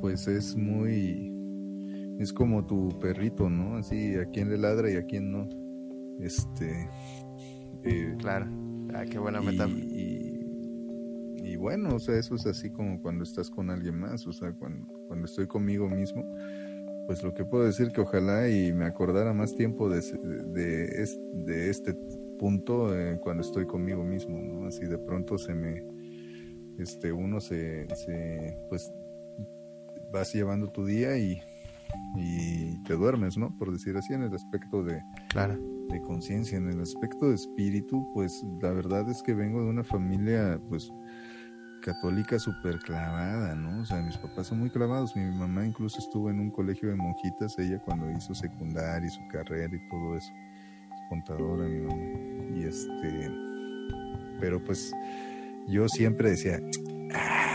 pues 0.00 0.26
es 0.26 0.56
muy, 0.56 1.30
es 2.18 2.32
como 2.32 2.64
tu 2.66 2.88
perrito, 3.00 3.48
¿no? 3.50 3.76
Así, 3.76 4.14
a 4.16 4.26
quién 4.26 4.50
le 4.50 4.58
ladra 4.58 4.90
y 4.90 4.96
a 4.96 5.04
quién 5.06 5.30
no. 5.32 5.48
Este. 6.20 6.88
eh, 7.84 8.14
Claro. 8.18 8.46
Ah, 8.94 9.04
qué 9.10 9.18
buena 9.18 9.40
y, 9.42 9.46
metáfora. 9.46 9.80
y, 9.80 10.38
y 11.52 11.56
bueno, 11.56 11.96
o 11.96 11.98
sea, 11.98 12.18
eso 12.18 12.34
es 12.34 12.46
así 12.46 12.70
como 12.70 13.00
cuando 13.00 13.24
estás 13.24 13.50
con 13.50 13.70
alguien 13.70 13.98
más, 13.98 14.26
o 14.26 14.32
sea, 14.32 14.52
cuando, 14.52 14.86
cuando 15.08 15.24
estoy 15.26 15.46
conmigo 15.46 15.88
mismo, 15.88 16.24
pues 17.06 17.22
lo 17.22 17.32
que 17.34 17.44
puedo 17.44 17.64
decir 17.64 17.88
que 17.90 18.02
ojalá 18.02 18.48
y 18.48 18.72
me 18.72 18.84
acordara 18.84 19.32
más 19.32 19.54
tiempo 19.54 19.88
de, 19.88 20.00
de, 20.52 20.84
es- 21.02 21.18
de 21.32 21.70
este 21.70 21.94
punto 22.38 22.96
eh, 22.96 23.18
cuando 23.20 23.42
estoy 23.42 23.66
conmigo 23.66 24.04
mismo, 24.04 24.38
¿no? 24.40 24.66
Así 24.66 24.84
de 24.84 24.98
pronto 24.98 25.38
se 25.38 25.54
me, 25.54 25.82
este, 26.78 27.10
uno 27.12 27.40
se, 27.40 27.86
se 27.96 28.56
pues, 28.68 28.92
vas 30.12 30.32
llevando 30.34 30.68
tu 30.70 30.84
día 30.84 31.16
y, 31.18 31.40
y 32.16 32.78
te 32.84 32.94
duermes, 32.94 33.36
¿no? 33.38 33.56
Por 33.58 33.72
decir 33.72 33.96
así, 33.96 34.12
en 34.12 34.22
el 34.22 34.34
aspecto 34.34 34.82
de, 34.82 35.02
Claro. 35.28 35.58
de 35.88 36.00
conciencia. 36.02 36.58
En 36.58 36.68
el 36.68 36.80
aspecto 36.80 37.28
de 37.28 37.34
espíritu, 37.34 38.06
pues 38.14 38.44
la 38.60 38.70
verdad 38.72 39.08
es 39.10 39.22
que 39.22 39.34
vengo 39.34 39.62
de 39.62 39.68
una 39.70 39.84
familia, 39.84 40.60
pues 40.68 40.90
católica 41.82 42.38
súper 42.38 42.78
clavada, 42.78 43.54
¿no? 43.56 43.82
O 43.82 43.84
sea, 43.84 44.00
mis 44.02 44.16
papás 44.16 44.46
son 44.46 44.60
muy 44.60 44.70
clavados. 44.70 45.16
Mi 45.16 45.24
mamá 45.24 45.66
incluso 45.66 45.98
estuvo 45.98 46.30
en 46.30 46.38
un 46.38 46.50
colegio 46.50 46.88
de 46.88 46.94
monjitas, 46.96 47.58
ella 47.58 47.80
cuando 47.80 48.08
hizo 48.10 48.34
secundaria 48.34 49.08
y 49.08 49.10
su 49.10 49.20
carrera 49.28 49.74
y 49.74 49.88
todo 49.88 50.16
eso. 50.16 50.32
Es 50.92 51.00
contadora, 51.08 51.66
mi 51.66 51.80
mamá. 51.80 52.56
Y 52.56 52.62
este, 52.64 53.30
pero 54.40 54.62
pues 54.64 54.92
yo 55.66 55.88
siempre 55.88 56.30
decía, 56.30 56.60
"Ah". 57.14 57.51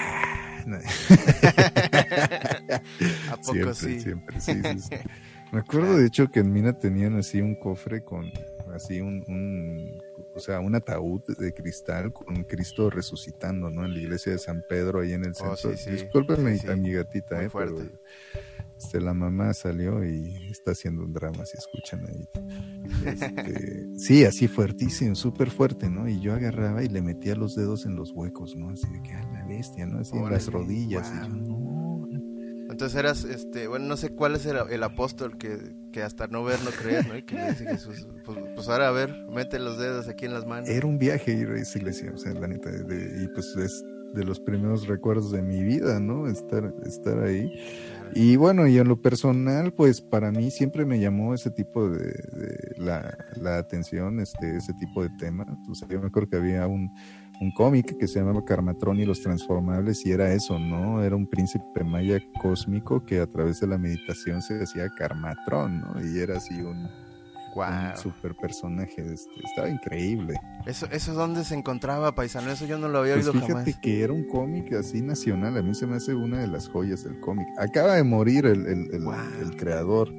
¿A 3.30 3.38
poco 3.38 3.54
siempre, 3.54 3.74
sí? 3.76 4.02
siempre, 4.02 4.42
sí, 4.42 4.62
sí, 4.64 4.80
sí. 4.80 4.96
Me 5.52 5.60
acuerdo 5.60 5.98
de 5.98 6.06
hecho 6.08 6.30
que 6.30 6.42
en 6.42 6.52
Mina 6.52 6.78
tenían 6.78 7.16
así 7.18 7.40
un 7.42 7.56
cofre 7.56 8.04
con 8.04 8.30
así 8.76 9.00
un, 9.00 9.24
un- 9.30 10.04
o 10.36 10.40
sea, 10.40 10.60
un 10.60 10.76
ataúd 10.76 11.22
de 11.40 11.54
cristal 11.54 12.12
con 12.12 12.44
Cristo 12.44 12.90
resucitando, 12.90 13.70
¿no? 13.70 13.86
En 13.86 13.94
la 13.94 14.00
iglesia 14.00 14.34
de 14.34 14.40
San 14.40 14.62
Pedro, 14.68 15.00
ahí 15.00 15.14
en 15.14 15.24
el 15.24 15.32
Oh, 15.40 15.56
centro. 15.56 15.78
sí. 15.78 15.92
Discúlpeme 15.92 16.60
a 16.70 16.76
mi 16.76 16.92
gatita, 16.92 17.36
Muy 17.38 17.46
eh, 17.46 17.50
pero 17.52 17.78
este, 18.78 19.00
la 19.00 19.14
mamá 19.14 19.54
salió 19.54 20.04
y 20.04 20.50
está 20.52 20.72
haciendo 20.72 21.04
un 21.04 21.14
drama, 21.14 21.46
si 21.46 21.58
escuchan 21.58 22.06
ahí. 22.08 22.28
Este, 23.08 23.88
sí, 23.98 24.26
así 24.26 24.48
fuertísimo, 24.48 25.16
súper 25.16 25.50
fuerte, 25.50 25.90
¿no? 25.90 26.08
Y 26.08 26.20
yo 26.20 26.34
agarraba 26.34 26.84
y 26.84 26.88
le 26.90 27.02
metía 27.02 27.36
los 27.36 27.56
dedos 27.56 27.86
en 27.86 27.96
los 27.96 28.12
huecos, 28.12 28.56
¿no? 28.56 28.70
Así 28.70 28.88
de 28.92 29.02
que, 29.02 29.14
a 29.14 29.24
la 29.32 29.46
bestia, 29.46 29.86
¿no? 29.86 30.00
Así 30.00 30.16
en 30.18 30.30
las 30.30 30.48
rodillas. 30.52 31.12
Y 31.14 31.28
yo, 31.28 31.30
no, 31.36 32.08
Entonces 32.70 32.98
eras, 33.00 33.24
este, 33.24 33.68
bueno, 33.68 33.86
no 33.86 33.98
sé 33.98 34.10
cuál 34.10 34.36
es 34.36 34.46
el, 34.46 34.58
el 34.70 34.84
apóstol 34.84 35.38
que, 35.38 35.58
que 35.92 36.04
hasta 36.04 36.28
no 36.28 36.44
ver, 36.44 36.60
no 36.64 36.72
creer, 36.72 37.08
¿no? 37.08 37.18
Y 37.18 37.24
que 37.24 37.36
le 37.36 37.50
dice 37.52 37.66
Jesús, 37.66 38.08
pues, 38.26 38.38
pues 38.56 38.68
ahora 38.68 38.90
a 38.90 38.92
ver, 38.92 39.16
mete 39.34 39.58
los 39.60 39.80
dedos 39.80 40.08
aquí 40.08 40.26
en 40.26 40.34
las 40.34 40.46
manos. 40.46 40.70
Era 40.70 40.86
un 40.86 40.98
viaje 41.00 41.32
ir 41.34 41.48
a 41.50 41.60
esa 41.60 41.78
iglesia, 41.78 42.12
o 42.14 42.18
sea, 42.18 42.34
la 42.34 42.48
neta, 42.48 42.70
de- 42.70 43.24
y 43.24 43.28
pues 43.30 43.56
es 43.56 43.84
de 44.14 44.24
los 44.24 44.40
primeros 44.40 44.88
recuerdos 44.88 45.32
de 45.32 45.42
mi 45.42 45.64
vida, 45.64 46.00
¿no? 46.00 46.28
Estar, 46.28 46.74
estar 46.86 47.20
ahí. 47.24 47.52
Y 48.14 48.36
bueno, 48.36 48.68
y 48.68 48.78
en 48.78 48.88
lo 48.88 49.02
personal, 49.02 49.74
pues 49.74 50.02
para 50.02 50.32
mí 50.32 50.52
siempre 50.52 50.86
me 50.86 51.00
llamó 51.00 51.34
ese 51.34 51.52
tipo 51.52 51.90
de, 51.90 52.08
de 52.08 52.74
la, 52.78 53.18
la 53.36 53.58
atención, 53.58 54.20
este, 54.20 54.58
ese 54.58 54.74
tipo 54.74 55.04
de 55.04 55.10
tema. 55.18 55.46
O 55.70 55.76
sea, 55.76 55.88
yo 55.88 56.00
me 56.00 56.08
acuerdo 56.08 56.30
que 56.30 56.38
había 56.38 56.68
un, 56.68 56.92
un 57.40 57.52
cómic 57.52 57.98
que 57.98 58.08
se 58.08 58.20
llamaba 58.20 58.44
Carmatrón 58.44 59.00
y 59.00 59.06
los 59.06 59.22
Transformables 59.22 60.06
y 60.06 60.12
era 60.12 60.34
eso, 60.34 60.58
¿no? 60.58 61.04
Era 61.04 61.16
un 61.16 61.28
príncipe 61.28 61.84
maya 61.84 62.20
cósmico 62.42 63.06
que 63.06 63.20
a 63.20 63.28
través 63.28 63.60
de 63.60 63.68
la 63.68 63.78
meditación 63.78 64.42
se 64.42 64.56
decía 64.56 64.90
Carmatrón, 64.98 65.82
¿no? 65.82 66.06
Y 66.06 66.20
era 66.20 66.38
así 66.38 66.62
un, 66.62 66.88
Guau. 67.58 67.92
un 67.92 67.98
super 67.98 68.36
personaje, 68.36 69.02
este, 69.02 69.32
estaba 69.44 69.70
increíble. 69.70 70.36
Eso, 70.66 70.88
eso 70.92 71.14
dónde 71.14 71.44
se 71.44 71.56
encontraba, 71.56 72.14
paisano, 72.16 72.52
eso 72.52 72.66
yo 72.66 72.78
no 72.78 72.88
lo 72.88 73.00
había 73.00 73.14
Pues 73.16 73.28
oído 73.28 73.34
fíjate 73.42 73.54
jamás. 73.72 73.80
que 73.82 74.04
era 74.04 74.14
un 74.14 74.24
cómic 74.28 74.74
así 74.74 75.02
nacional, 75.02 75.58
a 75.58 75.62
mí 75.62 75.74
se 75.76 75.88
me 75.88 75.96
hace 75.96 76.14
una 76.14 76.40
de 76.40 76.48
las 76.48 76.68
joyas 76.70 77.04
del 77.04 77.20
cómic. 77.20 77.48
Acaba 77.58 77.96
de 77.96 78.04
morir 78.04 78.46
el, 78.46 78.66
el- 78.66 78.94
el- 78.94 79.04
Wow. 79.04 79.16
el 79.42 79.56
creador, 79.58 80.10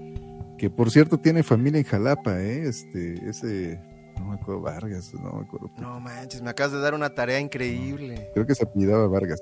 que 0.58 0.70
por 0.70 0.90
cierto 0.90 1.18
tiene 1.18 1.42
familia 1.42 1.78
en 1.78 1.84
Jalapa, 1.84 2.40
¿eh? 2.40 2.68
Este, 2.68 3.14
ese, 3.28 3.80
no 4.18 4.26
me 4.26 4.34
acuerdo, 4.34 4.60
Vargas, 4.62 5.12
no 5.14 5.32
me 5.34 5.46
acuerdo. 5.46 5.70
No 5.78 6.00
manches, 6.00 6.42
me 6.42 6.50
acabas 6.50 6.72
de 6.72 6.80
dar 6.80 6.94
una 6.94 7.10
tarea 7.14 7.38
increíble. 7.38 8.30
Creo 8.34 8.44
que 8.46 8.54
se 8.56 8.64
apellidaba 8.64 9.06
Vargas. 9.06 9.40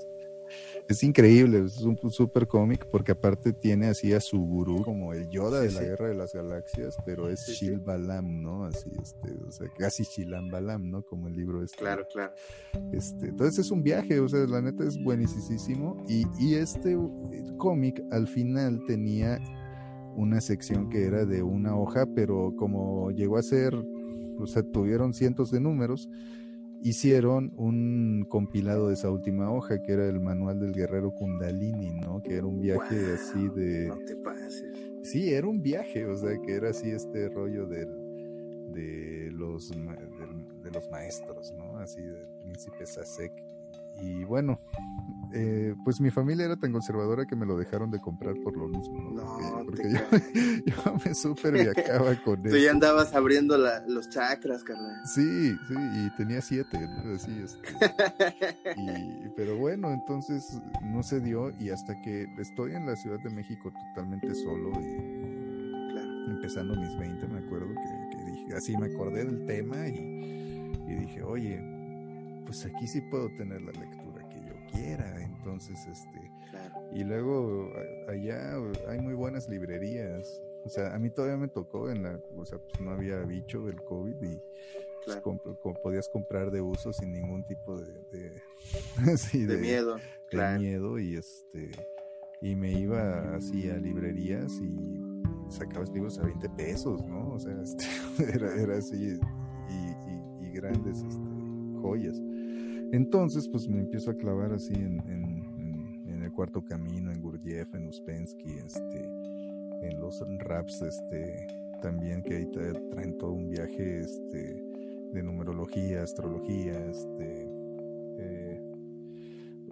Es 0.89 1.03
increíble, 1.03 1.64
es 1.64 1.80
un 1.82 1.99
super 2.11 2.47
cómic 2.47 2.87
porque 2.91 3.12
aparte 3.12 3.53
tiene 3.53 3.89
así 3.89 4.12
a 4.12 4.20
su 4.20 4.39
gurú 4.39 4.84
como 4.84 5.12
el 5.12 5.28
Yoda 5.28 5.62
Sí, 5.62 5.66
de 5.68 5.72
la 5.72 5.80
sí. 5.80 5.87
Guerra 5.87 6.09
de 6.09 6.14
las 6.14 6.32
Galaxias, 6.32 6.97
pero 7.05 7.28
es 7.28 7.41
Sí, 7.45 7.55
sí. 7.55 7.66
Shil 7.66 7.80
Balam, 7.80 8.41
¿no? 8.43 8.64
Así, 8.64 8.91
este, 9.03 9.32
o 9.47 9.51
sea, 9.51 9.68
casi 9.76 10.05
Shilam 10.05 10.49
Balam, 10.49 10.91
¿no? 10.91 11.03
Como 11.03 11.26
el 11.28 11.34
libro 11.37 11.62
este. 11.62 11.76
Claro, 11.78 12.07
claro. 12.12 12.32
Este, 12.93 13.28
entonces 13.28 13.59
es 13.66 13.70
un 13.70 13.82
viaje, 13.82 14.20
o 14.20 14.28
sea, 14.28 14.47
la 14.47 14.62
neta 14.62 14.84
es 14.84 15.03
buenísimo. 15.03 16.05
Y, 16.09 16.24
y 16.39 16.55
este 16.55 16.93
eh, 16.93 16.99
cómic 17.57 18.03
al 18.12 18.28
final 18.28 18.82
tenía 18.87 19.41
una 20.14 20.41
sección 20.41 20.89
que 20.89 21.05
era 21.05 21.24
de 21.26 21.43
una 21.43 21.76
hoja, 21.76 22.07
pero 22.14 22.55
como 22.57 23.11
llegó 23.11 23.39
a 23.39 23.43
ser, 23.43 23.74
o 24.39 24.47
sea, 24.47 24.62
tuvieron 24.62 25.12
cientos 25.14 25.51
de 25.51 25.61
números, 25.61 26.09
hicieron 26.83 27.53
un 27.57 28.27
compilado 28.29 28.89
de 28.89 28.95
esa 28.95 29.11
última 29.11 29.51
hoja, 29.51 29.83
que 29.83 29.93
era 29.93 30.07
el 30.09 30.20
manual 30.20 30.61
del 30.61 30.72
guerrero 30.72 31.12
Kundalini, 31.12 31.91
¿no? 31.95 32.22
Que 32.22 32.37
era 32.37 32.47
un 32.47 32.61
viaje 32.61 32.97
Wow, 32.97 33.14
así 33.14 33.49
de... 33.61 33.87
No 33.89 33.99
te 33.99 34.16
pases. 34.16 34.64
Sí, 35.03 35.33
era 35.33 35.47
un 35.47 35.62
viaje, 35.62 36.05
o 36.07 36.16
sea, 36.16 36.37
que 36.45 36.53
era 36.55 36.70
así 36.70 36.91
este 36.91 37.29
rollo 37.29 37.66
del, 37.66 37.89
de, 38.72 39.31
los, 39.33 39.70
del- 39.70 40.62
de 40.62 40.70
los 40.70 40.89
maestros, 40.91 41.53
¿no? 41.53 41.79
Así 41.79 42.03
del 42.03 42.27
príncipe 42.41 42.87
Sasek. 42.87 43.33
Y 44.03 44.24
bueno, 44.24 44.59
eh, 45.32 45.74
pues 45.84 46.01
mi 46.01 46.11
familia 46.11 46.44
era 46.47 46.57
tan 46.57 46.72
conservadora 46.72 47.26
que 47.26 47.34
me 47.36 47.44
lo 47.47 47.57
dejaron 47.57 47.90
de 47.90 47.99
comprar 48.01 48.34
por 48.42 48.57
lo 48.57 48.68
mismo, 48.68 49.11
¿no? 49.11 49.38
No, 49.38 49.64
porque 49.64 49.90
yo, 49.92 49.99
yo 50.66 50.94
me 51.05 51.14
súper 51.14 51.53
viajaba 51.55 52.14
con 52.24 52.42
Tú 52.42 52.49
eso. 52.49 52.57
ya 52.59 52.70
andabas 52.70 53.14
abriendo 53.14 53.57
la- 53.59 53.84
los 53.86 54.09
chakras, 54.09 54.62
carnal. 54.64 55.01
Sí, 55.05 55.53
sí, 55.68 55.74
y 55.94 56.11
tenía 56.16 56.40
siete, 56.40 56.78
¿no? 56.78 57.14
Así, 57.14 57.32
este, 57.42 57.68
y- 58.76 59.28
pero 59.36 59.57
bueno, 59.57 59.90
entonces 59.92 60.61
no 60.82 61.03
se 61.03 61.20
dio 61.20 61.51
y 61.59 61.70
hasta 61.70 62.01
que 62.03 62.26
estoy 62.38 62.74
en 62.74 62.86
la 62.86 62.97
Ciudad 62.97 63.18
de 63.20 63.30
México 63.30 63.72
totalmente 63.94 64.34
solo 64.34 64.70
y 64.80 65.92
Claro. 65.92 66.30
empezando 66.30 66.74
mis 66.76 66.97
20, 66.99 67.26
me 67.28 67.38
acuerdo 67.38 67.68
que, 67.68 68.16
que 68.16 68.30
dije, 68.30 68.55
así 68.57 68.76
me 68.76 68.86
acordé 68.86 69.24
del 69.24 69.44
tema 69.47 69.86
y, 69.88 69.99
y 70.88 70.94
dije, 70.94 71.22
oye, 71.22 71.61
pues 72.47 72.64
aquí 72.64 72.86
sí 72.86 73.01
puedo 73.11 73.28
tener 73.36 73.61
la 73.62 73.72
lectura 73.72 74.26
que 74.30 74.36
yo 74.40 74.55
quiera. 74.72 75.22
Entonces, 75.22 75.78
este, 75.86 76.30
Claro. 76.51 76.74
y 76.94 77.05
luego 77.05 77.70
allá 78.09 78.55
hay 78.88 79.01
muy 79.01 79.14
buenas 79.14 79.49
librerías. 79.49 80.40
O 80.64 80.68
sea, 80.68 80.94
a 80.94 80.99
mí 80.99 81.11
todavía 81.11 81.36
me 81.36 81.49
tocó 81.49 81.90
en 81.90 82.03
la, 82.03 82.18
o 82.36 82.44
sea, 82.44 82.59
pues 82.59 82.80
no 82.80 82.90
había 82.92 83.18
bicho 83.20 83.64
del 83.66 83.76
COVID 83.84 84.14
y 84.22 84.40
pues, 85.05 85.16
Claro. 85.20 85.22
comp- 85.22 85.80
podías 85.82 86.09
comprar 86.09 86.51
de 86.51 86.61
uso 86.61 86.92
sin 86.92 87.12
ningún 87.12 87.44
tipo 87.47 87.76
de, 87.80 87.92
de, 88.11 88.42
sí, 89.18 89.44
De 89.44 89.59
miedo. 89.59 89.97
de 89.97 90.03
Claro. 90.30 90.59
miedo 90.61 90.99
y 90.99 91.16
este 91.16 91.70
y 92.42 92.55
me 92.57 92.72
iba 92.72 93.34
así 93.36 93.70
a 93.70 93.76
librerías 93.76 94.53
y 94.61 94.76
sacabas 95.49 95.90
libros 95.90 96.18
a 96.18 96.24
20 96.24 96.49
pesos, 96.51 97.05
¿no? 97.07 97.30
O 97.34 97.38
sea, 97.38 97.55
este, 97.62 97.84
era, 98.34 98.53
era 98.61 98.76
así 98.78 99.18
y, 99.68 99.74
y- 99.74 100.47
y 100.49 100.51
grandes 100.51 100.99
este, 101.03 101.80
joyas. 101.80 102.20
Entonces, 102.93 103.49
pues 103.49 103.68
me 103.68 103.80
empiezo 103.80 104.11
a 104.11 104.14
clavar 104.14 104.53
así 104.53 104.74
en, 104.74 105.01
en- 105.09 105.45
en- 105.59 106.05
en 106.09 106.22
el 106.22 106.32
cuarto 106.32 106.62
camino, 106.64 107.11
en 107.12 107.20
Gurdjieff, 107.20 107.74
en 107.74 107.89
Uspensky, 107.89 108.55
este, 108.64 109.05
en 109.82 110.01
los 110.01 110.22
raps, 110.39 110.82
este, 110.82 111.47
también 111.82 112.22
que 112.22 112.37
ahí 112.37 112.47
traen 112.91 113.18
todo 113.18 113.32
un 113.32 113.49
viaje, 113.51 114.01
este, 114.01 114.62
de 115.12 115.22
numerología, 115.22 116.03
astrología, 116.03 116.72
este, 116.87 117.49
eh, 118.18 118.62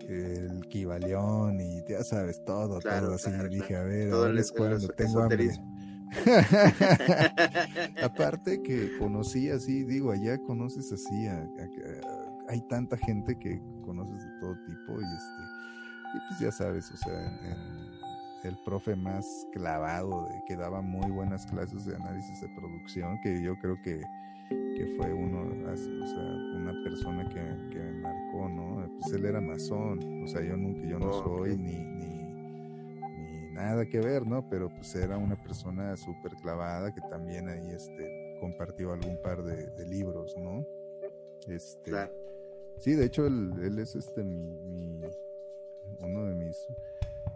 el 0.09 0.67
Kibaleón 0.69 1.61
y 1.61 1.83
ya 1.89 2.03
sabes, 2.05 2.45
todo, 2.45 2.79
Claro, 2.81 3.07
todo 3.07 3.15
así. 3.15 3.31
claro, 3.31 3.49
dije, 3.49 3.67
claro. 3.69 3.85
a 3.85 3.89
ver, 3.89 4.11
Todo 4.11 4.27
el 4.27 4.39
es 4.39 4.53
cuando 4.53 4.89
tengo 4.89 5.21
hambre. 5.23 5.51
Aparte 8.03 8.62
que 8.62 8.91
conocí 8.99 9.51
así, 9.51 9.85
digo, 9.85 10.11
allá 10.12 10.39
conoces 10.39 10.93
así, 10.93 11.27
a- 11.27 11.39
a- 11.39 11.43
a- 11.43 12.24
hay 12.49 12.61
tanta 12.69 12.97
gente 12.97 13.39
que 13.39 13.61
conoces 13.85 14.23
de 14.23 14.41
todo 14.41 14.55
tipo 14.67 15.01
y 15.01 15.05
este, 15.05 15.43
y 16.15 16.19
pues 16.29 16.41
ya 16.41 16.53
sabes, 16.53 16.91
o 16.93 16.97
sea, 16.97 17.13
en- 17.27 17.53
en 17.53 17.59
el 18.45 18.57
profe 18.65 18.95
más 18.95 19.27
clavado, 19.53 20.27
de, 20.29 20.43
que 20.47 20.57
daba 20.57 20.83
muy 20.83 21.11
buenas 21.11 21.47
clases 21.47 21.87
de 21.87 21.97
análisis 21.97 22.41
de 22.43 22.49
producción, 22.55 23.19
que 23.23 23.43
yo 23.43 23.57
creo 23.59 23.77
que, 23.83 24.03
que 24.77 24.87
fue 24.99 25.13
uno, 25.15 25.41
o 25.43 25.77
sea, 26.07 26.23
una 26.23 26.75
persona 26.85 27.27
que, 27.31 27.41
que 27.71 27.79
me 27.79 27.93
marcó, 28.03 28.49
¿no? 28.51 28.87
Pues 29.01 29.13
él 29.15 29.25
era 29.25 29.41
masón, 29.41 30.23
o 30.23 30.27
sea, 30.29 30.43
yo 30.43 30.57
nunca, 30.57 30.87
yo 30.87 30.99
no 30.99 31.07
Oh, 31.11 31.23
soy 31.39 31.57
ni, 31.57 31.73
ni, 31.73 32.07
ni 32.07 33.53
nada 33.55 33.87
que 33.87 34.01
ver, 34.01 34.27
¿no? 34.27 34.47
Pero 34.51 34.69
pues 34.69 34.95
era 34.95 35.17
una 35.17 35.37
persona 35.43 35.97
súper 35.97 36.33
clavada 36.43 36.93
que 36.93 37.01
también 37.09 37.49
ahí 37.49 37.71
este, 37.71 38.37
compartió 38.41 38.93
algún 38.93 39.17
par 39.23 39.43
de, 39.43 39.69
de 39.71 39.87
libros, 39.87 40.35
¿no? 40.37 40.67
Este, 41.49 41.91
Claro. 41.91 42.13
Sí, 42.79 42.93
de 42.95 43.07
hecho 43.07 43.27
él, 43.27 43.53
él 43.62 43.79
es 43.79 43.95
este 43.97 44.22
mi, 44.25 44.59
mi- 44.61 45.01
uno 46.03 46.25
de 46.27 46.35
mis 46.35 46.66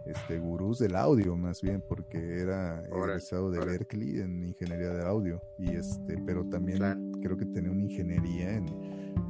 este 0.05 0.39
gurús 0.39 0.79
del 0.79 0.95
audio 0.95 1.35
más 1.35 1.61
bien 1.61 1.81
porque 1.87 2.39
era 2.39 2.83
egresado 2.85 3.51
de. 3.51 3.59
Berkeley 3.59 4.19
en 4.21 4.43
ingeniería 4.45 4.89
de 4.91 5.03
audio 5.03 5.41
y 5.57 5.75
este 5.75 6.17
pero 6.25 6.45
también 6.45 6.77
Claro. 6.77 6.99
creo 7.21 7.37
que 7.37 7.45
tenía 7.45 7.71
una 7.71 7.83
ingeniería 7.83 8.55
en 8.55 8.65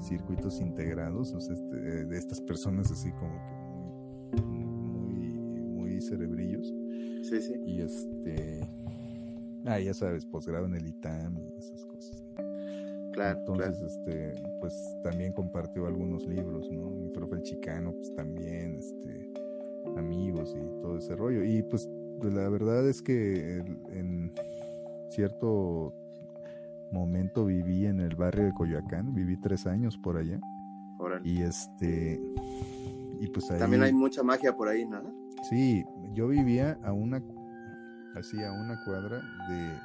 circuitos 0.02 0.60
integrados 0.62 1.34
o 1.34 1.40
sea 1.42 1.54
este, 1.56 2.06
de 2.06 2.18
estas 2.18 2.40
personas 2.42 2.92
así 2.92 3.12
como 3.14 3.34
que 4.32 4.42
muy 4.42 5.38
muy, 5.38 5.62
muy 5.62 6.02
cerebrillos 6.02 6.68
Sí, 7.24 7.42
sí. 7.42 7.54
y 7.66 7.82
este 7.82 8.60
ah 9.66 9.80
ya 9.80 9.94
sabes 9.94 10.26
posgrado 10.26 10.66
en 10.66 10.76
el 10.76 10.88
ITAM 10.88 11.38
y 11.40 11.58
esas 11.58 11.86
cosas 11.86 12.24
Claro, 13.14 13.40
entonces, 13.40 14.00
claro. 14.04 14.32
este, 14.32 14.44
pues 14.60 14.96
también 15.04 15.34
compartió 15.34 15.88
algunos 15.88 16.26
libros, 16.26 16.70
¿no? 16.72 16.90
Mi 16.90 17.10
profe 17.10 17.36
el 17.36 17.42
chicano, 17.44 17.92
pues 17.94 18.14
también, 18.16 18.76
este, 18.76 19.32
amigos 19.98 20.56
y 20.56 20.82
todo 20.82 20.98
ese 20.98 21.16
rollo. 21.16 21.44
Y 21.44 21.64
pues 21.64 21.90
la 22.22 22.50
verdad 22.50 22.88
es 22.88 23.02
que 23.02 23.58
en 23.92 24.34
cierto 25.10 25.94
momento 26.92 27.46
viví 27.46 27.86
en 27.86 28.00
el 28.00 28.16
barrio 28.16 28.46
de 28.46 28.54
Coyoacán, 28.54 29.14
viví 29.14 29.38
tres 29.38 29.66
años 29.66 29.98
por 29.98 30.18
allá. 30.18 30.40
Y 31.24 31.42
este, 31.42 32.20
y 33.20 33.28
pues 33.28 33.50
ahí... 33.52 33.60
También 33.60 33.84
hay 33.84 33.94
mucha 33.94 34.22
magia 34.24 34.56
por 34.56 34.68
ahí, 34.68 34.86
¿no? 34.86 35.02
Sí, 35.50 35.84
yo 36.14 36.28
vivía 36.28 36.78
a 36.84 36.92
una, 36.92 37.24
así 38.16 38.44
a 38.44 38.52
una 38.52 38.84
cuadra 38.84 39.22
de 39.50 39.80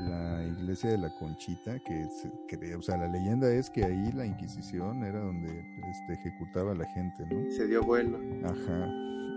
la 0.00 0.44
iglesia 0.44 0.90
de 0.90 0.98
la 0.98 1.10
Conchita, 1.14 1.78
que, 1.78 2.04
se 2.10 2.30
cree- 2.48 2.74
o 2.76 2.82
sea, 2.82 2.96
la 2.96 3.08
leyenda 3.08 3.50
es 3.50 3.70
que 3.70 3.84
ahí 3.84 4.10
la 4.12 4.26
Inquisición 4.26 5.04
era 5.04 5.20
donde 5.20 5.48
este, 5.90 6.14
ejecutaba 6.14 6.72
a 6.72 6.74
la 6.74 6.86
gente, 6.86 7.24
¿no? 7.26 7.50
Se 7.50 7.66
dio 7.66 7.82
vuelo. 7.82 8.18
Ajá. 8.44 8.88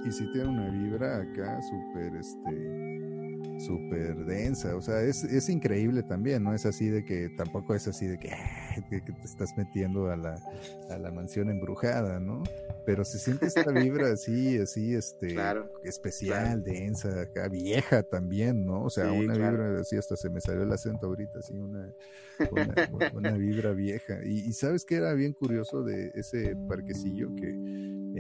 Y 0.06 0.12
sí 0.12 0.26
tiene 0.34 0.50
una 0.50 0.70
vibra 0.70 1.18
acá 1.22 1.60
súper, 1.62 2.16
este, 2.16 3.07
súper 3.58 4.26
densa. 4.26 4.76
O 4.76 4.82
sea, 4.82 5.02
es, 5.02 5.24
es 5.24 5.50
increíble 5.50 6.04
también, 6.04 6.44
¿no? 6.44 6.54
Es 6.54 6.66
así 6.66 6.90
de 6.90 7.04
que 7.04 7.30
tampoco 7.38 7.74
es 7.76 7.88
así 7.88 8.06
de 8.08 8.18
que, 8.20 8.30
"Ay, 8.32 8.84
que, 8.90 9.04
que 9.04 9.12
te 9.14 9.24
estás 9.26 9.56
metiendo 9.58 10.10
a 10.12 10.16
la, 10.16 10.36
a 10.90 10.98
la 10.98 11.12
mansión 11.12 11.50
embrujada, 11.50 12.20
¿no? 12.20 12.44
Pero 12.86 13.04
se 13.04 13.20
siente 13.20 13.48
esta 13.48 13.70
vibra 13.72 14.08
así, 14.14 14.58
así, 14.58 14.94
este, 14.96 15.30
Claro, 15.34 15.70
especial, 15.84 16.64
densa, 16.64 17.22
acá, 17.22 17.48
vieja 17.50 18.04
también, 18.04 18.66
¿no? 18.66 18.84
O 18.84 18.90
sea, 18.90 19.12
Sí, 19.12 19.18
una 19.18 19.34
claro. 19.34 19.52
vibra 19.58 19.82
así, 19.82 19.98
hasta 19.98 20.16
se 20.16 20.30
me 20.30 20.40
salió 20.40 20.64
el 20.64 20.72
acento 20.72 21.08
ahorita, 21.08 21.40
así, 21.40 21.54
una, 21.58 21.94
una, 22.52 22.74
una 23.14 23.38
vibra 23.38 23.74
vieja. 23.74 24.20
Y, 24.24 24.48
y 24.48 24.54
sabes 24.54 24.86
que 24.86 24.96
era 24.96 25.14
bien 25.14 25.34
curioso 25.34 25.84
de 25.84 26.12
ese 26.16 26.56
parquecillo 26.70 27.36
que 27.36 27.50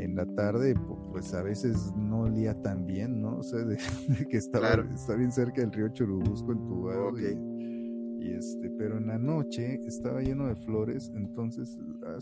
en 0.03 0.15
la 0.15 0.25
tarde, 0.25 0.75
pu- 0.75 1.11
pues 1.11 1.33
a 1.33 1.41
veces 1.43 1.91
no 1.95 2.21
olía 2.21 2.53
tan 2.53 2.85
bien, 2.85 3.21
¿no? 3.21 3.37
O 3.37 3.43
sea, 3.43 3.59
de, 3.59 3.77
de 4.19 4.27
que 4.27 4.37
estaba, 4.37 4.73
Claro. 4.73 4.93
está 4.93 5.15
bien 5.15 5.31
cerca 5.31 5.61
del 5.61 5.71
río 5.71 5.89
Churubusco 5.89 6.51
entubado. 6.51 7.09
Ok. 7.09 7.19
Y, 7.19 7.57
y 8.19 8.33
este, 8.33 8.69
pero 8.71 8.97
en 8.97 9.07
la 9.07 9.17
noche 9.19 9.79
estaba 9.85 10.21
lleno 10.21 10.47
de 10.47 10.55
flores, 10.55 11.11
entonces 11.15 11.77
ah, 12.03 12.17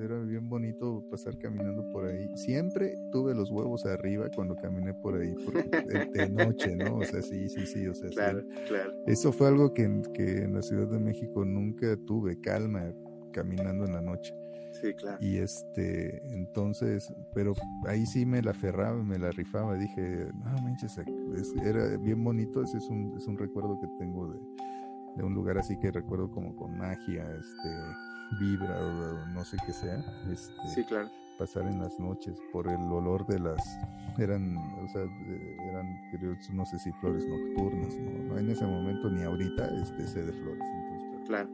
era 0.00 0.20
bien 0.20 0.48
bonito 0.48 1.04
pasar 1.10 1.36
caminando 1.38 1.90
por 1.92 2.06
ahí. 2.06 2.28
Siempre 2.36 2.94
tuve 3.10 3.34
los 3.34 3.50
huevos 3.50 3.84
arriba 3.84 4.28
cuando 4.34 4.54
caminé 4.54 4.94
por 4.94 5.16
ahí, 5.20 5.34
porque 5.44 5.68
de, 6.14 6.30
noche, 6.30 6.76
¿no? 6.76 6.98
O 6.98 7.04
sea, 7.04 7.20
sí, 7.20 7.48
sí, 7.48 7.66
sí, 7.66 7.86
o 7.88 7.94
sea, 7.94 8.08
sí. 8.08 8.14
claro, 8.14 8.42
claro. 8.68 8.92
Eso 9.06 9.32
fue 9.32 9.48
algo 9.48 9.74
que, 9.74 10.02
que 10.14 10.44
en 10.44 10.54
la 10.54 10.62
Ciudad 10.62 10.86
de 10.88 11.00
México 11.00 11.44
nunca 11.44 11.96
tuve, 12.06 12.40
calma 12.40 12.92
caminando 13.32 13.84
en 13.84 13.92
la 13.92 14.00
noche. 14.02 14.32
Sí, 14.80 14.94
claro. 14.94 15.18
Y 15.20 15.36
este, 15.38 16.22
entonces, 16.34 17.12
pero 17.34 17.54
ahí 17.86 18.06
sí 18.06 18.24
me 18.26 18.40
la 18.42 18.52
aferraba, 18.52 19.02
me 19.02 19.18
la 19.18 19.30
rifaba. 19.30 19.74
Dije, 19.76 20.28
no 20.34 20.62
manches, 20.62 20.96
es- 20.98 21.54
era 21.64 21.96
bien 21.98 22.22
bonito. 22.24 22.62
Ese 22.62 22.78
es 22.78 22.88
un, 22.88 23.14
es 23.16 23.26
un 23.26 23.36
recuerdo 23.38 23.78
que 23.80 23.86
tengo 23.98 24.28
de, 24.32 24.38
de 25.16 25.24
un 25.24 25.34
lugar 25.34 25.58
así 25.58 25.78
que 25.78 25.90
recuerdo 25.90 26.30
como 26.30 26.54
con 26.56 26.76
magia, 26.78 27.24
este, 27.34 28.40
vibra 28.40 28.76
o, 28.80 29.22
o 29.22 29.26
no 29.34 29.44
sé 29.44 29.56
qué 29.66 29.72
sea. 29.72 29.98
Este, 30.30 30.52
Sí, 30.74 30.84
claro. 30.84 31.08
pasar 31.38 31.66
en 31.66 31.78
las 31.80 31.98
noches 31.98 32.38
por 32.52 32.70
el 32.70 32.80
olor 32.92 33.26
de 33.26 33.38
las 33.40 33.62
eran 34.18 34.56
o 34.56 34.88
sea 34.88 35.02
eran 35.70 35.86
creo, 36.12 36.36
no 36.52 36.66
sé 36.66 36.78
si 36.78 36.92
flores 37.00 37.24
nocturnas 37.26 37.96
no, 37.98 38.36
en 38.38 38.50
ese 38.50 38.66
momento 38.66 39.08
ni 39.08 39.22
ahorita 39.22 39.66
este 39.82 40.06
sé 40.06 40.22
de 40.26 40.32
flores 40.32 40.62
Claro. 41.30 41.48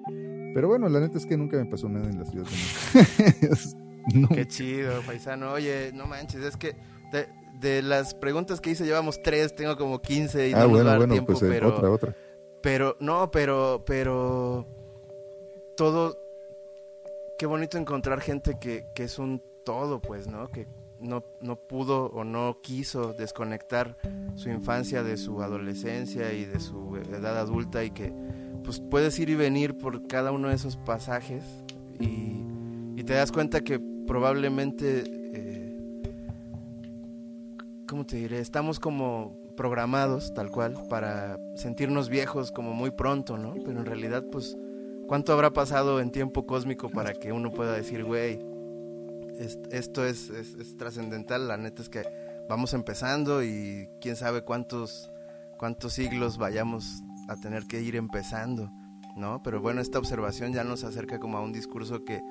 pero 0.54 0.68
bueno 0.68 0.88
la 0.88 1.00
neta 1.00 1.18
es 1.18 1.26
que 1.26 1.36
nunca 1.36 1.58
me 1.58 1.66
pasó 1.66 1.86
nada 1.86 2.08
en 2.08 2.18
la 2.18 2.24
ciudad 2.24 2.46
de 2.46 2.50
México 2.50 3.76
no, 4.14 4.28
Qué 4.28 4.46
chido, 4.46 5.02
paisano. 5.02 5.52
Oye, 5.52 5.90
no 5.92 6.06
manches, 6.06 6.42
es 6.42 6.56
que 6.56 6.76
de, 7.12 7.28
de 7.60 7.82
las 7.82 8.14
preguntas 8.14 8.60
que 8.60 8.70
hice 8.70 8.84
llevamos 8.84 9.22
tres, 9.22 9.54
tengo 9.54 9.76
como 9.76 10.00
15 10.00 10.48
y 10.48 10.52
no 10.52 10.58
ah 10.58 10.60
nos 10.60 10.68
va 10.68 10.70
a 10.70 10.70
bueno 10.70 10.90
dar 10.90 10.98
bueno 10.98 11.12
tiempo, 11.12 11.32
pues 11.32 11.42
eh, 11.42 11.48
pero, 11.50 11.74
otra 11.74 11.90
otra 11.90 12.16
pero, 12.62 12.96
no, 12.98 13.30
pero, 13.30 13.84
pero, 13.86 14.66
todo, 15.76 16.18
qué 17.38 17.46
bonito 17.46 17.78
encontrar 17.78 18.20
gente 18.20 18.58
que, 18.58 18.86
que 18.94 19.04
es 19.04 19.18
un 19.18 19.42
todo, 19.64 20.00
pues, 20.00 20.26
¿no? 20.26 20.48
Que 20.48 20.66
no, 20.98 21.22
no 21.40 21.56
pudo 21.56 22.06
o 22.06 22.24
no 22.24 22.58
quiso 22.62 23.12
desconectar 23.12 23.96
su 24.34 24.48
infancia 24.48 25.02
de 25.02 25.16
su 25.16 25.42
adolescencia 25.42 26.32
y 26.32 26.44
de 26.44 26.58
su 26.58 26.96
edad 26.96 27.38
adulta 27.38 27.84
y 27.84 27.90
que, 27.90 28.12
pues, 28.66 28.80
puedes 28.80 29.18
ir 29.18 29.30
y 29.30 29.34
venir 29.34 29.78
por 29.78 30.06
cada 30.06 30.32
uno 30.32 30.48
de 30.48 30.54
esos 30.56 30.76
pasajes 30.76 31.42
y, 32.00 32.44
te 33.04 33.14
das 33.14 33.30
cuenta 33.30 33.60
que 33.62 33.78
probablemente, 33.78 35.04
eh, 35.32 35.78
¿cómo 37.86 38.04
te 38.04 38.16
diré? 38.16 38.40
Estamos 38.40 38.80
como 38.80 39.38
programados, 39.56 40.34
tal 40.34 40.50
cual, 40.50 40.74
para 40.90 41.38
sentirnos 41.54 42.08
viejos 42.08 42.50
como 42.50 42.72
muy 42.74 42.90
pronto, 42.90 43.38
¿no? 43.38 43.54
Pero 43.54 43.78
en 43.78 43.86
realidad, 43.86 44.24
pues, 44.30 44.56
¿cuánto 45.06 45.32
habrá 45.32 45.52
pasado 45.52 46.00
en 46.00 46.10
tiempo 46.10 46.46
cósmico 46.46 46.90
para 46.90 47.12
que 47.14 47.32
uno 47.32 47.52
pueda 47.52 47.72
decir, 47.74 48.02
güey, 48.04 48.40
es- 49.38 49.58
esto 49.70 50.04
es, 50.04 50.28
es- 50.30 50.54
es 50.54 50.76
trascendental? 50.76 51.46
La 51.46 51.56
neta 51.56 51.82
es 51.82 51.88
que 51.88 52.02
vamos 52.48 52.74
empezando 52.74 53.42
y 53.44 53.88
quién 54.00 54.16
sabe 54.16 54.42
cuántos, 54.42 55.12
cuántos 55.58 55.92
siglos 55.92 56.38
vayamos 56.38 56.84
a 57.28 57.36
tener 57.36 57.66
que 57.66 57.80
ir 57.82 57.96
empezando, 57.96 58.70
¿no? 59.16 59.42
Pero 59.42 59.60
bueno, 59.60 59.80
esta 59.80 59.98
observación 59.98 60.52
ya 60.52 60.64
nos 60.64 60.84
acerca 60.84 61.18
como 61.18 61.38
a 61.38 61.42
un 61.42 61.52
discurso 61.52 62.04
que, 62.04 62.22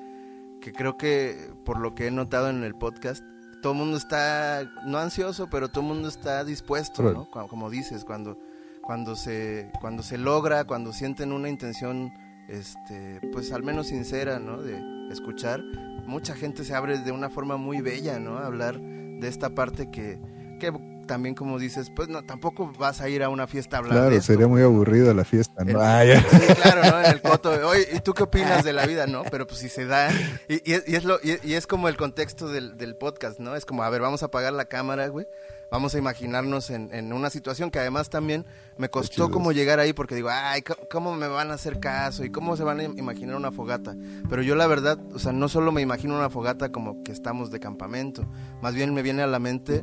que 0.60 0.72
creo 0.72 0.96
que, 0.96 1.50
por 1.64 1.78
lo 1.78 1.94
que 1.94 2.06
he 2.06 2.10
notado 2.10 2.48
en 2.50 2.62
el 2.64 2.74
podcast, 2.74 3.22
todo 3.62 3.72
el 3.72 3.78
mundo 3.78 3.96
está, 3.96 4.62
no 4.86 4.98
ansioso, 4.98 5.48
pero 5.50 5.68
todo 5.68 5.82
el 5.82 5.88
mundo 5.88 6.08
está 6.08 6.44
dispuesto. 6.44 7.02
¿no? 7.12 7.30
Cu- 7.30 7.48
Como 7.48 7.68
dices, 7.70 8.04
cuando, 8.04 8.38
cuando, 8.82 9.16
se, 9.16 9.70
cuando 9.80 10.02
se 10.02 10.18
logra, 10.18 10.64
cuando 10.64 10.92
sienten 10.92 11.32
una 11.32 11.48
intención, 11.48 12.10
este, 12.48 13.20
pues 13.32 13.52
al 13.52 13.62
menos 13.64 13.88
sincera, 13.88 14.38
¿no? 14.38 14.62
De 14.62 14.78
escuchar, 15.10 15.62
mucha 16.06 16.34
gente 16.34 16.62
se 16.64 16.74
abre 16.74 16.98
de 16.98 17.10
una 17.10 17.28
forma 17.28 17.56
muy 17.56 17.80
bella, 17.80 18.20
¿no? 18.20 18.38
A 18.38 18.46
hablar 18.46 18.78
de 18.80 19.26
esta 19.28 19.50
parte 19.50 19.90
que, 19.90 20.20
que 20.60 20.70
también 21.06 21.34
como 21.34 21.58
dices, 21.58 21.90
pues 21.94 22.08
no, 22.08 22.22
tampoco 22.24 22.72
vas 22.78 23.00
a 23.00 23.08
ir 23.08 23.22
a 23.22 23.28
una 23.28 23.46
fiesta 23.46 23.76
a 23.76 23.78
hablar 23.80 23.94
de 23.94 24.00
claro 24.00 24.14
esto, 24.16 24.32
sería 24.32 24.46
muy 24.48 24.62
aburrida 24.62 25.14
la 25.14 25.24
fiesta 25.24 25.64
¿no? 25.64 25.70
el- 25.70 25.76
Ah, 25.76 26.04
ya. 26.04 26.20
Sí, 26.20 26.54
claro, 26.60 26.82
¿no? 26.90 27.00
En 27.00 27.06
el 27.12 27.20
coto. 27.22 27.50
de, 27.50 27.64
Oye, 27.64 27.88
¿y 27.94 28.00
tú 28.00 28.12
qué 28.14 28.24
opinas 28.24 28.64
de 28.64 28.72
la 28.72 28.86
vida, 28.86 29.06
no? 29.06 29.22
Pero 29.30 29.46
pues 29.46 29.60
si 29.60 29.68
se 29.68 29.86
da. 29.86 30.10
Y, 30.48 30.68
y 30.70 30.74
es, 30.74 30.84
y 30.88 30.96
es 30.96 31.04
lo, 31.04 31.18
y, 31.22 31.38
y 31.42 31.54
es 31.54 31.66
como 31.66 31.88
el 31.88 31.96
contexto 31.96 32.48
del, 32.48 32.76
del 32.76 32.96
podcast, 32.96 33.38
¿no? 33.40 33.54
Es 33.56 33.64
como, 33.64 33.82
a 33.82 33.90
ver, 33.90 34.00
vamos 34.00 34.22
a 34.22 34.26
apagar 34.26 34.52
la 34.52 34.66
cámara, 34.66 35.08
güey. 35.08 35.26
Vamos 35.68 35.96
a 35.96 35.98
imaginarnos 35.98 36.70
en, 36.70 36.94
en 36.94 37.12
una 37.12 37.28
situación 37.28 37.72
que 37.72 37.80
además 37.80 38.08
también 38.08 38.46
me 38.78 38.88
costó 38.88 39.32
como 39.32 39.50
llegar 39.50 39.80
ahí 39.80 39.92
porque 39.92 40.14
digo, 40.14 40.28
ay, 40.30 40.62
¿cómo- 40.62 40.88
¿cómo 40.88 41.16
me 41.16 41.26
van 41.26 41.50
a 41.50 41.54
hacer 41.54 41.80
caso? 41.80 42.24
¿Y 42.24 42.30
cómo 42.30 42.56
se 42.56 42.62
van 42.62 42.78
a 42.78 42.84
im- 42.84 42.96
imaginar 42.96 43.34
una 43.34 43.50
fogata? 43.50 43.96
Pero 44.30 44.42
yo 44.42 44.54
la 44.54 44.68
verdad, 44.68 44.96
o 45.12 45.18
sea, 45.18 45.32
no 45.32 45.48
solo 45.48 45.72
me 45.72 45.82
imagino 45.82 46.14
una 46.16 46.30
fogata 46.30 46.70
como 46.70 47.02
que 47.02 47.10
estamos 47.10 47.50
de 47.50 47.58
campamento, 47.58 48.24
más 48.62 48.74
bien 48.76 48.94
me 48.94 49.02
viene 49.02 49.22
a 49.22 49.26
la 49.26 49.40
mente 49.40 49.82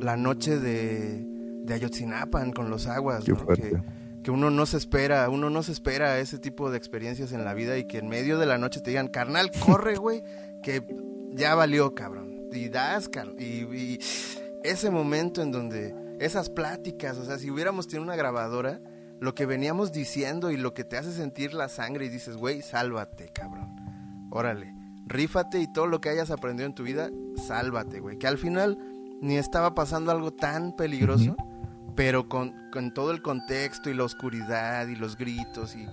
la 0.00 0.16
noche 0.16 0.58
de, 0.58 1.24
de 1.64 1.74
Ayotzinapan 1.74 2.52
con 2.52 2.70
los 2.70 2.86
aguas, 2.86 3.24
¿no? 3.34 3.46
Que, 3.56 3.82
que 4.22 4.30
uno 4.30 4.50
no 4.50 4.66
se 4.66 4.76
espera, 4.76 5.28
uno 5.30 5.50
no 5.50 5.62
se 5.62 5.72
espera 5.72 6.18
ese 6.18 6.38
tipo 6.38 6.70
de 6.70 6.76
experiencias 6.78 7.32
en 7.32 7.44
la 7.44 7.54
vida 7.54 7.78
y 7.78 7.84
que 7.86 7.98
en 7.98 8.08
medio 8.08 8.38
de 8.38 8.46
la 8.46 8.58
noche 8.58 8.80
te 8.80 8.90
digan, 8.90 9.08
carnal, 9.08 9.50
corre, 9.64 9.96
güey, 9.96 10.22
que 10.62 10.84
ya 11.32 11.54
valió, 11.54 11.94
cabrón. 11.94 12.48
Y 12.52 12.68
das, 12.68 13.08
car- 13.08 13.34
y, 13.38 13.62
y 13.74 13.98
ese 14.64 14.90
momento 14.90 15.40
en 15.42 15.52
donde 15.52 15.94
esas 16.18 16.50
pláticas, 16.50 17.16
o 17.16 17.24
sea, 17.24 17.38
si 17.38 17.50
hubiéramos 17.50 17.86
tenido 17.86 18.02
una 18.04 18.16
grabadora, 18.16 18.80
lo 19.20 19.34
que 19.34 19.46
veníamos 19.46 19.92
diciendo 19.92 20.50
y 20.50 20.56
lo 20.56 20.74
que 20.74 20.84
te 20.84 20.96
hace 20.98 21.12
sentir 21.12 21.54
la 21.54 21.68
sangre 21.68 22.06
y 22.06 22.08
dices, 22.08 22.36
güey, 22.36 22.60
sálvate, 22.62 23.28
cabrón. 23.32 23.76
Órale, 24.30 24.74
rífate 25.06 25.60
y 25.60 25.72
todo 25.72 25.86
lo 25.86 26.00
que 26.00 26.08
hayas 26.08 26.30
aprendido 26.30 26.66
en 26.66 26.74
tu 26.74 26.82
vida, 26.82 27.10
sálvate, 27.46 28.00
güey. 28.00 28.18
Que 28.18 28.26
al 28.26 28.38
final 28.38 28.76
ni 29.20 29.36
estaba 29.36 29.74
pasando 29.74 30.10
algo 30.10 30.32
tan 30.32 30.74
peligroso 30.74 31.36
pero 32.00 32.28
con, 32.28 32.54
con 32.72 32.94
todo 32.94 33.10
el 33.10 33.20
contexto 33.20 33.90
y 33.90 33.94
la 33.94 34.04
oscuridad 34.04 34.86
y 34.88 34.96
los 34.96 35.16
gritos 35.16 35.76
y, 35.76 35.86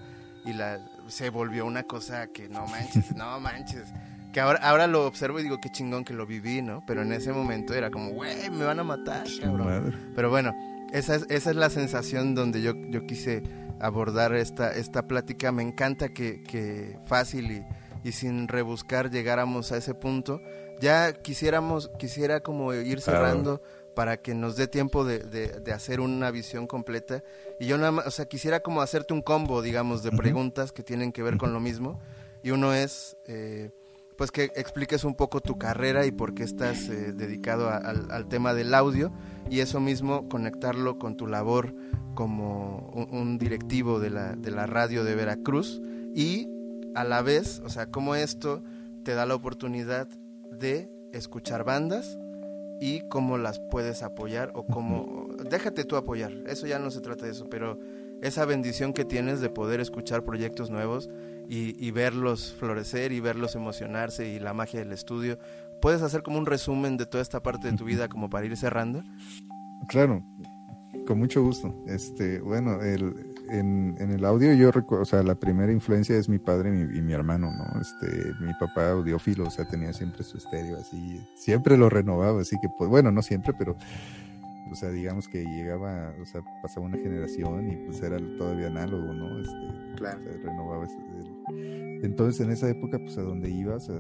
y 0.45 0.53
la 0.53 0.80
se 1.07 1.30
volvió 1.30 1.65
una 1.65 1.84
cosa 1.84 2.28
que 2.28 2.49
no 2.49 2.65
manches, 2.67 3.15
no 3.15 3.39
manches. 3.41 3.89
Que 4.32 4.39
ahora, 4.39 4.59
ahora 4.61 4.88
lo 4.88 5.05
observo 5.05 5.39
y 5.39 5.43
digo 5.43 5.59
qué 5.61 5.69
chingón 5.69 6.05
que 6.05 6.13
lo 6.13 6.25
viví, 6.25 6.61
¿no? 6.61 6.82
Pero 6.86 7.01
en 7.01 7.11
ese 7.11 7.34
momento 7.34 7.73
era 7.73 7.89
como, 7.89 8.11
güey, 8.11 8.49
me 8.49 8.65
van 8.65 8.80
a 8.80 8.84
matar, 8.84 9.25
cabrón. 9.41 9.95
Pero 10.15 10.30
bueno, 10.30 10.53
esa 10.93 11.15
es, 11.15 11.25
esa 11.30 11.49
es 11.49 11.55
la 11.55 11.69
sensación 11.69 12.36
donde 12.36 12.61
yo, 12.61 12.73
yo 12.89 13.05
quise 13.05 13.43
abordar 13.80 14.34
esta, 14.34 14.71
esta 14.71 15.07
plática. 15.07 15.51
Me 15.51 15.63
encanta 15.63 16.09
que, 16.09 16.43
que 16.43 16.99
fácil 17.05 17.51
y, 17.51 17.65
y 18.07 18.11
sin 18.11 18.47
rebuscar 18.47 19.09
llegáramos 19.09 19.71
a 19.71 19.78
ese 19.78 19.93
punto. 19.93 20.41
Ya 20.80 21.13
quisiéramos, 21.13 21.89
quisiera 21.97 22.41
como 22.41 22.73
ir 22.73 23.01
cerrando 23.01 23.61
para 23.97 24.17
que 24.17 24.36
nos 24.36 24.55
dé 24.55 24.67
tiempo 24.67 25.05
de, 25.05 25.19
de, 25.19 25.59
de, 25.59 25.73
hacer 25.73 26.01
una 26.01 26.30
visión 26.30 26.67
completa. 26.67 27.23
Y 27.59 27.65
yo 27.65 27.80
nada 27.80 27.91
más, 27.91 28.05
o 28.05 28.11
sea, 28.11 28.28
quisiera 28.28 28.59
como 28.59 28.84
hacerte 28.84 29.11
un 29.11 29.23
combo, 29.23 29.63
digamos, 29.63 30.03
de 30.03 30.11
preguntas 30.11 30.71
que 30.71 30.84
tienen 30.84 31.11
que 31.11 31.23
ver 31.23 31.38
con 31.38 31.51
lo 31.51 31.59
mismo. 31.59 31.99
Y 32.43 32.51
uno 32.51 32.75
es, 32.75 33.17
eh, 33.25 33.71
pues 34.15 34.30
que 34.30 34.51
expliques 34.55 35.03
un 35.03 35.15
poco 35.15 35.41
tu 35.41 35.57
carrera 35.57 36.05
y 36.05 36.11
por 36.11 36.36
qué 36.36 36.43
estás 36.43 36.89
eh, 36.89 37.11
dedicado 37.11 37.69
a, 37.69 37.78
al, 37.78 38.11
al, 38.11 38.28
tema 38.28 38.53
del 38.53 38.75
audio. 38.75 39.11
Y 39.49 39.61
eso 39.61 39.80
mismo, 39.80 40.30
conectarlo 40.30 40.99
con 40.99 41.17
tu 41.17 41.25
labor 41.25 41.73
como 42.13 42.91
un, 42.93 43.17
un 43.17 43.38
directivo 43.39 43.99
de 43.99 44.11
la, 44.11 44.36
de 44.36 44.51
la 44.51 44.67
radio 44.67 45.05
de 45.05 45.15
Veracruz. 45.15 45.82
Y 46.13 46.47
a 46.93 47.03
la 47.03 47.23
vez, 47.23 47.63
o 47.65 47.69
sea, 47.69 47.88
cómo 47.88 48.13
esto 48.13 48.61
te 49.03 49.15
da 49.15 49.25
la 49.25 49.34
oportunidad 49.34 50.07
de 50.60 50.89
escuchar 51.14 51.64
bandas 51.64 52.18
y 52.80 53.01
cómo 53.10 53.38
las 53.38 53.60
puedes 53.60 54.03
apoyar 54.03 54.51
o 54.53 54.66
cómo... 54.66 55.28
Déjate 55.49 55.84
tú 55.84 55.95
apoyar, 55.95 56.32
eso 56.47 56.68
ya 56.68 56.80
no 56.80 56.91
se 56.91 57.01
trata 57.01 57.26
de 57.26 57.32
eso, 57.32 57.49
pero 57.49 57.80
esa 58.22 58.45
bendición 58.45 58.93
que 58.93 59.05
tienes 59.05 59.41
de 59.41 59.49
poder 59.49 59.80
escuchar 59.80 60.24
proyectos 60.24 60.70
nuevos 60.70 61.10
y, 61.47 61.76
y 61.86 61.91
verlos 61.91 62.53
florecer 62.60 63.12
y 63.12 63.20
verlos 63.20 63.55
emocionarse 63.55 64.28
y 64.28 64.39
la 64.39 64.53
magia 64.53 64.80
del 64.80 64.91
estudio. 64.91 65.38
¿Puedes 65.82 66.01
hacer 66.01 66.24
como 66.24 66.38
un 66.38 66.45
resumen 66.45 66.97
de 66.97 67.05
toda 67.05 67.22
esta 67.22 67.41
parte 67.41 67.72
de 67.72 67.78
tu 67.78 67.86
vida 67.86 68.08
como 68.08 68.30
para 68.30 68.45
ir 68.45 68.58
cerrando? 68.58 69.03
Claro, 69.88 70.24
con 71.05 71.20
mucho 71.20 71.41
gusto. 71.43 71.74
Este, 71.88 72.39
bueno, 72.41 72.82
el, 72.82 73.36
en, 73.50 73.95
en, 74.00 74.12
el 74.12 74.26
audio 74.26 74.54
yo 74.54 74.72
recuerdo, 74.72 75.04
o 75.04 75.06
sea, 75.06 75.24
la 75.24 75.36
primera 75.36 75.72
influencia 75.72 76.18
es 76.18 76.30
mi 76.30 76.39
padre 76.39 76.70
y 76.70 76.72
mi, 76.72 76.98
y 76.98 77.02
mi, 77.02 77.14
hermano, 77.14 77.52
¿no? 77.52 77.82
Este, 77.82 78.34
mi 78.39 78.54
papá 78.60 78.91
audiófilo, 78.91 79.45
o 79.45 79.50
sea, 79.50 79.66
tenía 79.66 79.93
siempre 79.93 80.24
su 80.24 80.38
estéreo 80.38 80.78
así, 80.78 81.22
siempre 81.36 81.78
lo 81.78 81.89
renovaba, 81.89 82.41
así 82.41 82.58
que, 82.60 82.70
pues, 82.70 82.89
bueno, 82.89 83.12
no 83.12 83.22
siempre, 83.22 83.54
pero, 83.58 83.76
o 84.72 84.76
sea, 84.76 84.89
digamos 84.89 85.28
que 85.28 85.43
llegaba, 85.43 86.14
o 86.22 86.26
sea, 86.26 86.41
pasaba 86.62 86.86
una 86.86 86.98
generación 86.98 87.72
y 87.72 87.76
pues 87.86 88.02
era 88.02 88.18
todavía 88.38 88.68
análogo, 88.68 89.14
¿no? 89.14 89.39
Este, 89.39 89.95
claro. 89.95 90.20
O 90.20 90.24
sea, 90.24 90.32
renovaba 90.43 90.86
ese, 90.86 90.98
entonces, 92.04 92.41
en 92.41 92.52
esa 92.52 92.70
época, 92.70 93.00
pues, 93.00 93.18
a 93.18 93.22
donde 93.22 93.50
ibas, 93.50 93.89
a, 93.89 93.93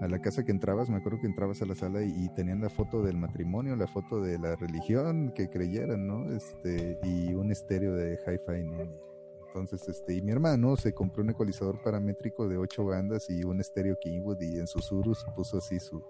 a 0.00 0.08
la 0.08 0.20
casa 0.20 0.44
que 0.44 0.50
entrabas, 0.50 0.88
me 0.88 0.96
acuerdo 0.96 1.20
que 1.20 1.26
entrabas 1.26 1.60
a 1.60 1.66
la 1.66 1.74
sala 1.74 2.02
y, 2.02 2.28
tenían 2.30 2.60
la 2.60 2.70
foto 2.70 3.02
del 3.02 3.18
matrimonio, 3.18 3.76
la 3.76 3.86
foto 3.86 4.20
de 4.20 4.38
la 4.38 4.56
religión 4.56 5.32
que 5.34 5.50
creyeran, 5.50 6.06
¿no? 6.06 6.32
Este, 6.32 6.98
y 7.02 7.34
un 7.34 7.52
estéreo 7.52 7.94
de 7.94 8.14
hi-fi, 8.14 8.62
¿no? 8.62 9.10
Entonces, 9.46 9.86
este, 9.88 10.14
y 10.14 10.22
mi 10.22 10.32
hermano 10.32 10.76
se 10.76 10.94
compró 10.94 11.22
un 11.22 11.30
ecualizador 11.30 11.82
paramétrico 11.82 12.48
de 12.48 12.56
ocho 12.56 12.84
bandas 12.84 13.28
y 13.28 13.44
un 13.44 13.60
estéreo 13.60 13.98
Kingwood 13.98 14.40
y 14.40 14.58
en 14.58 14.66
susurros 14.66 15.26
puso 15.34 15.58
así 15.58 15.80
su, 15.80 16.02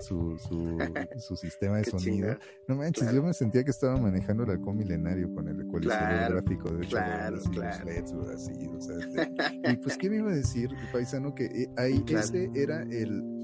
su, 0.00 0.38
su, 0.38 0.78
su 1.18 1.36
sistema 1.36 1.78
de 1.78 1.84
sonido. 1.90 2.36
No 2.66 2.76
manches, 2.76 3.04
claro. 3.04 3.16
yo 3.16 3.22
me 3.22 3.32
sentía 3.32 3.64
que 3.64 3.70
estaba 3.70 3.96
manejando 3.96 4.44
el 4.44 4.50
halcón 4.50 4.76
milenario 4.76 5.32
con 5.34 5.48
el 5.48 5.60
ecualizador 5.60 6.08
claro, 6.08 6.34
gráfico 6.34 6.70
de 6.70 6.78
ocho 6.78 6.90
claro, 6.90 7.36
bandas 7.36 7.46
y 7.46 7.50
claro. 7.50 7.84
los 7.84 7.94
LEDs, 7.94 8.34
así, 8.34 8.66
o 8.66 8.80
sea, 8.80 8.96
este, 8.98 9.72
y 9.72 9.76
pues, 9.76 9.96
¿qué 9.96 10.10
me 10.10 10.16
iba 10.18 10.30
a 10.30 10.34
decir, 10.34 10.70
paisano? 10.92 11.34
Que 11.34 11.46
eh, 11.46 11.70
ahí 11.76 12.04
ese 12.08 12.50
era 12.54 12.82
el 12.82 13.38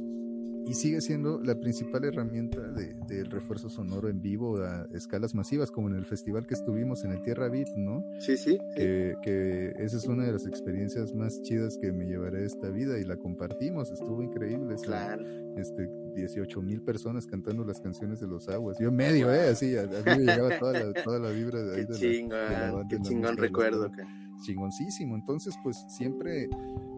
y 0.66 0.74
sigue 0.74 1.00
siendo 1.00 1.40
la 1.40 1.54
principal 1.56 2.04
herramienta 2.04 2.60
del 2.72 2.98
de, 3.06 3.24
refuerzo 3.24 3.68
sonoro 3.68 4.08
en 4.08 4.22
vivo 4.22 4.56
a 4.62 4.86
escalas 4.94 5.34
masivas, 5.34 5.70
como 5.70 5.88
en 5.88 5.96
el 5.96 6.06
festival 6.06 6.46
que 6.46 6.54
estuvimos 6.54 7.04
en 7.04 7.12
el 7.12 7.20
Tierra 7.20 7.48
Beat, 7.48 7.68
¿no? 7.76 8.02
Sí, 8.18 8.36
sí. 8.36 8.58
Que, 8.74 9.12
sí. 9.14 9.20
que, 9.22 9.72
esa 9.78 9.96
es 9.98 10.06
una 10.06 10.24
de 10.24 10.32
las 10.32 10.46
experiencias 10.46 11.14
más 11.14 11.42
chidas 11.42 11.76
que 11.76 11.92
me 11.92 12.06
llevaré 12.06 12.44
esta 12.44 12.70
vida 12.70 12.98
y 12.98 13.04
la 13.04 13.16
compartimos, 13.16 13.90
estuvo 13.90 14.22
increíble. 14.22 14.76
Claro. 14.82 15.24
Este, 15.56 15.88
18 16.14 16.62
mil 16.62 16.82
personas 16.82 17.26
cantando 17.26 17.64
las 17.64 17.80
canciones 17.80 18.20
de 18.20 18.26
los 18.26 18.48
aguas. 18.48 18.76
Yo 18.80 18.90
medio, 18.92 19.32
¿eh? 19.32 19.48
Así, 19.50 19.76
a, 19.76 19.82
a 19.82 19.86
mí 20.16 20.24
me 20.24 20.32
llegaba 20.32 20.58
toda 20.58 20.72
la, 20.72 20.92
toda 21.02 21.18
la 21.18 21.30
vibra 21.30 21.62
de 21.62 21.76
ahí. 21.76 21.86
Qué 21.86 21.92
de 21.92 21.98
chingón, 21.98 22.38
la, 22.38 22.44
de 22.44 22.50
la 22.50 22.72
banda, 22.72 22.88
qué 22.88 23.00
chingón 23.00 23.36
recuerdo. 23.36 23.90
Que... 23.90 24.02
Chingoncísimo. 24.42 25.14
Entonces, 25.14 25.54
pues 25.62 25.76
siempre 25.88 26.48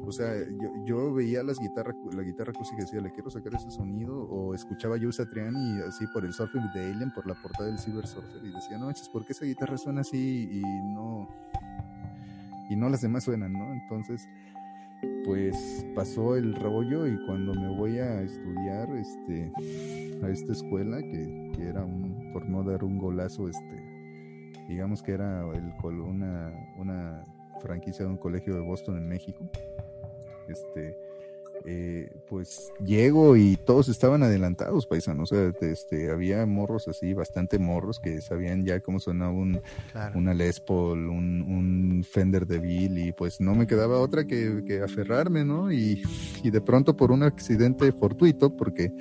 o 0.06 0.12
sea, 0.12 0.32
yo, 0.36 0.84
yo, 0.84 1.12
veía 1.12 1.42
las 1.42 1.58
guitarras, 1.58 1.96
la 2.14 2.22
guitarra 2.22 2.52
acústica 2.52 2.80
y 2.80 2.84
decía, 2.84 3.00
le 3.00 3.10
quiero 3.10 3.28
sacar 3.28 3.52
ese 3.54 3.70
sonido, 3.72 4.16
o 4.16 4.54
escuchaba 4.54 4.96
yo 4.96 5.10
Satriani 5.10 5.80
así 5.80 6.06
por 6.06 6.24
el 6.24 6.32
Surfing 6.32 6.70
de 6.72 6.92
Alien, 6.92 7.10
por 7.10 7.26
la 7.26 7.34
portada 7.34 7.68
del 7.68 7.78
Silver 7.78 8.06
Surfer, 8.06 8.44
y 8.44 8.52
decía, 8.52 8.78
no 8.78 8.86
manches, 8.86 9.08
¿por 9.08 9.24
qué 9.24 9.32
esa 9.32 9.44
guitarra 9.44 9.76
suena 9.76 10.02
así 10.02 10.48
y 10.52 10.62
no, 10.62 11.28
y 12.70 12.76
no 12.76 12.88
las 12.88 13.00
demás 13.00 13.24
suenan, 13.24 13.52
no? 13.52 13.72
Entonces, 13.72 14.28
pues 15.26 15.84
pasó 15.96 16.36
el 16.36 16.54
rollo 16.54 17.04
y 17.08 17.18
cuando 17.26 17.52
me 17.52 17.76
voy 17.76 17.98
a 17.98 18.22
estudiar 18.22 18.88
este, 18.96 19.52
a 20.22 20.30
esta 20.30 20.52
escuela, 20.52 20.98
que, 21.02 21.52
era 21.58 21.84
un, 21.84 22.30
por 22.32 22.48
no 22.48 22.62
dar 22.62 22.84
un 22.84 22.96
golazo, 22.96 23.48
este, 23.48 23.82
digamos 24.68 25.02
que 25.02 25.12
era 25.12 25.40
el, 25.52 25.74
una, 26.00 26.52
una 26.78 27.24
franquicia 27.60 28.04
de 28.04 28.12
un 28.12 28.18
colegio 28.18 28.54
de 28.54 28.60
Boston 28.60 28.98
en 28.98 29.08
México, 29.08 29.44
este, 30.46 30.96
eh, 31.64 32.10
pues 32.28 32.72
llego 32.84 33.36
y 33.36 33.56
todos 33.56 33.88
estaban 33.88 34.22
adelantados, 34.22 34.86
paisanos. 34.86 35.32
O 35.32 35.34
sea, 35.34 35.52
este, 35.60 36.10
había 36.10 36.44
morros 36.46 36.88
así, 36.88 37.14
bastante 37.14 37.58
morros, 37.58 38.00
que 38.00 38.20
sabían 38.20 38.64
ya 38.64 38.80
cómo 38.80 39.00
sonaba 39.00 39.32
un, 39.32 39.60
claro. 39.92 40.18
una 40.18 40.34
Les 40.34 40.60
Paul, 40.60 41.08
un, 41.08 41.42
un 41.42 42.04
Fender 42.04 42.46
DeVille, 42.46 43.08
y 43.08 43.12
pues 43.12 43.40
no 43.40 43.54
me 43.54 43.66
quedaba 43.66 43.98
otra 43.98 44.26
que, 44.26 44.62
que 44.66 44.82
aferrarme, 44.82 45.44
¿no? 45.44 45.72
Y, 45.72 46.02
y, 46.42 46.50
de 46.50 46.60
pronto 46.60 46.96
por 46.96 47.10
un 47.10 47.22
accidente 47.22 47.90
fortuito, 47.92 48.56
porque 48.56 48.92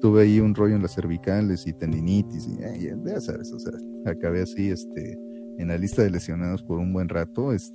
tuve 0.00 0.22
ahí 0.22 0.40
un 0.40 0.54
rollo 0.54 0.76
en 0.76 0.82
las 0.82 0.94
cervicales 0.94 1.66
y 1.66 1.72
tendinitis, 1.72 2.46
y 2.46 2.62
eh, 2.62 2.96
ya 3.04 3.20
sabes, 3.20 3.52
o 3.52 3.58
sea, 3.58 3.72
acabé 4.06 4.42
así, 4.42 4.70
este 4.70 5.18
en 5.58 5.68
la 5.68 5.78
lista 5.78 6.02
de 6.02 6.10
lesionados 6.10 6.62
por 6.62 6.78
un 6.78 6.92
buen 6.92 7.08
rato. 7.08 7.52
Es, 7.52 7.72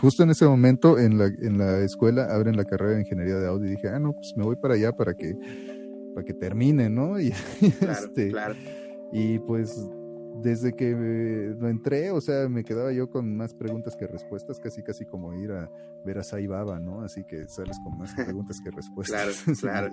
justo 0.00 0.22
en 0.22 0.30
ese 0.30 0.46
momento 0.46 0.98
en 0.98 1.18
la, 1.18 1.26
en 1.26 1.58
la 1.58 1.80
escuela 1.80 2.26
abren 2.34 2.56
la 2.56 2.64
carrera 2.64 2.94
de 2.94 3.00
ingeniería 3.00 3.36
de 3.36 3.46
audio 3.46 3.66
y 3.66 3.70
dije, 3.70 3.88
ah, 3.88 3.98
no, 3.98 4.12
pues 4.12 4.32
me 4.36 4.44
voy 4.44 4.56
para 4.56 4.74
allá 4.74 4.92
para 4.92 5.14
que, 5.14 5.36
para 6.14 6.24
que 6.24 6.34
termine, 6.34 6.90
¿no? 6.90 7.18
Y, 7.20 7.30
claro, 7.78 8.06
este, 8.06 8.30
claro. 8.30 8.54
y 9.12 9.38
pues 9.40 9.88
desde 10.36 10.74
que 10.74 11.54
lo 11.58 11.68
entré, 11.68 12.10
o 12.10 12.20
sea, 12.20 12.48
me 12.48 12.64
quedaba 12.64 12.92
yo 12.92 13.10
con 13.10 13.36
más 13.36 13.54
preguntas 13.54 13.96
que 13.96 14.06
respuestas, 14.06 14.58
casi 14.58 14.82
casi 14.82 15.04
como 15.04 15.34
ir 15.34 15.52
a 15.52 15.70
ver 16.04 16.18
a 16.18 16.22
Saibaba, 16.22 16.78
¿no? 16.78 17.02
Así 17.02 17.24
que 17.24 17.48
sales 17.48 17.78
con 17.84 17.98
más 17.98 18.14
preguntas 18.14 18.60
que 18.60 18.70
respuestas. 18.70 19.44
claro, 19.60 19.90
claro. 19.90 19.92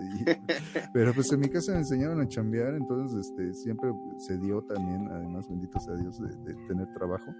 pero 0.93 1.13
pues 1.13 1.31
en 1.31 1.39
mi 1.39 1.49
casa 1.49 1.73
me 1.73 1.79
enseñaron 1.79 2.21
a 2.21 2.27
chambear, 2.27 2.75
entonces 2.75 3.27
este, 3.27 3.53
siempre 3.53 3.91
se 4.17 4.37
dio 4.37 4.61
también, 4.63 5.09
además, 5.11 5.47
benditos 5.49 5.87
a 5.87 5.95
Dios, 5.95 6.19
de, 6.19 6.29
de 6.29 6.55
tener 6.67 6.87
trabajo. 6.93 7.33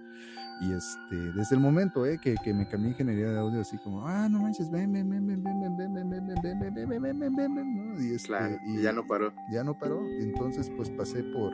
Y 0.60 0.72
este, 0.72 1.32
desde 1.36 1.54
el 1.54 1.60
momento 1.60 2.04
eh, 2.04 2.18
que, 2.20 2.34
que, 2.42 2.52
me 2.52 2.66
cambié 2.66 2.90
ingeniería 2.90 3.30
de 3.30 3.38
audio, 3.38 3.60
así 3.60 3.78
como, 3.78 4.06
ah, 4.06 4.28
no 4.28 4.40
manches, 4.40 4.70
ven, 4.70 4.92
ven, 4.92 5.08
ven, 5.08 5.26
ven, 5.26 5.42
ven, 5.42 5.60
ven, 5.60 5.76
ven, 5.76 5.94
ven, 5.94 6.10
ven, 6.10 6.26
ven, 6.26 6.42
ven, 6.42 6.74
ven, 6.74 6.74
ven, 6.74 7.02
ven, 7.02 7.18
ven, 7.18 7.36
ven, 7.36 7.54
ven, 7.54 7.94
¿no? 7.94 8.02
Y, 8.02 8.14
este, 8.14 8.28
claro, 8.28 8.56
y 8.66 8.82
ya 8.82 8.92
no 8.92 9.06
paró. 9.06 9.32
Ya 9.52 9.62
no 9.62 9.78
paró. 9.78 10.00
Entonces, 10.20 10.70
pues 10.76 10.90
pasé 10.90 11.22
por 11.22 11.52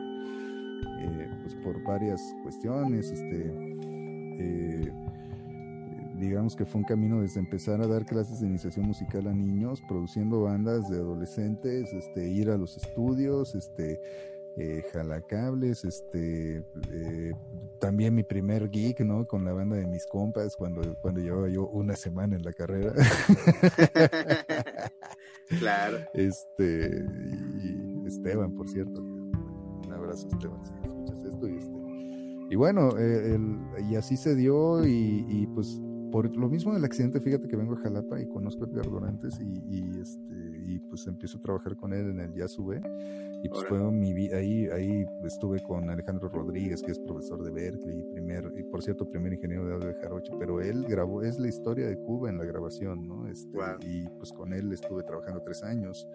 eh, 0.99 1.29
pues 1.41 1.55
por 1.55 1.81
varias 1.83 2.21
cuestiones, 2.43 3.11
este, 3.11 3.51
eh, 4.39 4.93
digamos 6.17 6.55
que 6.55 6.65
fue 6.65 6.81
un 6.81 6.85
camino 6.85 7.21
desde 7.21 7.39
empezar 7.39 7.81
a 7.81 7.87
dar 7.87 8.05
clases 8.05 8.39
de 8.39 8.47
iniciación 8.47 8.87
musical 8.87 9.27
a 9.27 9.33
niños, 9.33 9.81
produciendo 9.87 10.41
bandas 10.41 10.89
de 10.89 10.97
adolescentes, 10.97 11.93
este, 11.93 12.29
ir 12.29 12.49
a 12.49 12.57
los 12.57 12.77
estudios, 12.77 13.55
este, 13.55 13.99
eh, 14.57 14.85
jalacables, 14.93 15.83
este, 15.83 16.63
eh, 16.89 17.33
también 17.77 18.15
mi 18.15 18.23
primer 18.23 18.69
gig, 18.69 19.03
¿no? 19.03 19.27
Con 19.27 19.43
la 19.43 19.51
banda 19.51 19.75
de 19.75 19.85
mis 19.85 20.05
compas 20.05 20.55
cuando, 20.55 20.95
cuando 21.01 21.19
llevaba 21.19 21.49
yo 21.49 21.67
una 21.67 21.97
semana 21.97 22.37
en 22.37 22.43
la 22.43 22.53
carrera. 22.53 22.93
claro. 25.59 25.97
Este, 26.13 27.05
y 27.61 28.07
Esteban, 28.07 28.55
por 28.55 28.69
cierto. 28.69 29.03
Abrazo, 29.95 30.27
Esteban, 30.27 30.63
si 30.63 30.73
escuchas 30.73 31.23
esto. 31.25 31.47
Y, 31.47 31.55
este, 31.57 32.47
y 32.49 32.55
bueno, 32.55 32.97
eh, 32.97 33.35
el, 33.35 33.57
y 33.89 33.95
así 33.95 34.17
se 34.17 34.35
dio 34.35 34.85
y, 34.85 35.25
y, 35.27 35.47
pues 35.47 35.81
por 36.11 36.33
lo 36.37 36.47
mismo 36.47 36.73
del 36.73 36.85
accidente, 36.85 37.19
fíjate 37.19 37.47
que 37.47 37.57
vengo 37.57 37.73
a 37.73 37.77
Jalapa 37.77 38.21
y 38.21 38.27
conozco 38.27 38.63
a 38.63 38.67
Edgar 38.67 38.89
Dorantes 38.89 39.37
y, 39.41 39.61
y, 39.67 39.99
este, 39.99 40.33
y 40.65 40.79
pues 40.79 41.07
empiezo 41.07 41.39
a 41.39 41.41
trabajar 41.41 41.75
con 41.75 41.91
él 41.91 42.09
en 42.11 42.19
el 42.19 42.33
Jazz 42.33 42.57
V. 42.57 42.81
Y 43.43 43.49
pues 43.49 43.63
fue 43.65 43.79
mi 43.91 44.11
vida, 44.13 44.37
ahí, 44.37 44.67
ahí 44.69 45.05
estuve 45.23 45.61
con 45.61 45.87
Alejandro 45.89 46.29
Rodríguez, 46.29 46.81
que 46.81 46.91
es 46.91 46.99
profesor 46.99 47.43
de 47.43 47.51
Berkeley, 47.51 48.01
primer, 48.11 48.51
y 48.57 48.63
por 48.63 48.81
cierto, 48.81 49.07
primer 49.07 49.33
ingeniero 49.33 49.67
de 49.67 49.73
audio 49.75 49.87
de 49.87 49.93
Jarocho, 49.93 50.33
pero 50.39 50.61
él 50.61 50.83
grabó, 50.87 51.21
es 51.21 51.37
la 51.37 51.47
historia 51.47 51.85
de 51.85 51.95
Cuba 51.95 52.29
en 52.29 52.39
la 52.39 52.45
grabación, 52.45 53.07
¿no? 53.07 53.27
Este, 53.27 53.59
Y 53.81 54.07
pues 54.17 54.31
con 54.31 54.51
él 54.51 54.73
estuve 54.73 55.03
trabajando 55.03 55.43
tres 55.43 55.61
años 55.61 56.07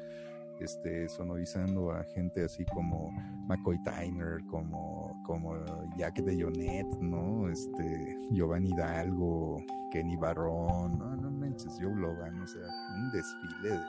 este, 0.61 1.09
sonorizando 1.09 1.93
a 1.93 2.05
gente 2.15 2.45
así 2.45 2.65
como 2.67 3.11
McCoy 3.47 3.83
Tyner, 3.83 4.45
como, 4.51 5.21
como 5.25 5.55
Jack 5.97 6.21
de 6.23 6.43
Jonet, 6.43 6.87
¿no? 7.01 7.49
Este, 7.49 8.17
Giovanni 8.31 8.71
Hidalgo, 8.71 9.63
Kenny 9.91 10.17
Barrón, 10.17 10.99
no, 10.99 11.17
no 11.17 11.31
manches, 11.31 11.79
Joe 11.81 11.95
Logan, 11.95 12.41
o 12.41 12.47
sea, 12.47 12.63
un 12.97 13.11
desfile 13.11 13.81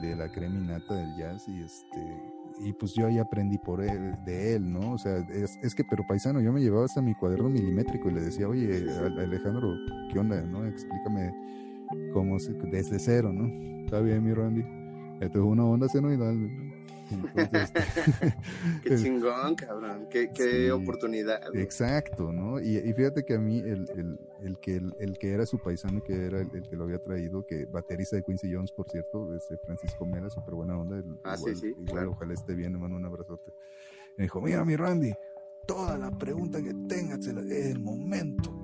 de, 0.00 0.08
de 0.08 0.16
la 0.16 0.30
creminata 0.30 0.94
del 0.94 1.16
jazz 1.16 1.48
y 1.48 1.62
este 1.62 2.40
y 2.62 2.72
pues 2.74 2.92
yo 2.94 3.06
ahí 3.06 3.18
aprendí 3.18 3.58
por 3.58 3.82
él, 3.82 4.16
de 4.24 4.56
él, 4.56 4.70
¿no? 4.70 4.92
O 4.92 4.98
sea, 4.98 5.16
es, 5.30 5.58
es, 5.62 5.74
que, 5.74 5.82
pero 5.84 6.06
paisano, 6.06 6.40
yo 6.40 6.52
me 6.52 6.60
llevaba 6.60 6.84
hasta 6.84 7.00
mi 7.00 7.14
cuaderno 7.14 7.48
milimétrico 7.48 8.10
y 8.10 8.14
le 8.14 8.20
decía, 8.20 8.48
oye, 8.48 8.84
Alejandro, 9.18 9.74
¿qué 10.12 10.18
onda, 10.18 10.42
no? 10.42 10.66
Explícame 10.66 11.32
cómo 12.12 12.38
se, 12.38 12.52
desde 12.52 12.98
cero, 12.98 13.32
¿no? 13.32 13.46
Está 13.84 14.00
bien, 14.00 14.22
mi 14.22 14.34
Randy. 14.34 14.79
Esto 15.20 15.38
es 15.38 15.44
una 15.44 15.64
onda 15.64 15.88
senoidal. 15.88 16.50
qué 18.84 18.96
chingón, 18.96 19.54
cabrón. 19.54 20.06
Qué, 20.10 20.30
qué 20.32 20.70
oportunidad. 20.72 21.40
Exacto, 21.54 22.32
¿no? 22.32 22.60
Y, 22.60 22.78
y, 22.78 22.92
fíjate 22.92 23.24
que 23.24 23.34
a 23.34 23.38
mí, 23.38 23.58
el, 23.58 23.88
el, 23.96 24.18
el 24.42 24.58
que, 24.58 24.76
el, 24.76 25.18
que 25.18 25.32
era 25.32 25.44
su 25.44 25.58
paisano, 25.58 26.02
que 26.02 26.24
era 26.26 26.40
el, 26.40 26.50
que 26.50 26.76
lo 26.76 26.84
había 26.84 27.00
traído, 27.00 27.44
que 27.44 27.66
baterista 27.66 28.16
de 28.16 28.22
Quincy 28.22 28.52
Jones, 28.52 28.72
por 28.72 28.88
cierto, 28.88 29.34
este 29.34 29.58
Francisco 29.58 30.06
Mera, 30.06 30.30
súper 30.30 30.54
buena 30.54 30.78
onda. 30.78 31.02
ah, 31.24 31.36
igual, 31.36 31.56
sí, 31.56 31.60
sí. 31.60 31.66
Igual, 31.68 31.86
claro. 31.86 32.10
ojalá 32.12 32.34
esté 32.34 32.54
bien, 32.54 32.74
hermano, 32.74 32.96
un 32.96 33.04
abrazote. 33.04 33.52
Me 34.16 34.24
dijo, 34.24 34.40
mira, 34.40 34.64
mi 34.64 34.76
Randy, 34.76 35.12
toda 35.66 35.98
la 35.98 36.10
pregunta 36.10 36.62
que 36.62 36.74
tengas 36.88 37.26
en 37.26 37.38
el 37.38 37.80
momento. 37.80 38.54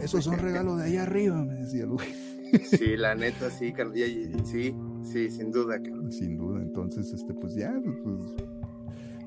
Esos 0.00 0.24
son 0.24 0.38
regalos 0.38 0.78
de 0.78 0.84
allá 0.84 1.02
arriba, 1.02 1.44
me 1.44 1.54
decía 1.54 1.84
Luis. 1.86 2.38
Sí, 2.68 2.96
la 2.96 3.14
neta, 3.14 3.48
sí, 3.48 3.72
sí, 4.44 4.74
sí, 5.02 5.30
sin 5.30 5.50
duda, 5.50 5.80
cabrón. 5.82 6.10
Sin 6.12 6.36
duda, 6.36 6.60
entonces, 6.62 7.12
este, 7.12 7.34
pues 7.34 7.54
ya, 7.54 7.72
pues 8.02 8.34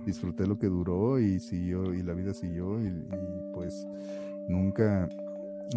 disfruté 0.06 0.46
lo 0.46 0.58
que 0.58 0.68
duró 0.68 1.20
y 1.20 1.40
siguió, 1.40 1.94
y 1.94 2.04
la 2.04 2.14
vida 2.14 2.34
siguió, 2.34 2.82
y, 2.82 2.88
y 2.88 3.52
pues 3.54 3.88
nunca, 4.48 5.08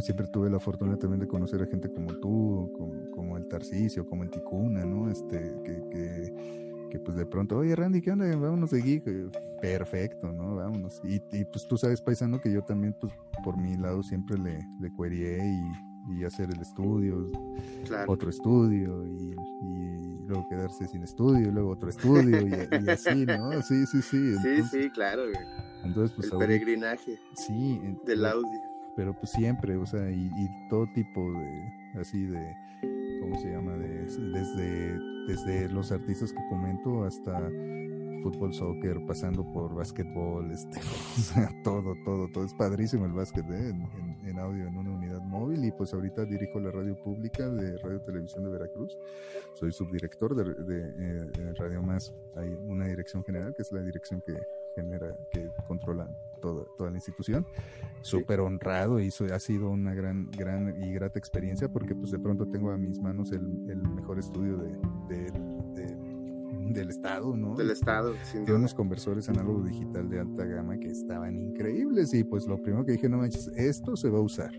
siempre 0.01 0.26
tuve 0.26 0.51
la 0.51 0.59
fortuna 0.59 0.97
también 0.97 1.20
de 1.20 1.26
conocer 1.26 1.62
a 1.62 1.66
gente 1.66 1.90
como 1.90 2.12
tú, 2.14 2.72
como, 2.76 3.11
como 3.14 3.36
el 3.36 3.47
Tarcisio, 3.49 4.07
como 4.07 4.24
el 4.24 4.30
Ticuna, 4.30 4.84
¿no? 4.84 5.11
Este, 5.11 5.55
que, 5.64 5.82
que, 5.90 6.88
que, 6.90 6.99
pues 6.99 7.16
de 7.16 7.26
pronto, 7.26 7.59
oye 7.59 7.74
Randy, 7.74 8.01
¿qué 8.01 8.12
onda? 8.12 8.26
Vámonos 8.36 8.70
de 8.70 8.82
geek. 8.82 9.05
Perfecto, 9.61 10.32
¿no? 10.32 10.57
Vámonos. 10.57 11.01
Y, 11.05 11.22
y, 11.32 11.44
pues 11.44 11.66
tú 11.66 11.78
sabes, 11.78 12.01
paisano, 12.01 12.40
que 12.40 12.53
yo 12.53 12.62
también, 12.62 12.94
pues 13.01 13.12
por 13.44 13.57
mi 13.57 13.76
lado 13.76 14.03
siempre 14.03 14.38
le, 14.38 14.59
le 14.80 14.92
cuerié 14.92 15.38
y, 15.38 15.95
y 16.09 16.24
hacer 16.24 16.50
el 16.50 16.61
estudio, 16.61 17.30
claro. 17.86 18.12
otro 18.12 18.30
estudio 18.30 19.04
y, 19.07 19.34
y, 19.62 20.26
luego 20.26 20.48
quedarse 20.48 20.86
sin 20.88 21.04
estudio, 21.04 21.48
y 21.48 21.52
luego 21.52 21.70
otro 21.70 21.88
estudio 21.88 22.40
y, 22.40 22.84
y, 22.84 22.88
así, 22.90 23.26
¿no? 23.26 23.62
Sí, 23.62 23.86
sí, 23.86 24.02
sí. 24.02 24.16
Entonces, 24.36 24.70
sí, 24.70 24.82
sí, 24.82 24.90
claro. 24.90 25.22
Entonces, 25.84 26.16
pues, 26.16 26.32
el 26.32 26.38
peregrinaje 26.38 27.18
sí, 27.34 27.80
del 28.04 28.24
audio. 28.26 28.61
Pero 28.96 29.12
pues 29.12 29.30
siempre, 29.30 29.76
o 29.76 29.86
sea, 29.86 30.11
y, 30.11 30.26
y, 30.36 30.68
todo 30.68 30.86
tipo 30.94 31.20
de, 31.20 32.00
así 32.00 32.24
de, 32.24 32.57
¿cómo 33.20 33.38
se 33.38 33.52
llama? 33.52 33.76
De, 33.76 34.07
desde, 34.07 34.98
desde 35.28 35.68
los 35.68 35.92
artistas 35.92 36.32
que 36.32 36.40
comento 36.48 37.04
hasta 37.04 37.48
fútbol, 38.31 38.53
soccer, 38.53 39.07
pasando 39.07 39.45
por 39.53 39.72
básquetbol, 39.72 40.51
este, 40.51 40.79
o 40.81 41.20
sea, 41.20 41.51
todo, 41.62 41.95
todo, 42.05 42.29
todo. 42.29 42.45
Es 42.45 42.55
padrísimo 42.55 43.07
el 43.07 43.12
básquet 43.12 43.49
¿eh? 43.51 43.70
en, 43.70 43.83
en, 43.83 44.29
en, 44.29 44.39
audio, 44.41 44.66
en 44.66 44.77
una 44.77 44.91
unidad 44.91 45.22
móvil. 45.22 45.64
Y 45.64 45.70
pues 45.70 45.95
ahorita 45.95 46.24
dirijo 46.24 46.59
la 46.59 46.72
radio 46.72 46.97
pública 46.97 47.49
de 47.49 47.79
Radio 47.79 48.01
Televisión 48.01 48.43
de 48.43 48.51
Veracruz. 48.51 48.99
Soy 49.55 49.70
subdirector 49.70 50.35
de, 50.35 50.55
de, 50.55 51.24
de 51.27 51.55
Radio 51.55 51.83
Más. 51.83 52.12
Hay 52.35 52.49
una 52.66 52.87
dirección 52.87 53.22
general, 53.24 53.55
que 53.55 53.62
es 53.62 53.70
la 53.70 53.83
dirección 53.83 54.20
que 54.27 54.37
genera, 54.74 55.16
que 55.31 55.49
controla 55.68 56.09
toda, 56.41 56.64
toda 56.77 56.91
la 56.91 56.97
institución. 56.97 57.47
Súper 58.03 58.41
honrado 58.41 59.01
y 59.01 59.12
ha 59.33 59.39
sido 59.39 59.70
una 59.70 59.95
gran, 59.95 60.31
gran 60.33 60.83
y 60.83 60.93
grata 60.93 61.18
experiencia 61.18 61.68
porque 61.68 61.95
pues 61.95 62.11
de 62.11 62.18
pronto 62.18 62.47
tengo 62.49 62.70
a 62.70 62.77
mis 62.77 63.01
manos 63.01 63.33
el, 63.33 63.70
el 63.70 63.83
mejor 63.83 64.18
estudio 64.18 64.57
de, 64.59 64.79
de, 65.09 65.55
del 66.72 66.90
estado, 66.90 67.36
¿no? 67.36 67.54
Del 67.54 67.70
estado, 67.70 68.14
sin 68.24 68.44
Tiene 68.44 68.58
unos 68.58 68.74
conversores 68.74 69.28
análogo 69.28 69.62
digital 69.62 70.08
de 70.08 70.20
alta 70.20 70.44
gama 70.44 70.78
que 70.78 70.88
estaban 70.88 71.36
increíbles 71.36 72.12
y 72.14 72.24
pues 72.24 72.46
lo 72.46 72.60
primero 72.60 72.84
que 72.84 72.92
dije, 72.92 73.08
no 73.08 73.18
manches, 73.18 73.48
esto 73.56 73.96
se 73.96 74.10
va 74.10 74.18
a 74.18 74.22
usar. 74.22 74.50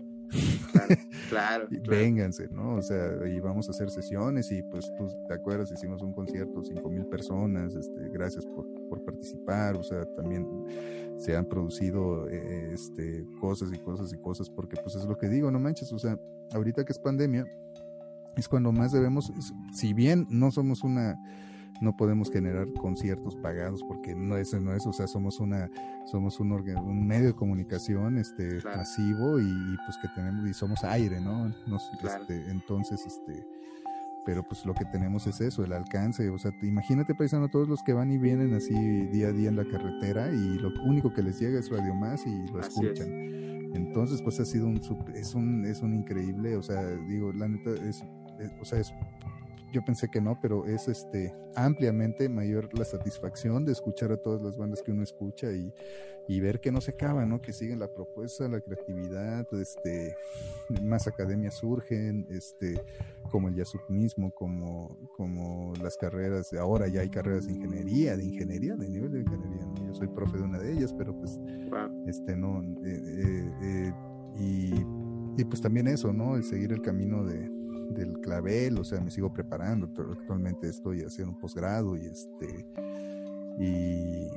Claro, 0.72 0.88
claro, 1.30 1.68
claro. 1.68 1.84
Vénganse, 1.88 2.48
¿no? 2.50 2.74
O 2.74 2.82
sea, 2.82 3.26
y 3.26 3.40
vamos 3.40 3.68
a 3.68 3.70
hacer 3.70 3.90
sesiones 3.90 4.50
y 4.52 4.62
pues 4.62 4.90
tú 4.96 5.08
te 5.26 5.34
acuerdas, 5.34 5.72
hicimos 5.72 6.02
un 6.02 6.12
concierto, 6.12 6.62
cinco 6.62 6.90
mil 6.90 7.06
personas, 7.06 7.74
este, 7.74 8.08
gracias 8.10 8.44
por, 8.46 8.66
por 8.88 9.04
participar, 9.04 9.76
o 9.76 9.82
sea, 9.82 10.04
también 10.14 10.46
se 11.16 11.36
han 11.36 11.46
producido 11.46 12.28
eh, 12.28 12.72
este, 12.72 13.26
cosas 13.40 13.70
y 13.72 13.78
cosas 13.78 14.12
y 14.12 14.18
cosas, 14.18 14.50
porque 14.50 14.76
pues 14.82 14.96
es 14.96 15.04
lo 15.04 15.16
que 15.16 15.28
digo, 15.28 15.50
no 15.50 15.58
manches, 15.58 15.92
o 15.92 15.98
sea, 15.98 16.18
ahorita 16.52 16.84
que 16.84 16.92
es 16.92 16.98
pandemia, 16.98 17.46
es 18.36 18.48
cuando 18.48 18.70
más 18.70 18.92
debemos, 18.92 19.32
si 19.72 19.92
bien 19.94 20.26
no 20.30 20.50
somos 20.50 20.84
una, 20.84 21.16
no 21.80 21.96
podemos 21.96 22.30
generar 22.30 22.66
conciertos 22.74 23.36
pagados 23.36 23.82
porque 23.84 24.14
no 24.14 24.36
es, 24.36 24.52
no 24.54 24.74
es, 24.74 24.86
o 24.86 24.92
sea, 24.92 25.06
somos 25.06 25.40
una, 25.40 25.70
somos 26.04 26.40
un, 26.40 26.52
un 26.52 27.06
medio 27.06 27.28
de 27.28 27.34
comunicación, 27.34 28.18
este, 28.18 28.58
claro. 28.58 28.78
masivo 28.78 29.38
y, 29.40 29.44
y, 29.44 29.76
pues 29.84 29.98
que 29.98 30.08
tenemos, 30.14 30.48
y 30.48 30.54
somos 30.54 30.84
aire, 30.84 31.20
¿no? 31.20 31.48
Nos, 31.66 31.90
claro. 32.00 32.22
este, 32.22 32.50
entonces, 32.50 33.04
este, 33.06 33.46
pero 34.24 34.42
pues 34.42 34.66
lo 34.66 34.74
que 34.74 34.84
tenemos 34.84 35.26
es 35.26 35.40
eso, 35.40 35.64
el 35.64 35.72
alcance, 35.72 36.28
o 36.28 36.38
sea, 36.38 36.52
imagínate 36.62 37.14
paisano 37.14 37.48
todos 37.48 37.68
los 37.68 37.82
que 37.82 37.92
van 37.92 38.10
y 38.10 38.18
vienen 38.18 38.52
así 38.54 38.74
día 39.06 39.28
a 39.28 39.32
día 39.32 39.48
en 39.48 39.56
la 39.56 39.64
carretera 39.64 40.30
y 40.30 40.58
lo 40.58 40.70
único 40.84 41.14
que 41.14 41.22
les 41.22 41.40
llega 41.40 41.58
es 41.58 41.70
Radio 41.70 41.94
Más 41.94 42.26
y 42.26 42.52
lo 42.52 42.60
así 42.60 42.84
escuchan. 42.84 43.10
Es. 43.10 43.74
Entonces, 43.74 44.20
pues 44.22 44.40
ha 44.40 44.44
sido 44.44 44.66
un, 44.66 44.80
es 45.14 45.34
un, 45.34 45.64
es 45.64 45.80
un 45.80 45.94
increíble, 45.94 46.56
o 46.56 46.62
sea, 46.62 46.82
digo, 47.08 47.32
la 47.32 47.48
neta 47.48 47.70
es, 47.70 48.04
es 48.38 48.52
o 48.60 48.64
sea, 48.64 48.80
es 48.80 48.92
yo 49.72 49.84
pensé 49.84 50.08
que 50.08 50.20
no, 50.20 50.38
pero 50.40 50.66
es 50.66 50.88
este 50.88 51.34
ampliamente 51.54 52.28
mayor 52.28 52.76
la 52.78 52.84
satisfacción 52.84 53.64
de 53.64 53.72
escuchar 53.72 54.12
a 54.12 54.16
todas 54.16 54.40
las 54.40 54.56
bandas 54.56 54.82
que 54.82 54.92
uno 54.92 55.02
escucha 55.02 55.52
y, 55.52 55.72
y 56.28 56.40
ver 56.40 56.60
que 56.60 56.70
no 56.70 56.80
se 56.80 56.92
acaba, 56.92 57.24
¿no? 57.26 57.40
Que 57.40 57.52
siguen 57.52 57.78
la 57.78 57.92
propuesta, 57.92 58.48
la 58.48 58.60
creatividad, 58.60 59.46
este 59.54 60.14
más 60.82 61.06
academias 61.06 61.54
surgen, 61.54 62.26
este 62.30 62.80
como 63.30 63.48
el 63.48 63.54
Yasuk 63.54 63.88
mismo, 63.90 64.30
como, 64.30 65.10
como 65.16 65.74
las 65.82 65.96
carreras, 65.96 66.52
ahora 66.54 66.88
ya 66.88 67.00
hay 67.00 67.10
carreras 67.10 67.46
de 67.46 67.52
ingeniería, 67.52 68.16
de 68.16 68.24
ingeniería, 68.24 68.76
de 68.76 68.88
nivel 68.88 69.12
de 69.12 69.20
ingeniería, 69.20 69.66
¿no? 69.66 69.86
Yo 69.86 69.94
soy 69.94 70.08
profe 70.08 70.38
de 70.38 70.44
una 70.44 70.58
de 70.58 70.72
ellas, 70.72 70.94
pero 70.96 71.14
pues 71.18 71.38
wow. 71.70 72.04
este 72.06 72.36
no 72.36 72.62
eh, 72.84 73.02
eh, 73.04 73.52
eh, 73.62 73.92
y, 74.38 75.40
y 75.40 75.44
pues 75.44 75.60
también 75.60 75.88
eso, 75.88 76.12
¿no? 76.12 76.36
El 76.36 76.44
seguir 76.44 76.72
el 76.72 76.82
camino 76.82 77.24
de, 77.24 77.57
del 77.90 78.20
clavel, 78.20 78.78
o 78.78 78.84
sea, 78.84 79.00
me 79.00 79.10
sigo 79.10 79.32
preparando, 79.32 79.86
actualmente 79.86 80.68
estoy 80.68 81.02
haciendo 81.02 81.32
un 81.32 81.38
posgrado 81.38 81.96
y 81.96 82.06
este 82.06 82.66
y, 83.58 84.28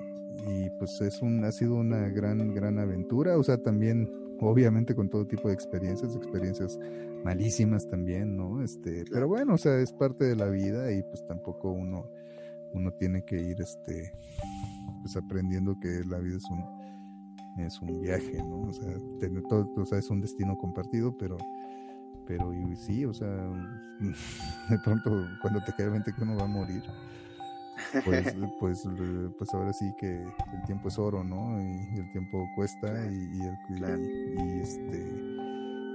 y, 0.47 0.69
pues 0.79 0.99
es 1.01 1.21
un 1.21 1.43
ha 1.45 1.51
sido 1.51 1.75
una 1.75 2.09
gran 2.09 2.53
gran 2.53 2.79
aventura, 2.79 3.37
o 3.37 3.43
sea, 3.43 3.57
también 3.57 4.09
obviamente 4.39 4.95
con 4.95 5.09
todo 5.09 5.27
tipo 5.27 5.47
de 5.47 5.53
experiencias, 5.53 6.15
experiencias 6.15 6.79
malísimas 7.23 7.87
también, 7.87 8.35
¿no? 8.35 8.63
Este, 8.63 9.05
pero 9.11 9.27
bueno, 9.27 9.53
o 9.53 9.57
sea, 9.57 9.77
es 9.79 9.93
parte 9.93 10.25
de 10.25 10.35
la 10.35 10.47
vida 10.47 10.91
y 10.91 11.03
pues 11.03 11.25
tampoco 11.27 11.71
uno 11.71 12.09
uno 12.73 12.91
tiene 12.93 13.23
que 13.23 13.35
ir 13.35 13.61
este 13.61 14.13
pues 15.01 15.15
aprendiendo 15.17 15.77
que 15.79 16.03
la 16.05 16.19
vida 16.19 16.37
es 16.37 16.49
un 16.49 16.81
es 17.59 17.81
un 17.81 18.01
viaje, 18.01 18.37
¿no? 18.37 18.61
O 18.61 18.73
sea, 18.73 18.95
tener 19.19 19.43
todo, 19.43 19.69
o 19.75 19.85
sea, 19.85 19.99
es 19.99 20.09
un 20.09 20.21
destino 20.21 20.57
compartido, 20.57 21.17
pero 21.17 21.37
pero 22.27 22.53
y, 22.53 22.75
sí, 22.75 23.05
o 23.05 23.13
sea, 23.13 23.27
de 24.69 24.79
pronto 24.83 25.27
cuando 25.41 25.63
te 25.63 25.73
cae 25.73 25.89
mente 25.89 26.13
que 26.13 26.23
uno 26.23 26.35
va 26.35 26.43
a 26.43 26.47
morir, 26.47 26.83
pues, 28.05 28.35
pues, 28.59 28.87
pues 29.37 29.53
ahora 29.53 29.73
sí 29.73 29.91
que 29.99 30.21
el 30.21 30.63
tiempo 30.65 30.87
es 30.87 30.97
oro, 30.97 31.23
¿no? 31.23 31.61
Y, 31.61 31.99
el 31.99 32.11
tiempo 32.11 32.47
cuesta 32.55 32.87
y, 33.07 33.37
y, 33.37 33.41
el, 33.41 33.77
claro. 33.77 34.01
y, 34.01 34.59
este 34.61 35.41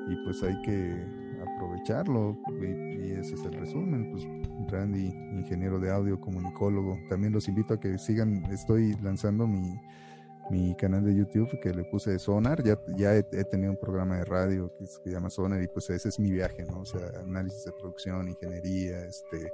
y 0.08 0.16
pues 0.24 0.42
hay 0.42 0.60
que 0.62 1.04
aprovecharlo 1.42 2.38
y, 2.60 3.12
ese 3.12 3.34
es 3.34 3.44
el 3.44 3.52
resumen, 3.52 4.10
pues 4.10 4.24
Randy, 4.70 5.06
ingeniero 5.06 5.78
de 5.80 5.90
audio, 5.90 6.20
comunicólogo, 6.20 6.98
también 7.08 7.32
los 7.32 7.48
invito 7.48 7.74
a 7.74 7.80
que 7.80 7.98
sigan, 7.98 8.44
estoy 8.52 8.94
lanzando 9.02 9.46
mi 9.46 9.80
mi 10.50 10.74
canal 10.76 11.04
de 11.04 11.14
YouTube 11.14 11.58
que 11.60 11.72
le 11.74 11.84
puse 11.84 12.18
Sonar, 12.18 12.62
ya, 12.62 12.78
ya 12.96 13.16
he, 13.16 13.24
he 13.32 13.44
tenido 13.44 13.70
un 13.72 13.76
programa 13.76 14.18
de 14.18 14.24
radio 14.24 14.72
que 14.78 14.86
se 14.86 15.10
llama 15.10 15.30
Sonar 15.30 15.62
y 15.62 15.68
pues 15.68 15.90
ese 15.90 16.08
es 16.08 16.18
mi 16.18 16.30
viaje, 16.30 16.64
¿no? 16.64 16.80
O 16.80 16.84
sea, 16.84 17.00
análisis 17.20 17.64
de 17.64 17.72
producción, 17.72 18.28
ingeniería, 18.28 19.04
este, 19.04 19.52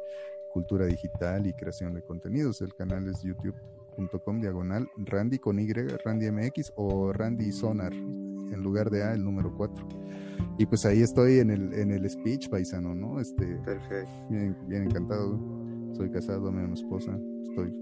cultura 0.53 0.87
digital 0.87 1.47
y 1.47 1.55
creación 1.55 1.95
de 1.95 2.03
contenidos. 2.03 2.61
El 2.61 2.75
canal 2.75 3.09
es 3.09 3.23
youtube.com 3.23 4.41
diagonal 4.41 4.89
Randy 4.97 5.39
con 5.39 5.59
Y, 5.59 5.73
Randy 5.73 6.31
MX 6.31 6.73
o 6.77 7.13
Randy 7.13 7.51
Sonar, 7.53 7.93
en 7.93 8.63
lugar 8.63 8.91
de 8.91 9.03
A, 9.03 9.15
el 9.15 9.25
número 9.25 9.55
4. 9.57 9.89
Y 10.59 10.67
pues 10.67 10.85
ahí 10.85 11.03
estoy 11.03 11.39
en 11.39 11.51
el, 11.51 11.73
en 11.73 11.91
el 11.91 12.09
speech 12.09 12.49
paisano, 12.49 12.95
¿no? 12.95 13.19
Este, 13.21 13.47
Perfecto. 13.65 14.11
bien, 14.29 14.57
bien 14.69 14.85
encantado. 14.85 15.41
Soy 15.95 16.11
casado, 16.11 16.49
amo 16.49 16.61
a 16.61 16.67
mi 16.67 16.75
esposa. 16.75 17.19
Estoy, 17.43 17.73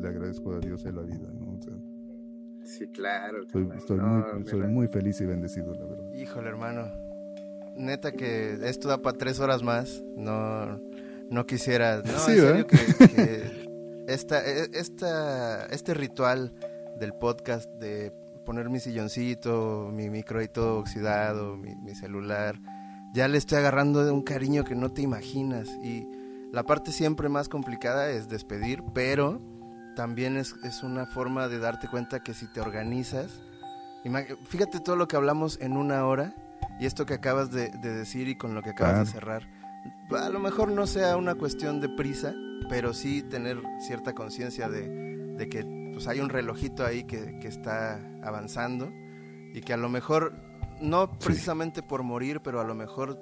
le 0.00 0.08
agradezco 0.08 0.52
a 0.52 0.60
Dios 0.60 0.82
de 0.84 0.92
la 0.92 1.02
vida, 1.02 1.30
¿no? 1.32 1.56
O 1.56 1.60
sea, 1.60 1.73
Sí, 2.64 2.86
claro. 2.88 3.42
estoy, 3.42 3.68
estoy 3.76 3.98
No, 3.98 4.24
muy, 4.52 4.68
muy 4.68 4.88
feliz 4.88 5.20
y 5.20 5.26
bendecido, 5.26 5.74
la 5.74 5.84
verdad. 5.86 6.12
Híjole, 6.14 6.48
hermano. 6.48 6.88
Neta 7.76 8.12
que 8.12 8.58
esto 8.62 8.88
da 8.88 8.98
para 8.98 9.18
tres 9.18 9.40
horas 9.40 9.62
más. 9.62 10.02
No, 10.16 10.80
no 11.30 11.46
quisiera. 11.46 12.02
No, 12.04 12.18
Sí, 12.18 12.32
en 12.32 12.38
serio 12.40 12.66
que, 12.66 12.76
que 13.08 14.04
esta, 14.12 14.44
e- 14.46 14.70
esta, 14.72 15.66
este 15.66 15.94
ritual 15.94 16.52
del 16.98 17.12
podcast 17.14 17.68
de 17.80 18.12
poner 18.44 18.68
mi 18.70 18.78
silloncito, 18.78 19.90
mi 19.92 20.10
micro 20.10 20.38
ahí 20.40 20.48
todo 20.48 20.78
oxidado, 20.78 21.56
mi, 21.56 21.74
mi 21.76 21.94
celular, 21.94 22.56
ya 23.14 23.26
le 23.28 23.38
estoy 23.38 23.58
agarrando 23.58 24.04
de 24.04 24.10
un 24.12 24.22
cariño 24.22 24.64
que 24.64 24.74
no 24.74 24.92
te 24.92 25.02
imaginas. 25.02 25.68
Y 25.82 26.06
la 26.52 26.62
parte 26.62 26.92
siempre 26.92 27.28
más 27.28 27.48
complicada 27.48 28.10
es 28.10 28.28
despedir, 28.28 28.82
pero 28.94 29.40
también 29.94 30.36
es, 30.36 30.54
es 30.64 30.82
una 30.82 31.06
forma 31.06 31.48
de 31.48 31.58
darte 31.58 31.88
cuenta 31.88 32.20
que 32.22 32.34
si 32.34 32.46
te 32.46 32.60
organizas, 32.60 33.40
fíjate 34.46 34.80
todo 34.80 34.96
lo 34.96 35.08
que 35.08 35.16
hablamos 35.16 35.58
en 35.60 35.76
una 35.76 36.04
hora 36.06 36.34
y 36.78 36.86
esto 36.86 37.06
que 37.06 37.14
acabas 37.14 37.50
de, 37.50 37.68
de 37.70 37.94
decir 37.94 38.28
y 38.28 38.36
con 38.36 38.54
lo 38.54 38.62
que 38.62 38.70
acabas 38.70 39.06
de 39.06 39.12
cerrar, 39.12 39.48
a 40.10 40.28
lo 40.28 40.40
mejor 40.40 40.70
no 40.70 40.86
sea 40.86 41.16
una 41.16 41.34
cuestión 41.34 41.80
de 41.80 41.88
prisa, 41.88 42.34
pero 42.68 42.92
sí 42.92 43.22
tener 43.22 43.58
cierta 43.86 44.12
conciencia 44.14 44.68
de, 44.68 44.88
de 45.36 45.48
que 45.48 45.64
pues 45.92 46.06
hay 46.08 46.20
un 46.20 46.28
relojito 46.28 46.84
ahí 46.84 47.04
que, 47.04 47.38
que 47.40 47.48
está 47.48 48.00
avanzando 48.22 48.90
y 49.54 49.60
que 49.60 49.72
a 49.72 49.76
lo 49.76 49.88
mejor, 49.88 50.32
no 50.80 51.06
Sí. 51.06 51.26
precisamente 51.26 51.82
por 51.82 52.02
morir, 52.02 52.40
pero 52.42 52.60
a 52.60 52.64
lo 52.64 52.74
mejor 52.74 53.16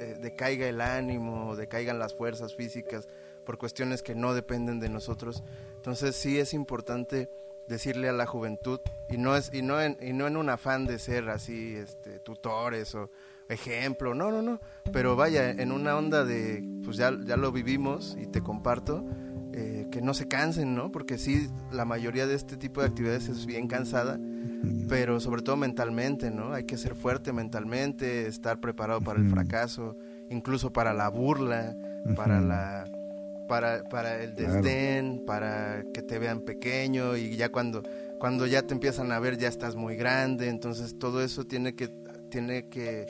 eh, 0.00 0.16
decaiga 0.20 0.66
el 0.68 0.80
ánimo, 0.80 1.54
decaigan 1.56 1.98
las 1.98 2.14
fuerzas 2.16 2.54
físicas 2.56 3.06
por 3.48 3.56
cuestiones 3.56 4.02
que 4.02 4.14
no 4.14 4.34
dependen 4.34 4.78
de 4.78 4.90
nosotros. 4.90 5.42
Entonces 5.76 6.14
sí 6.14 6.38
es 6.38 6.52
importante 6.52 7.30
decirle 7.66 8.10
a 8.10 8.12
la 8.12 8.26
juventud 8.26 8.78
y 9.08 9.16
no 9.16 9.36
es 9.36 9.50
y 9.54 9.62
no 9.62 9.80
en, 9.80 9.96
y 10.02 10.12
no 10.12 10.26
en 10.26 10.36
un 10.36 10.50
afán 10.50 10.84
de 10.84 10.98
ser 10.98 11.30
así 11.30 11.74
este 11.74 12.20
tutores 12.20 12.94
o 12.94 13.10
ejemplo, 13.48 14.14
no, 14.14 14.30
no, 14.30 14.42
no, 14.42 14.60
pero 14.92 15.16
vaya, 15.16 15.50
en 15.50 15.72
una 15.72 15.96
onda 15.96 16.26
de 16.26 16.62
pues 16.84 16.98
ya, 16.98 17.10
ya 17.24 17.38
lo 17.38 17.50
vivimos 17.50 18.18
y 18.20 18.26
te 18.26 18.42
comparto 18.42 19.02
eh, 19.54 19.86
que 19.90 20.02
no 20.02 20.12
se 20.12 20.28
cansen, 20.28 20.74
¿no? 20.74 20.92
Porque 20.92 21.16
sí, 21.16 21.48
la 21.72 21.86
mayoría 21.86 22.26
de 22.26 22.34
este 22.34 22.58
tipo 22.58 22.82
de 22.82 22.88
actividades 22.88 23.30
es 23.30 23.46
bien 23.46 23.66
cansada, 23.66 24.20
pero 24.90 25.20
sobre 25.20 25.40
todo 25.40 25.56
mentalmente, 25.56 26.30
¿no? 26.30 26.52
Hay 26.52 26.64
que 26.64 26.76
ser 26.76 26.94
fuerte 26.94 27.32
mentalmente, 27.32 28.26
estar 28.26 28.60
preparado 28.60 29.00
para 29.00 29.18
el 29.18 29.30
fracaso, 29.30 29.96
incluso 30.28 30.70
para 30.70 30.92
la 30.92 31.08
burla, 31.08 31.74
para 32.14 32.42
la 32.42 32.84
para, 33.48 33.82
para 33.84 34.22
el 34.22 34.34
Claro. 34.34 34.52
desdén, 34.54 35.24
para 35.26 35.82
que 35.92 36.02
te 36.02 36.18
vean 36.18 36.40
pequeño 36.42 37.16
y 37.16 37.36
ya 37.36 37.48
cuando 37.50 37.82
cuando 38.20 38.46
ya 38.46 38.62
te 38.62 38.74
empiezan 38.74 39.12
a 39.12 39.18
ver 39.20 39.38
ya 39.38 39.46
estás 39.48 39.76
muy 39.76 39.94
grande, 39.96 40.48
entonces 40.48 40.98
todo 40.98 41.22
eso 41.22 41.44
tiene 41.44 41.74
que 41.74 41.88
tiene 42.30 42.68
que 42.68 43.06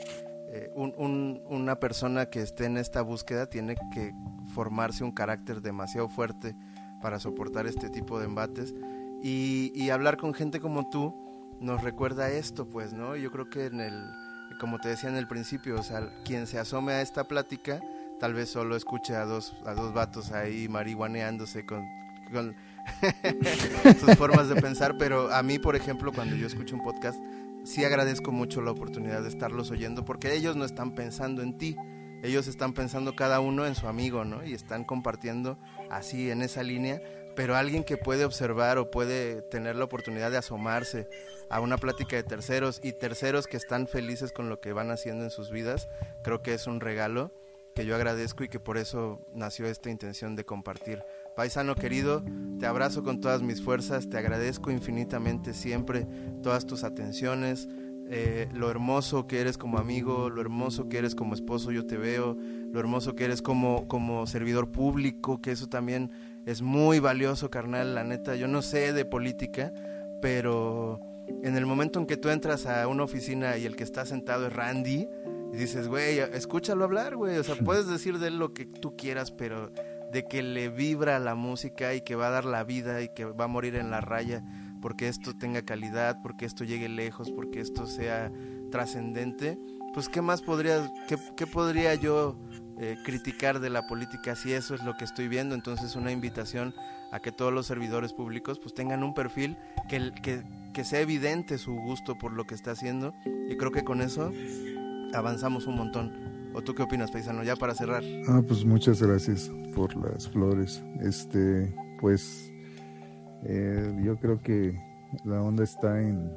eh, 0.51 0.71
un- 0.75 0.93
un- 0.97 1.41
una 1.47 1.79
persona 1.79 2.27
que 2.27 2.41
esté 2.41 2.65
en 2.65 2.77
esta 2.77 3.01
búsqueda 3.01 3.47
tiene 3.47 3.75
que 3.93 4.11
formarse 4.53 5.03
un 5.03 5.11
carácter 5.11 5.61
demasiado 5.61 6.09
fuerte 6.09 6.55
para 7.01 7.19
soportar 7.19 7.67
este 7.67 7.89
tipo 7.89 8.19
de 8.19 8.25
embates 8.25 8.73
y, 9.21 9.71
y 9.75 9.89
hablar 9.89 10.17
con 10.17 10.33
gente 10.33 10.59
como 10.59 10.89
tú 10.89 11.13
nos 11.59 11.83
recuerda 11.83 12.29
esto, 12.31 12.67
pues, 12.69 12.93
¿no? 12.93 13.15
Yo 13.15 13.31
creo 13.31 13.49
que 13.49 13.65
en 13.65 13.79
el, 13.81 13.93
como 14.59 14.79
te 14.79 14.89
decía 14.89 15.09
en 15.09 15.17
el 15.17 15.27
principio, 15.27 15.77
o 15.79 15.83
sea, 15.83 16.07
quien 16.23 16.47
se 16.47 16.57
asome 16.59 16.93
a 16.93 17.01
esta 17.01 17.25
plática, 17.25 17.79
tal 18.19 18.33
vez 18.33 18.49
solo 18.49 18.75
escuche 18.75 19.15
a 19.15 19.25
dos, 19.25 19.55
a 19.65 19.73
dos 19.73 19.93
vatos 19.93 20.31
ahí 20.31 20.67
marihuaneándose 20.67 21.65
con, 21.65 21.87
con 22.31 22.55
sus 23.99 24.15
formas 24.15 24.49
de 24.49 24.61
pensar, 24.61 24.97
pero 24.97 25.33
a 25.33 25.41
mí, 25.43 25.59
por 25.59 25.75
ejemplo, 25.75 26.11
cuando 26.11 26.35
yo 26.35 26.47
escucho 26.47 26.75
un 26.75 26.83
podcast, 26.83 27.19
sí 27.63 27.83
agradezco 27.85 28.31
mucho 28.31 28.61
la 28.61 28.71
oportunidad 28.71 29.21
de 29.21 29.29
estarlos 29.29 29.71
oyendo, 29.71 30.05
porque 30.05 30.33
ellos 30.33 30.55
no 30.55 30.65
están 30.65 30.93
pensando 30.93 31.41
en 31.41 31.57
ti, 31.57 31.75
ellos 32.23 32.47
están 32.47 32.73
pensando 32.73 33.15
cada 33.15 33.39
uno 33.39 33.65
en 33.65 33.75
su 33.75 33.87
amigo, 33.87 34.25
¿no? 34.25 34.45
Y 34.45 34.53
están 34.53 34.83
compartiendo 34.83 35.57
así 35.89 36.29
en 36.29 36.41
esa 36.41 36.63
línea, 36.63 37.01
pero 37.35 37.55
alguien 37.55 37.85
que 37.85 37.95
puede 37.95 38.25
observar 38.25 38.77
o 38.77 38.91
puede 38.91 39.41
tener 39.43 39.77
la 39.77 39.85
oportunidad 39.85 40.31
de 40.31 40.37
asomarse 40.37 41.07
a 41.49 41.61
una 41.61 41.77
plática 41.77 42.17
de 42.17 42.23
terceros 42.23 42.81
y 42.83 42.91
terceros 42.91 43.47
que 43.47 43.57
están 43.57 43.87
felices 43.87 44.33
con 44.33 44.49
lo 44.49 44.59
que 44.59 44.73
van 44.73 44.91
haciendo 44.91 45.23
en 45.23 45.31
sus 45.31 45.49
vidas, 45.49 45.87
creo 46.23 46.41
que 46.41 46.53
es 46.53 46.67
un 46.67 46.81
regalo 46.81 47.31
que 47.79 47.85
yo 47.85 47.95
agradezco 47.95 48.43
y 48.43 48.49
que 48.49 48.59
por 48.59 48.77
eso 48.77 49.25
nació 49.33 49.65
esta 49.67 49.89
intención 49.89 50.35
de 50.35 50.43
compartir. 50.43 51.01
Paisano 51.33 51.75
querido, 51.75 52.25
te 52.59 52.65
abrazo 52.65 53.03
con 53.03 53.21
todas 53.21 53.41
mis 53.41 53.61
fuerzas, 53.61 54.09
te 54.09 54.17
agradezco 54.17 54.69
infinitamente 54.69 55.53
siempre 55.53 56.05
todas 56.43 56.65
tus 56.65 56.83
atenciones, 56.83 57.69
eh, 58.09 58.49
lo 58.51 58.69
hermoso 58.69 59.27
que 59.27 59.39
eres 59.39 59.57
como 59.57 59.77
amigo, 59.77 60.29
lo 60.29 60.41
hermoso 60.41 60.89
que 60.89 60.97
eres 60.97 61.15
como 61.15 61.35
esposo, 61.35 61.71
yo 61.71 61.87
te 61.87 61.95
veo, 61.95 62.35
lo 62.69 62.81
hermoso 62.81 63.15
que 63.15 63.23
eres 63.23 63.41
como, 63.41 63.87
como 63.87 64.27
servidor 64.27 64.73
público, 64.73 65.39
que 65.41 65.51
eso 65.51 65.69
también 65.69 66.11
es 66.45 66.61
muy 66.61 66.99
valioso, 66.99 67.49
carnal, 67.49 67.95
la 67.95 68.03
neta, 68.03 68.35
yo 68.35 68.49
no 68.49 68.61
sé 68.61 68.91
de 68.91 69.05
política, 69.05 69.71
pero 70.21 70.99
en 71.43 71.55
el 71.55 71.65
momento 71.65 71.97
en 71.97 72.07
que 72.07 72.17
tú 72.17 72.27
entras 72.27 72.65
a 72.65 72.85
una 72.89 73.03
oficina 73.03 73.55
y 73.55 73.65
el 73.65 73.77
que 73.77 73.85
está 73.85 74.05
sentado 74.05 74.47
es 74.47 74.51
Randy, 74.53 75.07
y 75.53 75.57
dices, 75.57 75.87
güey, 75.87 76.19
escúchalo 76.19 76.83
hablar, 76.83 77.15
güey, 77.15 77.37
o 77.37 77.43
sea, 77.43 77.55
puedes 77.65 77.87
decir 77.87 78.19
de 78.19 78.27
él 78.27 78.39
lo 78.39 78.53
que 78.53 78.65
tú 78.65 78.95
quieras, 78.95 79.31
pero 79.31 79.71
de 80.11 80.25
que 80.27 80.41
le 80.41 80.69
vibra 80.69 81.19
la 81.19 81.35
música 81.35 81.93
y 81.93 82.01
que 82.01 82.15
va 82.15 82.27
a 82.27 82.31
dar 82.31 82.45
la 82.45 82.63
vida 82.63 83.01
y 83.01 83.09
que 83.13 83.25
va 83.25 83.45
a 83.45 83.47
morir 83.47 83.75
en 83.75 83.91
la 83.91 84.01
raya 84.01 84.43
porque 84.81 85.07
esto 85.07 85.35
tenga 85.37 85.61
calidad, 85.63 86.21
porque 86.21 86.45
esto 86.45 86.63
llegue 86.63 86.89
lejos, 86.89 87.31
porque 87.31 87.59
esto 87.59 87.85
sea 87.85 88.31
trascendente, 88.71 89.59
pues 89.93 90.09
qué 90.09 90.21
más 90.21 90.41
podría, 90.41 90.91
qué, 91.07 91.17
qué 91.35 91.47
podría 91.47 91.95
yo 91.95 92.37
eh, 92.79 92.97
criticar 93.03 93.59
de 93.59 93.69
la 93.69 93.87
política 93.87 94.35
si 94.35 94.53
eso 94.53 94.75
es 94.75 94.83
lo 94.83 94.95
que 94.95 95.05
estoy 95.05 95.27
viendo, 95.27 95.55
entonces 95.55 95.95
una 95.95 96.11
invitación 96.11 96.73
a 97.11 97.19
que 97.19 97.31
todos 97.31 97.51
los 97.51 97.65
servidores 97.65 98.13
públicos 98.13 98.59
pues 98.59 98.73
tengan 98.73 99.03
un 99.03 99.13
perfil 99.13 99.57
que, 99.89 100.11
que, 100.21 100.43
que 100.73 100.83
sea 100.83 101.01
evidente 101.01 101.57
su 101.57 101.73
gusto 101.73 102.17
por 102.17 102.31
lo 102.33 102.45
que 102.45 102.53
está 102.53 102.71
haciendo. 102.71 103.15
Y 103.49 103.57
creo 103.57 103.71
que 103.71 103.83
con 103.83 104.01
eso 104.01 104.31
avanzamos 105.13 105.67
un 105.67 105.75
montón. 105.75 106.51
¿O 106.53 106.61
tú 106.61 106.73
qué 106.73 106.83
opinas, 106.83 107.11
paisano? 107.11 107.43
Ya 107.43 107.55
para 107.55 107.75
cerrar. 107.75 108.03
Ah, 108.27 108.41
pues 108.45 108.65
muchas 108.65 109.01
gracias 109.01 109.51
por 109.75 109.95
las 109.95 110.27
flores. 110.27 110.83
Este, 111.01 111.73
pues 112.01 112.51
eh, 113.45 113.95
yo 114.03 114.17
creo 114.17 114.41
que 114.41 114.73
la 115.25 115.41
onda 115.41 115.63
está 115.63 116.01
en, 116.01 116.35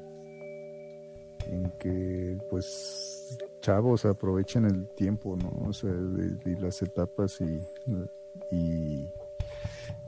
en 1.47 1.73
que, 1.81 2.39
pues, 2.51 3.39
chavos 3.61 4.05
aprovechen 4.05 4.67
el 4.67 4.89
tiempo, 4.95 5.37
¿no? 5.37 5.69
O 5.69 5.73
sea, 5.73 5.91
de 5.91 6.61
las 6.61 6.83
etapas 6.83 7.41
y, 7.41 7.61
y, 8.55 9.09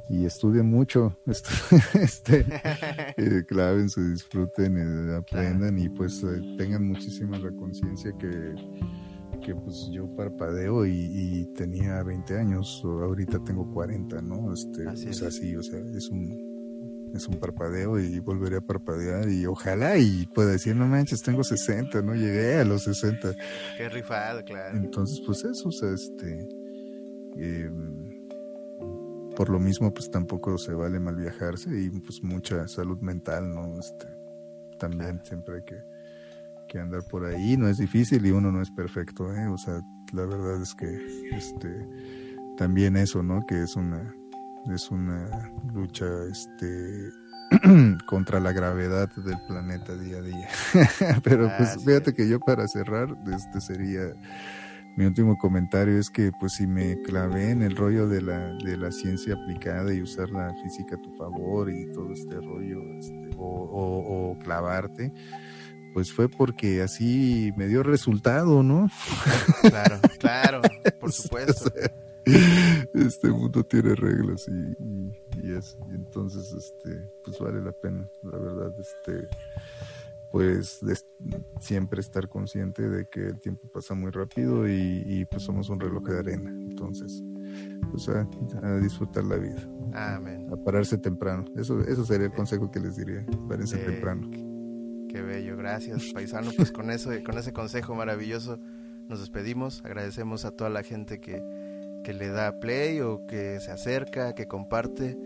y 0.09 0.26
estudien 0.26 0.66
mucho, 0.66 1.18
este, 1.94 2.44
eh, 3.16 3.44
clávense, 3.46 4.00
disfruten, 4.02 4.76
eh, 4.78 5.16
aprendan 5.16 5.78
y 5.78 5.88
pues 5.88 6.22
eh, 6.22 6.40
tengan 6.57 6.86
muchísima 6.86 7.38
la 7.38 7.50
conciencia 7.52 8.12
que 8.18 8.55
que 9.44 9.55
pues 9.55 9.88
yo 9.92 10.07
parpadeo 10.16 10.86
y, 10.86 10.92
y, 10.92 11.46
tenía 11.55 12.02
20 12.02 12.38
años, 12.38 12.82
o 12.82 13.02
ahorita 13.02 13.44
tengo 13.44 13.70
40, 13.74 14.22
¿no? 14.22 14.55
Este, 14.55 14.88
Así 14.88 15.09
o 15.09 15.11
es. 15.11 15.18
sea, 15.18 15.30
sí, 15.30 15.55
o 15.55 15.62
sea, 15.62 15.80
es 15.94 16.09
un, 16.09 17.12
es 17.14 17.28
un 17.28 17.38
parpadeo 17.38 18.00
y 18.00 18.18
volveré 18.20 18.57
a 18.57 18.61
parpadear 18.61 19.28
y 19.28 19.46
ojalá 19.46 19.98
y 19.98 20.26
pueda 20.26 20.52
decir, 20.52 20.74
no 20.74 20.86
manches, 20.86 21.22
tengo 21.22 21.44
60, 21.44 22.02
¿no? 22.02 22.14
Llegué 22.14 22.59
a 22.59 22.64
los 22.64 22.84
60. 22.84 23.34
Qué 23.76 23.88
rifado, 23.88 24.42
claro. 24.44 24.78
Entonces, 24.78 25.20
pues 25.24 25.44
eso, 25.44 25.68
o 25.68 25.72
sea, 25.72 25.90
este, 25.92 26.48
eh, 27.36 27.70
por 29.37 29.49
lo 29.51 29.59
mismo, 29.59 29.93
pues 29.93 30.11
tampoco 30.11 30.57
se 30.59 30.72
vale 30.74 31.01
mal 31.01 31.16
viajarse 31.16 31.70
y 31.80 31.91
pues 31.91 32.22
mucha 32.22 32.66
salud 32.68 33.01
mental, 33.01 33.55
¿no? 33.55 33.78
Este, 33.78 34.07
también 34.78 35.12
Claro. 35.18 35.24
siempre 35.24 35.57
hay 35.57 35.64
que, 35.64 35.82
que 36.68 36.78
andar 36.78 37.03
por 37.05 37.24
ahí, 37.24 37.57
no 37.57 37.68
es 37.68 37.78
difícil 37.78 38.24
y 38.26 38.30
uno 38.30 38.51
no 38.51 38.62
es 38.62 38.70
perfecto, 38.70 39.32
¿eh? 39.35 39.47
O 39.49 39.59
sea, 39.59 39.80
la 40.12 40.24
verdad 40.24 40.61
es 40.62 40.74
que, 40.74 41.28
este, 41.37 41.89
también 42.57 42.97
eso, 42.97 43.22
¿no? 43.22 43.45
Que 43.47 43.62
es 43.62 43.76
una, 43.76 44.14
es 44.72 44.91
una 44.91 45.53
lucha, 45.72 46.07
este, 46.30 47.11
contra 48.07 48.41
la 48.41 48.53
gravedad 48.53 49.11
del 49.16 49.39
planeta 49.47 49.95
día 49.97 50.18
a 50.18 50.22
día. 50.22 50.49
Pero 51.22 51.51
pues 51.57 51.76
fíjate 51.85 52.14
que 52.14 52.28
yo 52.28 52.41
para 52.41 52.66
cerrar, 52.68 53.09
este 53.35 53.61
sería 53.61 54.12
mi 54.97 55.05
último 55.07 55.36
comentario 55.36 55.99
es 55.99 56.09
que 56.11 56.30
pues 56.38 56.53
si 56.55 56.66
me 56.66 57.01
clavé 57.03 57.51
en 57.51 57.62
el 57.62 57.74
rollo 57.76 58.09
de 58.09 58.22
la, 58.22 58.55
de 58.64 58.76
la 58.76 58.92
ciencia 58.92 59.34
aplicada 59.34 59.92
y 59.92 60.01
usar 60.03 60.30
la 60.30 60.53
física 60.62 60.97
a 60.97 61.03
tu 61.03 61.11
favor 61.16 61.70
y 61.70 61.90
todo 61.92 62.12
este 62.12 62.36
rollo, 62.36 62.80
este, 62.99 63.30
o, 63.36 63.45
o- 63.45 64.30
o 64.32 64.38
clavarte, 64.38 65.12
pues 65.92 66.12
fue 66.12 66.28
porque 66.28 66.82
así 66.82 67.53
me 67.57 67.66
dio 67.68 67.82
resultado, 67.82 68.62
¿no? 68.62 68.88
Claro, 69.62 70.01
claro, 70.18 70.61
por 71.01 71.12
supuesto. 71.12 71.70
Este 72.95 73.28
mundo 73.28 73.62
tiene 73.64 73.95
reglas 73.95 74.47
y, 74.49 74.53
y, 74.82 75.12
y 75.49 75.53
es, 75.57 75.76
y 75.90 75.95
entonces 75.95 76.53
este 76.53 77.11
pues 77.22 77.38
vale 77.38 77.61
la 77.61 77.72
pena, 77.72 78.09
la 78.22 78.38
verdad, 78.38 78.72
este 78.80 79.28
pues 80.35 80.80
de- 80.82 80.99
siempre 81.61 82.01
estar 82.01 82.28
consciente 82.28 82.89
de 82.89 83.07
que 83.09 83.20
el 83.28 83.39
tiempo 83.39 83.70
pasa 83.72 83.95
muy 83.95 84.11
rápido 84.11 84.68
y, 84.68 85.05
y, 85.07 85.24
pues 85.26 85.45
somos 85.45 85.68
un 85.70 85.78
reloj 85.78 86.03
de 86.09 86.18
arena, 86.18 86.51
entonces 86.51 87.22
pues 87.93 88.09
a, 88.09 88.28
a 88.64 88.76
disfrutar 88.78 89.22
la 89.24 89.37
vida, 89.37 89.62
Amén. 89.93 90.49
a 90.53 90.57
pararse 90.57 90.99
temprano, 90.99 91.45
eso, 91.57 91.80
eso 91.82 92.05
sería 92.05 92.26
el 92.26 92.32
consejo 92.32 92.68
que 92.68 92.80
les 92.80 92.97
diría, 92.97 93.24
párense 93.49 93.76
Eh, 93.80 93.85
temprano. 93.87 94.28
Qué 95.09 95.22
bello, 95.22 95.57
gracias, 95.57 96.07
paisano. 96.12 96.51
Pues 96.57 96.72
con 96.72 96.91
eso, 96.91 97.11
con 97.24 97.39
ese 97.39 97.53
consejo 97.53 97.95
maravilloso 97.95 98.59
nos 99.09 99.20
despedimos. 99.20 99.80
Agradecemos 99.85 100.45
a 100.45 100.51
toda 100.51 100.68
la 100.70 100.82
gente 100.82 101.20
que, 101.20 101.41
que 102.03 102.12
le 102.12 102.26
da 102.30 102.59
play 102.59 102.99
o 103.01 103.24
que 103.28 103.61
se 103.61 103.70
acerca, 103.70 104.35
que 104.35 104.49
comparte 104.49 105.16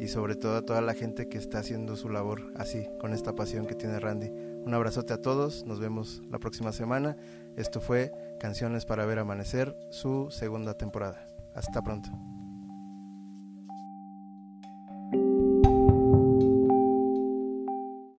y 0.00 0.08
sobre 0.08 0.34
todo 0.34 0.56
a 0.56 0.62
toda 0.62 0.80
la 0.80 0.94
gente 0.94 1.28
que 1.28 1.38
está 1.38 1.60
haciendo 1.60 1.94
su 1.94 2.08
labor 2.08 2.42
así, 2.56 2.88
con 3.00 3.12
esta 3.12 3.34
pasión 3.36 3.66
que 3.66 3.76
tiene 3.76 4.00
Randy. 4.00 4.32
Un 4.66 4.74
abrazote 4.74 5.12
a 5.12 5.22
todos, 5.22 5.64
nos 5.64 5.78
vemos 5.78 6.22
la 6.28 6.40
próxima 6.40 6.72
semana. 6.72 7.16
Esto 7.56 7.80
fue 7.80 8.12
Canciones 8.40 8.84
para 8.84 9.06
ver 9.06 9.20
amanecer, 9.20 9.78
su 9.90 10.26
segunda 10.32 10.74
temporada. 10.74 11.24
Hasta 11.54 11.82
pronto. 11.82 12.10